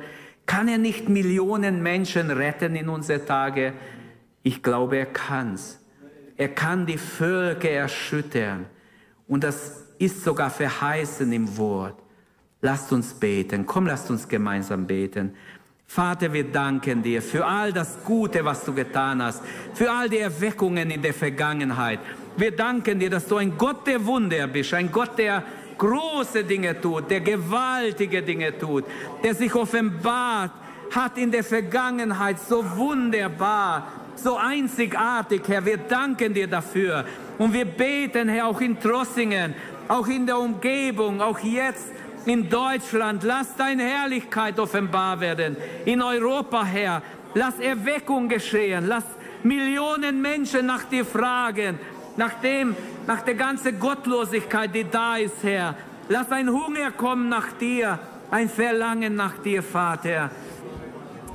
kann 0.47 0.69
er 0.69 0.79
nicht 0.79 1.09
Millionen 1.09 1.83
Menschen 1.83 2.31
retten 2.31 2.75
in 2.75 2.89
unsere 2.89 3.25
Tage? 3.25 3.75
Ich 4.43 4.63
glaube, 4.63 4.97
er 4.97 5.07
kann's. 5.07 5.79
Er 6.37 6.49
kann 6.49 6.87
die 6.87 6.99
Völker 6.99 7.71
erschüttern. 7.71 8.67
Und 9.29 9.45
das 9.45 9.85
ist 9.99 10.25
sogar 10.25 10.51
verheißen 10.51 11.31
im 11.33 11.57
Wort. 11.57 12.03
Lasst 12.63 12.93
uns 12.93 13.15
beten. 13.15 13.67
Komm, 13.67 13.87
lasst 13.87 14.11
uns 14.11 14.27
gemeinsam 14.27 14.87
beten. 14.87 15.35
Vater, 15.93 16.33
wir 16.33 16.45
danken 16.45 17.03
dir 17.03 17.21
für 17.21 17.45
all 17.45 17.73
das 17.73 18.05
Gute, 18.05 18.45
was 18.45 18.65
du 18.65 18.73
getan 18.73 19.21
hast, 19.21 19.43
für 19.75 19.91
all 19.91 20.09
die 20.09 20.19
Erweckungen 20.19 20.89
in 20.89 21.03
der 21.03 21.13
Vergangenheit. 21.13 21.99
Wir 22.37 22.53
danken 22.53 23.01
dir, 23.01 23.11
dass 23.11 23.27
du 23.27 23.39
ein 23.39 23.59
Gott 23.59 23.89
der 23.89 24.07
Wunder 24.07 24.47
bist, 24.47 24.73
ein 24.73 24.93
Gott, 24.93 25.19
der 25.19 25.43
große 25.77 26.45
Dinge 26.45 26.81
tut, 26.81 27.11
der 27.11 27.19
gewaltige 27.19 28.23
Dinge 28.23 28.57
tut, 28.57 28.85
der 29.25 29.35
sich 29.35 29.53
offenbart 29.53 30.53
hat 30.95 31.19
in 31.19 31.33
der 31.33 31.43
Vergangenheit 31.43 32.39
so 32.39 32.65
wunderbar, 32.77 33.89
so 34.15 34.37
einzigartig, 34.37 35.43
Herr. 35.49 35.67
Wir 35.67 35.79
danken 35.79 36.33
dir 36.33 36.47
dafür. 36.47 37.05
Und 37.37 37.53
wir 37.53 37.65
beten, 37.65 38.29
Herr, 38.29 38.47
auch 38.47 38.61
in 38.61 38.79
Trossingen, 38.79 39.55
auch 39.89 40.07
in 40.07 40.25
der 40.25 40.39
Umgebung, 40.39 41.21
auch 41.21 41.41
jetzt 41.41 41.91
in 42.27 42.49
Deutschland. 42.49 43.23
Lass 43.23 43.57
deine 43.57 43.85
Herrlichkeit 43.85 44.59
offenbar 44.59 45.21
werden. 45.21 45.57
In 45.85 46.03
Europa, 46.03 46.65
Herr. 46.65 47.03
Lass 47.35 47.59
Erweckung 47.59 48.29
geschehen. 48.29 48.87
Lass 48.87 49.05
Millionen 49.43 50.21
Menschen 50.21 50.67
nach 50.67 50.85
dir 50.85 51.05
fragen. 51.05 51.79
Nach 52.17 52.35
dem, 52.41 52.77
nach 53.07 53.23
der 53.23 53.35
ganzen 53.35 53.79
Gottlosigkeit, 53.79 54.75
die 54.75 54.85
da 54.91 55.17
ist, 55.17 55.43
Herr. 55.43 55.75
Lass 56.09 56.31
ein 56.33 56.49
Hunger 56.49 56.91
kommen 56.91 57.29
nach 57.29 57.53
dir. 57.53 57.99
Ein 58.31 58.49
Verlangen 58.49 59.15
nach 59.17 59.39
dir, 59.39 59.63
Vater. 59.63 60.31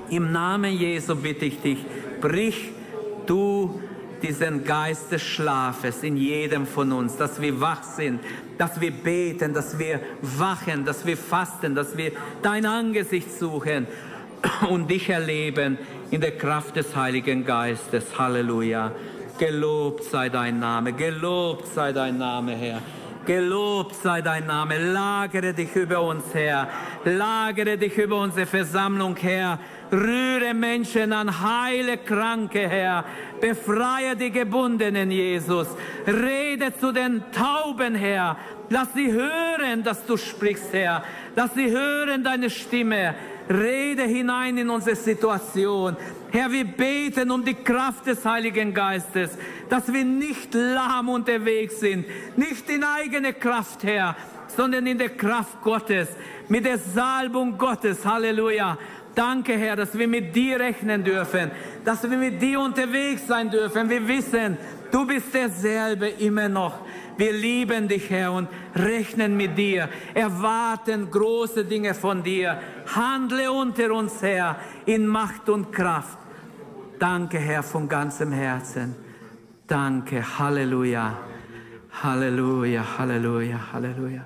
Im 0.09 0.31
Namen 0.31 0.71
Jesu 0.73 1.15
bitte 1.15 1.45
ich 1.45 1.59
dich, 1.61 1.83
brich 2.21 2.71
du 3.25 3.81
diesen 4.21 4.63
Geist 4.63 5.11
des 5.11 5.21
Schlafes 5.21 6.03
in 6.03 6.15
jedem 6.17 6.65
von 6.65 6.91
uns, 6.91 7.17
dass 7.17 7.41
wir 7.41 7.59
wach 7.59 7.83
sind, 7.83 8.21
dass 8.57 8.79
wir 8.79 8.91
beten, 8.91 9.53
dass 9.53 9.77
wir 9.77 9.99
wachen, 10.21 10.85
dass 10.85 11.05
wir 11.05 11.17
fasten, 11.17 11.75
dass 11.75 11.97
wir 11.97 12.11
dein 12.41 12.65
Angesicht 12.65 13.31
suchen 13.37 13.87
und 14.69 14.89
dich 14.89 15.09
erleben 15.09 15.77
in 16.11 16.21
der 16.21 16.37
Kraft 16.37 16.75
des 16.75 16.95
Heiligen 16.95 17.45
Geistes. 17.45 18.17
Halleluja. 18.17 18.91
Gelobt 19.37 20.03
sei 20.05 20.29
dein 20.29 20.59
Name, 20.59 20.93
gelobt 20.93 21.67
sei 21.73 21.91
dein 21.91 22.17
Name, 22.17 22.53
Herr. 22.53 22.81
Gelobt 23.25 23.95
sei 23.95 24.21
dein 24.21 24.45
Name. 24.45 24.77
Lagere 24.77 25.53
dich 25.53 25.75
über 25.75 26.01
uns, 26.01 26.23
Herr. 26.33 26.69
Lagere 27.03 27.77
dich 27.77 27.97
über 27.97 28.21
unsere 28.21 28.45
Versammlung, 28.45 29.15
Herr. 29.17 29.59
Rühre 29.91 30.53
Menschen 30.53 31.13
an, 31.13 31.41
heile 31.41 31.97
Kranke, 31.97 32.67
Herr. 32.67 33.05
Befreie 33.39 34.15
die 34.15 34.31
Gebundenen, 34.31 35.11
Jesus. 35.11 35.67
Rede 36.07 36.73
zu 36.79 36.91
den 36.91 37.23
Tauben, 37.31 37.95
Herr. 37.95 38.37
Lass 38.69 38.93
sie 38.93 39.11
hören, 39.11 39.83
dass 39.83 40.05
du 40.05 40.17
sprichst, 40.17 40.73
Herr. 40.73 41.03
Lass 41.35 41.53
sie 41.53 41.69
hören 41.69 42.23
deine 42.23 42.49
Stimme. 42.49 43.15
Rede 43.49 44.03
hinein 44.03 44.57
in 44.57 44.69
unsere 44.69 44.95
Situation. 44.95 45.95
Herr, 46.31 46.51
wir 46.51 46.65
beten 46.65 47.29
um 47.29 47.45
die 47.45 47.53
Kraft 47.53 48.07
des 48.07 48.25
Heiligen 48.25 48.73
Geistes, 48.73 49.37
dass 49.69 49.91
wir 49.93 50.03
nicht 50.03 50.53
lahm 50.53 51.09
unterwegs 51.09 51.79
sind, 51.79 52.05
nicht 52.35 52.69
in 52.69 52.83
eigene 52.83 53.33
Kraft, 53.33 53.83
Herr, 53.83 54.15
sondern 54.47 54.87
in 54.87 54.97
der 54.97 55.09
Kraft 55.09 55.61
Gottes, 55.61 56.09
mit 56.49 56.65
der 56.65 56.77
Salbung 56.79 57.57
Gottes. 57.57 58.05
Halleluja. 58.05 58.77
Danke, 59.15 59.53
Herr, 59.53 59.77
dass 59.77 59.97
wir 59.97 60.09
mit 60.09 60.35
dir 60.35 60.59
rechnen 60.59 61.03
dürfen, 61.03 61.49
dass 61.85 62.03
wir 62.03 62.17
mit 62.17 62.41
dir 62.41 62.59
unterwegs 62.59 63.25
sein 63.25 63.49
dürfen. 63.49 63.89
Wir 63.89 64.05
wissen, 64.05 64.57
du 64.91 65.07
bist 65.07 65.33
derselbe 65.33 66.09
immer 66.09 66.49
noch. 66.49 66.81
Wir 67.17 67.31
lieben 67.31 67.87
dich, 67.87 68.09
Herr, 68.09 68.33
und 68.33 68.49
rechnen 68.75 69.37
mit 69.37 69.57
dir, 69.57 69.87
erwarten 70.13 71.09
große 71.09 71.63
Dinge 71.63 71.93
von 71.93 72.23
dir. 72.23 72.59
Handle 72.93 73.51
unter 73.53 73.91
uns, 73.93 74.21
Herr, 74.21 74.57
in 74.85 75.07
Macht 75.07 75.47
und 75.47 75.71
Kraft. 75.71 76.17
Danke, 76.99 77.39
Herr, 77.39 77.63
von 77.63 77.87
ganzem 77.87 78.33
Herzen. 78.33 78.95
Danke, 79.65 80.23
Halleluja, 80.37 81.17
Halleluja, 82.03 82.83
Halleluja, 82.97 83.59
Halleluja. 83.71 84.25